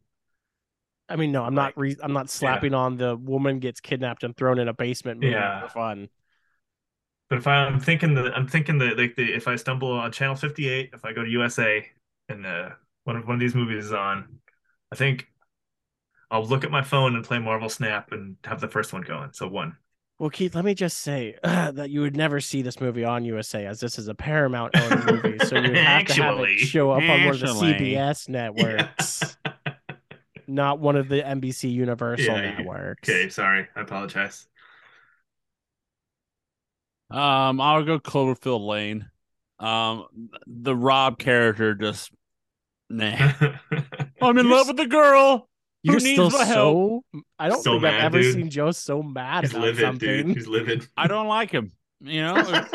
I 1.08 1.16
mean, 1.16 1.30
no, 1.30 1.44
I'm 1.44 1.54
not. 1.54 1.72
Re- 1.76 1.96
I'm 2.02 2.12
not 2.12 2.28
slapping 2.28 2.74
on 2.74 2.96
the 2.96 3.16
woman 3.16 3.60
gets 3.60 3.80
kidnapped 3.80 4.24
and 4.24 4.36
thrown 4.36 4.58
in 4.58 4.66
a 4.68 4.72
basement 4.74 5.20
movie 5.20 5.32
Yeah. 5.32 5.60
for 5.60 5.68
fun. 5.68 6.08
But 7.28 7.38
if 7.38 7.46
I'm 7.46 7.80
thinking 7.80 8.14
the 8.14 8.32
I'm 8.34 8.46
thinking 8.46 8.78
that 8.78 8.96
like 8.98 9.16
the 9.16 9.32
if 9.34 9.48
I 9.48 9.56
stumble 9.56 9.90
on 9.92 10.12
channel 10.12 10.36
58, 10.36 10.90
if 10.94 11.04
I 11.04 11.12
go 11.12 11.24
to 11.24 11.30
USA 11.30 11.88
and 12.28 12.46
uh, 12.46 12.70
one 13.04 13.16
of 13.16 13.26
one 13.26 13.34
of 13.34 13.40
these 13.40 13.54
movies 13.54 13.86
is 13.86 13.92
on, 13.92 14.38
I 14.92 14.96
think 14.96 15.28
I'll 16.30 16.44
look 16.44 16.64
at 16.64 16.70
my 16.70 16.82
phone 16.82 17.14
and 17.14 17.24
play 17.24 17.38
Marvel 17.38 17.68
Snap 17.68 18.12
and 18.12 18.36
have 18.44 18.60
the 18.60 18.68
first 18.68 18.92
one 18.92 19.02
going. 19.02 19.30
So 19.32 19.46
one. 19.48 19.76
Well, 20.18 20.30
Keith, 20.30 20.54
let 20.54 20.64
me 20.64 20.74
just 20.74 20.98
say 20.98 21.36
that 21.42 21.90
you 21.90 22.00
would 22.00 22.16
never 22.16 22.40
see 22.40 22.62
this 22.62 22.80
movie 22.80 23.04
on 23.04 23.24
USA 23.24 23.66
as 23.66 23.80
this 23.80 23.98
is 23.98 24.08
a 24.08 24.14
Paramount 24.14 24.74
owned 24.74 25.04
movie, 25.22 25.38
so 25.44 25.56
you 25.56 25.68
would 25.68 25.76
have 25.76 26.06
to 26.06 26.22
have 26.22 26.38
it 26.40 26.58
show 26.58 26.90
up 26.90 27.02
on 27.02 27.24
one 27.24 27.34
of 27.34 27.40
the 27.40 27.46
CBS 27.46 28.28
networks, 28.28 29.36
not 30.46 30.80
one 30.80 30.96
of 30.96 31.08
the 31.08 31.20
NBC 31.22 31.70
Universal 31.70 32.24
Yeah, 32.24 32.42
yeah. 32.42 32.56
networks. 32.58 33.08
Okay, 33.08 33.28
sorry. 33.28 33.68
I 33.76 33.82
apologize. 33.82 34.46
Um, 37.10 37.60
I'll 37.60 37.84
go 37.84 37.98
Cloverfield 37.98 38.66
Lane. 38.66 39.08
Um, 39.58 40.06
the 40.46 40.74
Rob 40.74 41.18
character 41.18 41.74
just 41.74 42.10
nah. 42.88 43.32
I'm 44.20 44.38
in 44.38 44.46
You're 44.46 44.54
love 44.56 44.68
with 44.68 44.76
the 44.76 44.86
girl. 44.86 45.48
Who 45.86 45.92
You're 45.92 46.00
needs 46.00 46.14
still 46.14 46.30
my 46.30 46.44
help? 46.44 47.04
so. 47.14 47.20
I 47.38 47.48
don't 47.48 47.62
So 47.62 47.72
think 47.80 47.84
I've 47.94 48.04
ever 48.04 48.20
dude. 48.20 48.34
seen 48.34 48.50
Joe 48.50 48.70
so 48.72 49.02
mad 49.02 49.44
He's 49.44 49.52
about 49.52 49.62
livid, 49.62 49.80
something. 49.82 50.08
dude. 50.26 50.36
He's 50.36 50.46
livid. 50.46 50.86
I 50.96 51.06
don't 51.06 51.28
like 51.28 51.50
him. 51.50 51.72
You 52.00 52.22
know, 52.22 52.34
if, 52.36 52.68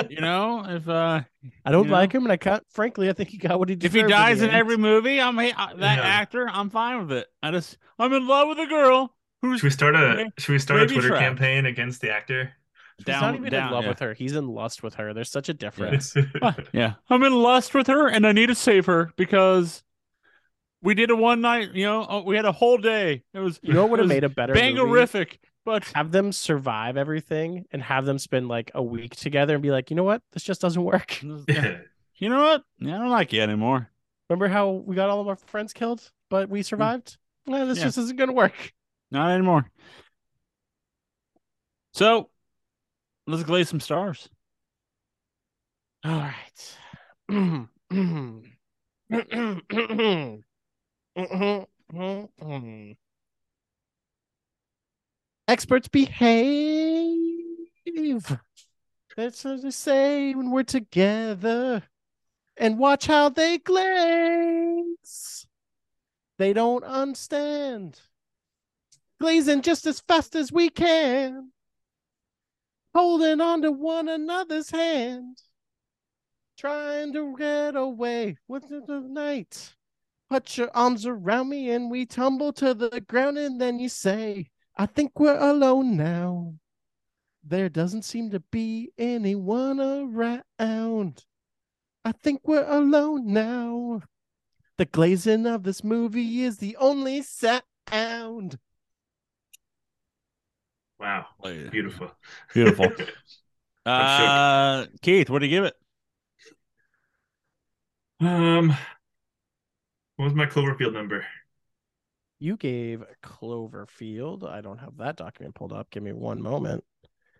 you 0.10 0.20
know, 0.22 0.64
if 0.66 0.88
uh, 0.88 1.20
I 1.66 1.70
don't 1.70 1.84
you 1.86 1.90
like 1.90 2.12
him, 2.12 2.22
and 2.24 2.32
I 2.32 2.38
can't. 2.38 2.62
Frankly, 2.70 3.10
I 3.10 3.12
think 3.12 3.28
he 3.28 3.36
got 3.36 3.58
what 3.58 3.68
he 3.68 3.74
deserved. 3.74 3.96
if 3.96 4.02
he 4.06 4.08
dies 4.10 4.40
in 4.40 4.48
end. 4.48 4.56
every 4.56 4.78
movie, 4.78 5.20
I'm 5.20 5.38
uh, 5.38 5.42
that 5.76 5.98
Yeah. 5.98 6.02
actor. 6.02 6.48
I'm 6.50 6.70
fine 6.70 6.98
with 7.00 7.12
it. 7.12 7.26
I 7.42 7.50
just 7.50 7.76
I'm 7.98 8.12
in 8.14 8.26
love 8.26 8.48
with 8.48 8.58
a 8.58 8.66
girl 8.66 9.14
who's 9.42 9.60
Should 9.60 9.66
we 9.66 9.70
start 9.70 9.94
a 9.96 10.14
May- 10.16 10.30
should 10.38 10.52
we 10.52 10.58
start 10.58 10.80
a 10.82 10.86
Twitter 10.86 11.08
trapped. 11.08 11.22
campaign 11.22 11.66
against 11.66 12.00
the 12.00 12.10
actor? 12.10 12.52
He's 12.96 13.04
down. 13.04 13.20
not 13.20 13.34
even 13.36 13.50
down, 13.50 13.68
in 13.68 13.74
love 13.74 13.84
yeah. 13.84 13.88
with 13.90 13.98
her. 14.00 14.14
He's 14.14 14.34
in 14.34 14.48
lust 14.48 14.82
with 14.82 14.94
her. 14.94 15.12
There's 15.12 15.30
such 15.30 15.48
a 15.50 15.54
difference. 15.54 16.14
Yeah, 16.72 16.94
I'm 17.10 17.22
in 17.22 17.34
lust 17.34 17.74
with 17.74 17.86
her, 17.88 18.08
and 18.08 18.26
I 18.26 18.32
need 18.32 18.46
to 18.46 18.54
save 18.54 18.86
her 18.86 19.12
because 19.16 19.82
we 20.82 20.94
did 20.94 21.10
a 21.10 21.16
one 21.16 21.40
night. 21.40 21.74
You 21.74 21.86
know, 21.86 22.06
oh, 22.08 22.22
we 22.22 22.36
had 22.36 22.44
a 22.44 22.52
whole 22.52 22.78
day. 22.78 23.22
It 23.34 23.38
was 23.40 23.58
You 23.62 23.72
know 23.74 23.82
what 23.82 23.90
would 23.90 23.98
have 24.00 24.08
made 24.08 24.24
a 24.24 24.28
better 24.28 24.54
movie? 24.54 24.72
bangerific, 24.74 25.38
but 25.64 25.84
Have 25.94 26.12
them 26.12 26.32
survive 26.32 26.96
everything 26.96 27.64
and 27.72 27.82
have 27.82 28.04
them 28.06 28.18
spend 28.18 28.48
like 28.48 28.70
a 28.74 28.82
week 28.82 29.16
together 29.16 29.54
and 29.54 29.62
be 29.62 29.70
like, 29.70 29.90
you 29.90 29.96
know 29.96 30.04
what? 30.04 30.22
This 30.32 30.42
just 30.42 30.60
doesn't 30.60 30.82
work. 30.82 31.20
Yeah. 31.48 31.78
you 32.16 32.28
know 32.28 32.40
what? 32.42 32.62
Yeah, 32.78 32.96
I 32.96 32.98
don't 32.98 33.10
like 33.10 33.32
you 33.32 33.40
anymore. 33.42 33.90
Remember 34.28 34.48
how 34.48 34.70
we 34.70 34.94
got 34.96 35.08
all 35.10 35.20
of 35.20 35.28
our 35.28 35.36
friends 35.36 35.72
killed, 35.72 36.10
but 36.30 36.48
we 36.48 36.62
survived? 36.62 37.16
Eh, 37.50 37.64
this 37.64 37.78
Yeah. 37.78 37.84
just 37.84 37.98
isn't 37.98 38.16
gonna 38.18 38.32
work. 38.32 38.72
Not 39.10 39.30
anymore. 39.30 39.70
So 41.94 42.28
let's 43.26 43.42
glaze 43.44 43.68
some 43.68 43.80
stars. 43.80 44.28
All 46.04 46.30
right. 47.30 47.64
Mm-hmm. 51.18 52.92
Experts 55.48 55.88
behave. 55.88 57.26
That's 59.16 59.42
what 59.44 59.62
they 59.62 59.70
say 59.70 60.34
when 60.34 60.50
we're 60.52 60.62
together. 60.62 61.82
And 62.56 62.78
watch 62.78 63.06
how 63.06 63.30
they 63.30 63.58
glaze. 63.58 65.46
They 66.38 66.52
don't 66.52 66.84
understand. 66.84 68.00
Glazing 69.20 69.62
just 69.62 69.86
as 69.86 70.00
fast 70.00 70.36
as 70.36 70.52
we 70.52 70.68
can. 70.68 71.50
Holding 72.94 73.40
on 73.40 73.62
to 73.62 73.72
one 73.72 74.08
another's 74.08 74.70
hand. 74.70 75.38
Trying 76.56 77.12
to 77.14 77.36
get 77.36 77.74
away 77.74 78.36
with 78.46 78.68
the 78.68 79.00
night. 79.00 79.74
Put 80.30 80.58
your 80.58 80.70
arms 80.74 81.06
around 81.06 81.48
me 81.48 81.70
and 81.70 81.90
we 81.90 82.04
tumble 82.04 82.52
to 82.54 82.74
the 82.74 83.00
ground, 83.00 83.38
and 83.38 83.60
then 83.60 83.78
you 83.78 83.88
say, 83.88 84.50
I 84.76 84.86
think 84.86 85.18
we're 85.18 85.38
alone 85.38 85.96
now. 85.96 86.54
There 87.42 87.68
doesn't 87.68 88.04
seem 88.04 88.30
to 88.30 88.40
be 88.40 88.90
anyone 88.98 89.80
around. 89.80 91.24
I 92.04 92.12
think 92.12 92.42
we're 92.44 92.68
alone 92.68 93.32
now. 93.32 94.02
The 94.76 94.84
glazing 94.84 95.46
of 95.46 95.62
this 95.62 95.82
movie 95.82 96.42
is 96.42 96.58
the 96.58 96.76
only 96.76 97.22
sound. 97.22 98.58
Wow. 101.00 101.26
Beautiful. 101.42 102.10
Beautiful. 102.52 102.92
Uh, 103.86 104.84
Keith, 105.00 105.30
what 105.30 105.38
do 105.38 105.46
you 105.46 105.50
give 105.50 105.64
it? 105.64 105.74
um 108.20 108.76
what 110.18 110.26
was 110.26 110.34
my 110.34 110.44
Cloverfield 110.46 110.92
number? 110.92 111.24
You 112.40 112.56
gave 112.56 113.02
Cloverfield. 113.22 114.48
I 114.48 114.60
don't 114.60 114.78
have 114.78 114.98
that 114.98 115.16
document 115.16 115.54
pulled 115.54 115.72
up. 115.72 115.90
Give 115.90 116.02
me 116.02 116.12
one 116.12 116.42
moment. 116.42 116.84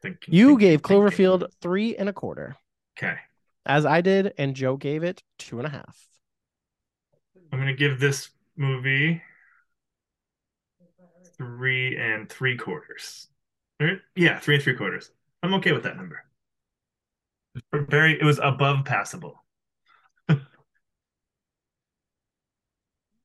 Thinking, 0.00 0.32
You 0.34 0.48
thinking, 0.50 0.58
gave 0.68 0.80
thinking. 0.82 0.96
Cloverfield 1.02 1.52
three 1.60 1.96
and 1.96 2.08
a 2.08 2.12
quarter, 2.12 2.56
Okay. 2.96 3.16
as 3.66 3.84
I 3.84 4.00
did, 4.00 4.32
and 4.38 4.54
Joe 4.56 4.76
gave 4.76 5.02
it 5.02 5.22
two 5.38 5.58
and 5.58 5.66
a 5.66 5.70
half. 5.70 6.06
I'm 7.52 7.58
gonna 7.58 7.74
give 7.74 7.98
this 8.00 8.30
movie 8.56 9.22
three 11.36 11.96
and 11.96 12.28
three 12.28 12.56
quarters. 12.56 13.28
Yeah, 14.16 14.38
three 14.40 14.54
and 14.56 14.64
three 14.64 14.74
quarters. 14.74 15.10
I'm 15.42 15.54
okay 15.54 15.72
with 15.72 15.84
that 15.84 15.96
number. 15.96 16.24
Very, 17.72 18.20
it 18.20 18.24
was 18.24 18.38
above 18.40 18.84
passable. 18.84 19.44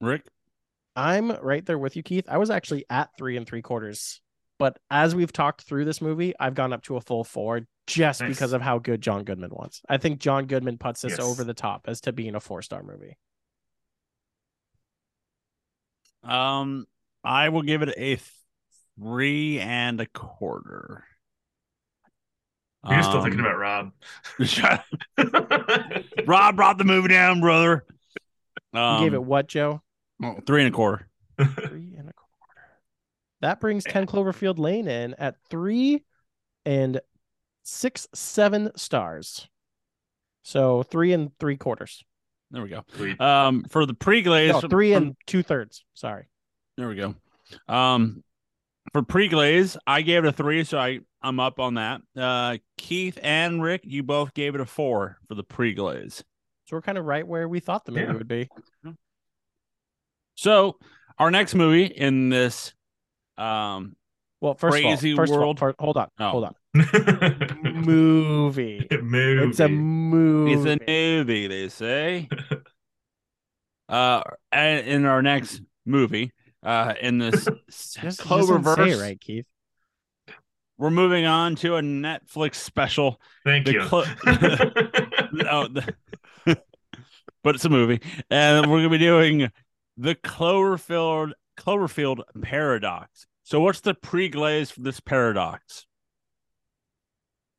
Rick? 0.04 0.26
I'm 0.96 1.32
right 1.32 1.66
there 1.66 1.78
with 1.80 1.96
you, 1.96 2.04
Keith. 2.04 2.26
I 2.28 2.38
was 2.38 2.50
actually 2.50 2.86
at 2.90 3.10
three 3.18 3.36
and 3.38 3.48
three 3.48 3.62
quarters, 3.64 4.22
but 4.60 4.78
as 4.92 5.16
we've 5.16 5.34
talked 5.34 5.62
through 5.64 5.86
this 5.86 6.02
movie, 6.02 6.34
I've 6.40 6.54
gone 6.56 6.72
up 6.74 6.84
to 6.84 6.98
a 6.98 7.02
full 7.02 7.24
four 7.24 7.62
just 7.88 8.22
Nice. 8.22 8.30
because 8.30 8.54
of 8.54 8.62
how 8.62 8.80
good 8.80 9.02
John 9.02 9.24
Goodman 9.24 9.50
was. 9.52 9.82
I 9.90 9.98
think 9.98 10.20
John 10.20 10.46
Goodman 10.46 10.78
puts 10.78 11.02
this 11.02 11.18
Yes. 11.18 11.20
over 11.20 11.44
the 11.44 11.54
top 11.54 11.86
as 11.88 12.02
to 12.02 12.14
being 12.14 12.36
a 12.36 12.40
four 12.40 12.62
star 12.62 12.84
movie. 12.84 13.18
Um, 16.24 16.86
I 17.24 17.50
will 17.50 17.64
give 17.64 17.82
it 17.82 17.94
a 17.98 18.18
three 18.98 19.60
and 19.60 20.00
a 20.00 20.06
quarter. 20.06 21.04
You're 22.90 23.04
still 23.04 23.22
thinking 23.24 23.40
Um, 23.40 23.46
about 23.46 23.58
Rob. 23.58 23.92
Rob 26.28 26.56
brought 26.56 26.78
the 26.78 26.84
movie 26.84 27.08
down, 27.10 27.40
brother. 27.42 27.86
You 28.74 28.80
Um, 28.80 29.04
gave 29.04 29.14
it 29.14 29.24
what, 29.24 29.48
Joe? 29.48 29.82
Oh, 30.22 30.40
three 30.46 30.64
and 30.66 30.74
a 30.74 30.76
quarter. 30.76 31.08
Three 31.38 31.96
and 31.98 32.10
a 32.10 32.14
quarter. 32.14 32.62
That 33.42 33.60
brings 33.60 33.84
10 33.86 34.06
Cloverfield 34.06 34.60
Lane 34.60 34.88
in 34.88 35.16
at 35.18 35.36
three 35.50 36.04
and 36.66 37.02
six, 37.64 38.08
seven 38.14 38.72
stars. 38.76 39.48
So 40.44 40.84
three 40.84 41.12
and 41.14 41.32
three 41.40 41.58
quarters. 41.58 42.04
There 42.52 42.62
we 42.62 42.70
go. 42.70 42.84
Sweet. 42.96 43.20
Um, 43.20 43.66
for 43.70 43.86
the 43.86 43.94
pre-glaze, 43.96 44.52
No, 44.52 44.62
from- 44.62 44.70
three 44.70 44.94
from- 44.94 45.04
and 45.04 45.16
two 45.26 45.42
thirds. 45.42 45.84
Sorry. 45.96 46.30
There 46.78 46.88
we 46.88 46.96
go. 46.96 47.16
Um, 47.68 48.24
for 48.94 49.02
pre-glaze, 49.02 49.76
I 49.88 50.02
gave 50.04 50.24
it 50.26 50.28
a 50.28 50.32
three, 50.32 50.64
so 50.64 50.78
I 50.78 51.00
I'm 51.22 51.40
up 51.40 51.60
on 51.60 51.76
that. 51.76 52.02
Uh, 52.18 52.58
Keith 52.78 53.18
and 53.24 53.64
Rick, 53.64 53.82
you 53.86 54.04
both 54.04 54.34
gave 54.34 54.56
it 54.56 54.62
a 54.62 54.66
four 54.66 55.18
for 55.28 55.36
the 55.36 55.44
pre-glaze. 55.44 56.24
So 56.66 56.76
we're 56.76 56.82
kind 56.82 56.98
of 56.98 57.06
right 57.06 57.26
where 57.26 57.48
we 57.48 57.60
thought 57.62 57.86
the 57.86 57.92
movie 57.94 58.06
Yeah. 58.06 58.14
would 58.14 58.28
be. 58.28 58.50
So 60.36 60.78
our 61.20 61.32
next 61.32 61.56
movie 61.56 61.86
in 61.86 62.30
this, 62.30 62.74
um, 63.38 63.96
Well, 64.42 64.56
first 64.56 64.74
Crazy 64.74 65.12
of 65.12 65.20
all, 65.20 65.24
first 65.24 65.32
world. 65.34 65.58
of 65.58 65.64
all, 65.64 65.70
fir- 65.72 65.76
hold 65.80 65.98
on, 65.98 66.08
Oh. 66.20 66.30
hold 66.30 66.44
on. 66.46 66.56
Movie. 67.64 68.88
Movie. 69.02 69.48
It's 69.50 69.60
a 69.60 69.68
movie. 69.70 70.54
it's 70.54 70.66
a 70.66 70.86
movie, 70.86 71.48
they 71.48 71.70
say. 71.70 72.28
uh, 73.90 74.22
and 74.52 74.88
in 74.88 75.06
our 75.06 75.22
next 75.22 75.62
movie, 75.86 76.32
uh, 76.64 76.94
in 77.02 77.20
this 77.20 77.46
Just, 77.68 78.02
just 78.02 78.22
Cloververse, 78.22 78.76
say 78.94 79.02
right, 79.02 79.20
Keith. 79.20 79.46
we're 80.78 80.90
moving 80.90 81.26
on 81.26 81.56
to 81.58 81.76
a 81.76 81.82
Netflix 81.82 82.56
special 82.56 83.20
Thank 83.46 83.66
The 83.68 83.74
you. 83.74 83.82
clo- 83.84 84.06
no, 85.32 85.68
the- 85.68 85.94
but 87.44 87.56
it's 87.56 87.66
a 87.66 87.70
movie, 87.70 88.00
and 88.30 88.70
we're 88.72 88.78
gonna 88.80 88.90
be 88.90 88.98
doing 88.98 89.50
the 89.98 90.16
Cloverfield 90.16 91.32
Cloverfield 91.58 92.22
paradox. 92.42 93.28
So, 93.44 93.60
what's 93.60 93.82
the 93.82 93.94
pre-glaze 93.94 94.72
for 94.72 94.82
this 94.82 95.00
paradox? 95.00 95.86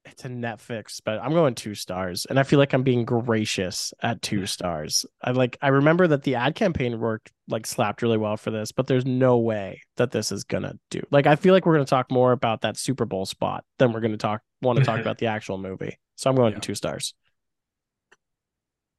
It's 0.06 0.24
a 0.24 0.28
Netflix, 0.28 1.00
but 1.02 1.18
I'm 1.22 1.32
going 1.32 1.54
two 1.54 1.74
stars, 1.74 2.26
and 2.26 2.38
I 2.38 2.42
feel 2.42 2.58
like 2.58 2.74
I'm 2.74 2.82
being 2.82 3.04
gracious 3.06 3.94
at 4.02 4.20
two 4.20 4.44
stars. 4.54 5.06
I 5.22 5.30
like. 5.30 5.56
I 5.62 5.68
remember 5.68 6.06
that 6.08 6.22
the 6.24 6.34
ad 6.34 6.54
campaign 6.54 6.98
worked 7.00 7.32
like 7.48 7.66
slapped 7.66 8.02
really 8.02 8.18
well 8.18 8.36
for 8.36 8.50
this, 8.50 8.70
but 8.72 8.86
there's 8.86 9.06
no 9.06 9.38
way 9.38 9.80
that 9.96 10.10
this 10.10 10.30
is 10.30 10.44
gonna 10.44 10.74
do. 10.90 11.00
Like, 11.10 11.26
I 11.26 11.36
feel 11.36 11.54
like 11.54 11.64
we're 11.64 11.74
gonna 11.74 11.84
talk 11.86 12.10
more 12.10 12.32
about 12.32 12.60
that 12.62 12.76
Super 12.76 13.06
Bowl 13.06 13.24
spot 13.24 13.64
than 13.78 13.92
we're 13.92 14.00
gonna 14.00 14.16
talk 14.18 14.42
want 14.60 14.78
to 14.78 14.84
talk 14.84 15.00
about 15.02 15.18
the 15.18 15.26
actual 15.26 15.56
movie. 15.58 15.98
So 16.16 16.28
I'm 16.30 16.36
going 16.36 16.52
Yeah. 16.54 16.60
two 16.60 16.74
stars. 16.74 17.14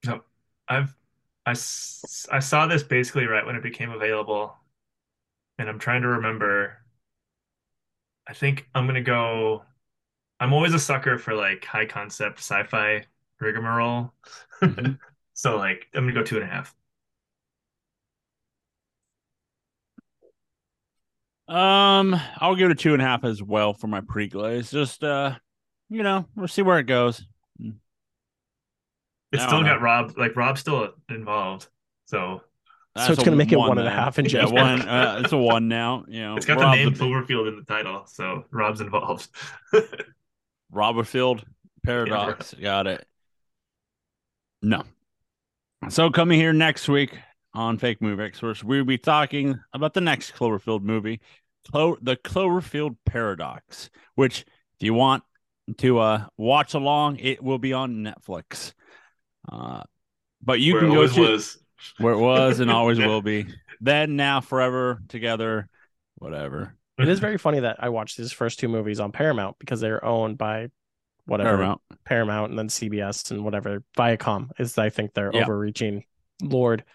No, 0.05 0.21
I've 0.67 0.95
I, 1.45 1.51
I 1.51 2.39
saw 2.39 2.67
this 2.67 2.83
basically 2.83 3.25
right 3.25 3.45
when 3.45 3.55
it 3.55 3.63
became 3.63 3.91
available, 3.91 4.55
and 5.59 5.67
I'm 5.69 5.79
trying 5.79 6.01
to 6.03 6.07
remember. 6.07 6.77
I 8.27 8.33
think 8.33 8.67
I'm 8.73 8.87
gonna 8.87 9.01
go. 9.01 9.63
I'm 10.39 10.53
always 10.53 10.73
a 10.73 10.79
sucker 10.79 11.17
for 11.19 11.35
like 11.35 11.65
high 11.65 11.85
concept 11.87 12.39
sci-fi 12.39 13.05
rigmarole. 13.39 14.13
Mhm. 14.63 14.99
So 15.37 15.57
like 15.57 15.87
I'm 15.95 16.03
gonna 16.03 16.13
go 16.13 16.23
two 16.23 16.35
and 16.37 16.45
a 16.45 16.47
half. 16.47 16.75
Um, 21.47 22.15
I'll 22.37 22.55
give 22.55 22.69
it 22.69 22.71
a 22.71 22.75
two 22.75 22.93
and 22.93 23.01
a 23.01 23.05
half 23.05 23.23
as 23.23 23.41
well 23.41 23.73
for 23.73 23.87
my 23.87 24.01
pre-glaze. 24.01 24.71
Just 24.71 25.03
uh, 25.03 25.35
you 25.89 26.03
know, 26.03 26.27
we'll 26.35 26.47
see 26.47 26.63
where 26.63 26.79
it 26.79 26.85
goes. 26.85 27.23
It's 29.35 29.43
still 29.43 29.61
know. 29.61 29.67
got 29.67 29.81
Rob 29.81 30.17
like 30.17 30.35
Rob's 30.35 30.59
still 30.61 30.89
involved. 31.09 31.67
So 32.05 32.41
So 32.97 33.11
it's 33.13 33.23
gonna 33.23 33.37
make 33.37 33.51
it 33.51 33.57
one 33.57 33.77
and 33.77 33.87
a 33.87 33.91
then. 33.91 34.25
in 34.25 34.25
Yeah, 34.25 34.29
general. 34.45 34.53
one. 34.53 34.81
Uh, 34.81 35.21
it's 35.23 35.33
a 35.33 35.37
one 35.37 35.67
now. 35.67 36.05
You 36.07 36.21
know, 36.21 36.35
it's 36.37 36.45
got 36.45 36.59
Rob 36.59 36.71
the 36.75 36.83
name 36.85 36.93
the- 36.93 36.99
Cloverfield 37.03 37.47
in 37.47 37.55
the 37.57 37.63
title, 37.63 38.05
so 38.07 38.45
Rob's 38.51 38.81
involved. 38.81 39.27
Robertfield 40.73 41.43
paradox. 41.83 42.53
Got 42.59 42.87
it. 42.87 43.07
No. 44.61 44.83
So 45.89 46.09
coming 46.09 46.39
here 46.39 46.53
next 46.53 46.87
week 46.89 47.17
on 47.53 47.77
Fake 47.77 48.01
Movie 48.01 48.23
Experts, 48.23 48.63
we'll 48.63 48.83
be 48.85 48.97
talking 48.97 49.59
about 49.73 49.93
the 49.93 50.01
next 50.01 50.33
Cloverfield 50.33 50.81
movie, 50.81 51.21
Clo- 51.69 51.97
the 52.01 52.15
Cloverfield 52.17 52.97
Paradox. 53.05 53.89
Which, 54.15 54.41
if 54.41 54.81
you 54.83 54.93
want 54.93 55.23
to 55.77 55.99
uh, 55.99 56.25
watch 56.37 56.73
along, 56.73 57.17
it 57.17 57.43
will 57.43 57.59
be 57.59 57.73
on 57.73 57.97
Netflix. 58.03 58.73
Uh, 59.51 59.83
but 60.41 60.59
you 60.59 60.73
Where 60.73 60.81
can 60.81 60.91
go 60.91 61.07
to 61.07 61.21
was. 61.21 61.57
where 61.97 62.13
it 62.13 62.19
was 62.19 62.59
and 62.59 62.69
always 62.71 62.97
will 62.99 63.21
be. 63.21 63.45
Then, 63.81 64.15
now, 64.15 64.39
forever, 64.39 65.01
together, 65.09 65.67
whatever. 66.15 66.75
It 66.97 67.09
is 67.09 67.19
very 67.19 67.37
funny 67.37 67.59
that 67.59 67.75
I 67.79 67.89
watched 67.89 68.17
these 68.17 68.31
first 68.31 68.57
two 68.57 68.69
movies 68.69 69.01
on 69.01 69.11
Paramount 69.11 69.57
because 69.59 69.81
they're 69.81 70.03
owned 70.03 70.37
by 70.37 70.69
whatever 71.25 71.49
Paramount. 71.57 71.81
Paramount 72.05 72.49
and 72.51 72.57
then 72.57 72.69
CBS 72.69 73.31
and 73.31 73.43
whatever 73.43 73.83
Viacom 73.97 74.49
is 74.59 74.77
I 74.77 74.89
think 74.89 75.13
their 75.13 75.29
Yeah. 75.33 75.43
overreaching 75.43 76.05
lord 76.41 76.85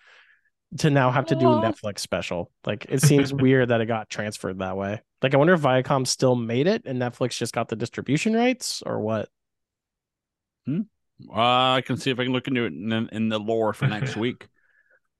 to 0.78 0.88
now 0.88 1.10
have 1.10 1.26
to 1.26 1.34
do 1.34 1.44
Well- 1.50 1.60
Netflix 1.62 1.98
special. 1.98 2.50
Like 2.64 2.86
it 2.88 3.02
seems 3.02 3.30
weird 3.34 3.68
that 3.68 3.82
it 3.82 3.86
got 3.86 4.08
transferred 4.08 4.60
that 4.60 4.76
way. 4.78 5.02
Like 5.20 5.34
I 5.34 5.36
wonder 5.36 5.52
if 5.52 5.60
Viacom 5.60 6.06
still 6.06 6.34
made 6.34 6.66
it 6.66 6.84
and 6.86 6.98
Netflix 7.00 7.36
just 7.36 7.52
got 7.52 7.68
the 7.68 7.76
distribution 7.76 8.32
rights 8.34 8.82
or 8.86 9.00
what. 9.00 9.28
Uh, 11.28 11.74
I 11.74 11.82
can 11.84 11.96
see 11.96 12.10
if 12.10 12.18
I 12.18 12.24
can 12.24 12.32
look 12.32 12.48
into 12.48 12.64
it 12.64 12.72
in, 12.72 13.08
in 13.12 13.28
the 13.28 13.38
lore 13.38 13.72
for 13.72 13.86
next 13.86 14.16
week. 14.16 14.48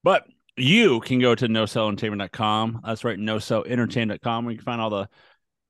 But 0.02 0.24
you 0.56 1.01
can 1.01 1.20
go 1.20 1.35
to 1.35 1.47
nocellentertainment.com. 1.48 2.81
That's 2.85 3.05
right, 3.05 3.18
nocellentertainment.com. 3.18 4.44
where 4.44 4.52
you 4.52 4.59
can 4.59 4.64
find 4.64 4.81
all 4.81 4.90
the 4.90 5.09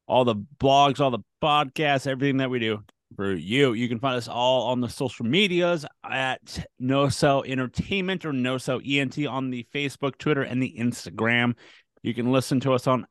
all 0.06 0.24
the 0.24 0.34
blogs, 0.58 0.98
all 1.00 1.12
the 1.12 1.20
podcasts, 1.40 2.06
everything 2.06 2.38
that 2.38 2.50
we 2.50 2.58
do 2.58 2.82
for 3.14 3.32
you. 3.32 3.74
You 3.74 3.88
can 3.88 4.00
find 4.00 4.16
us 4.16 4.26
all 4.26 4.68
on 4.68 4.80
the 4.80 4.88
social 4.88 5.24
medias 5.24 5.86
at 6.04 6.66
No 6.80 7.08
Cell 7.08 7.44
Entertainment 7.46 8.24
or 8.24 8.32
No 8.32 8.58
Cell 8.58 8.80
ENT 8.84 9.24
on 9.26 9.50
the 9.50 9.66
Facebook, 9.72 10.18
Twitter, 10.18 10.42
and 10.42 10.60
the 10.60 10.74
Instagram. 10.78 11.54
You 12.02 12.12
can 12.12 12.32
listen 12.32 12.58
to 12.60 12.72
us 12.72 12.86
on 12.86 13.06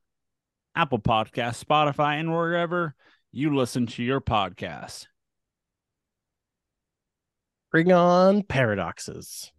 Apple 0.76 1.00
Podcasts, 1.00 1.64
Spotify, 1.64 2.20
and 2.20 2.32
wherever 2.32 2.96
you 3.32 3.56
listen 3.56 3.88
to 3.88 4.04
your 4.04 4.22
podcasts. 4.22 5.06
Bring 7.72 7.92
on 7.92 8.42
paradoxes. 8.42 9.52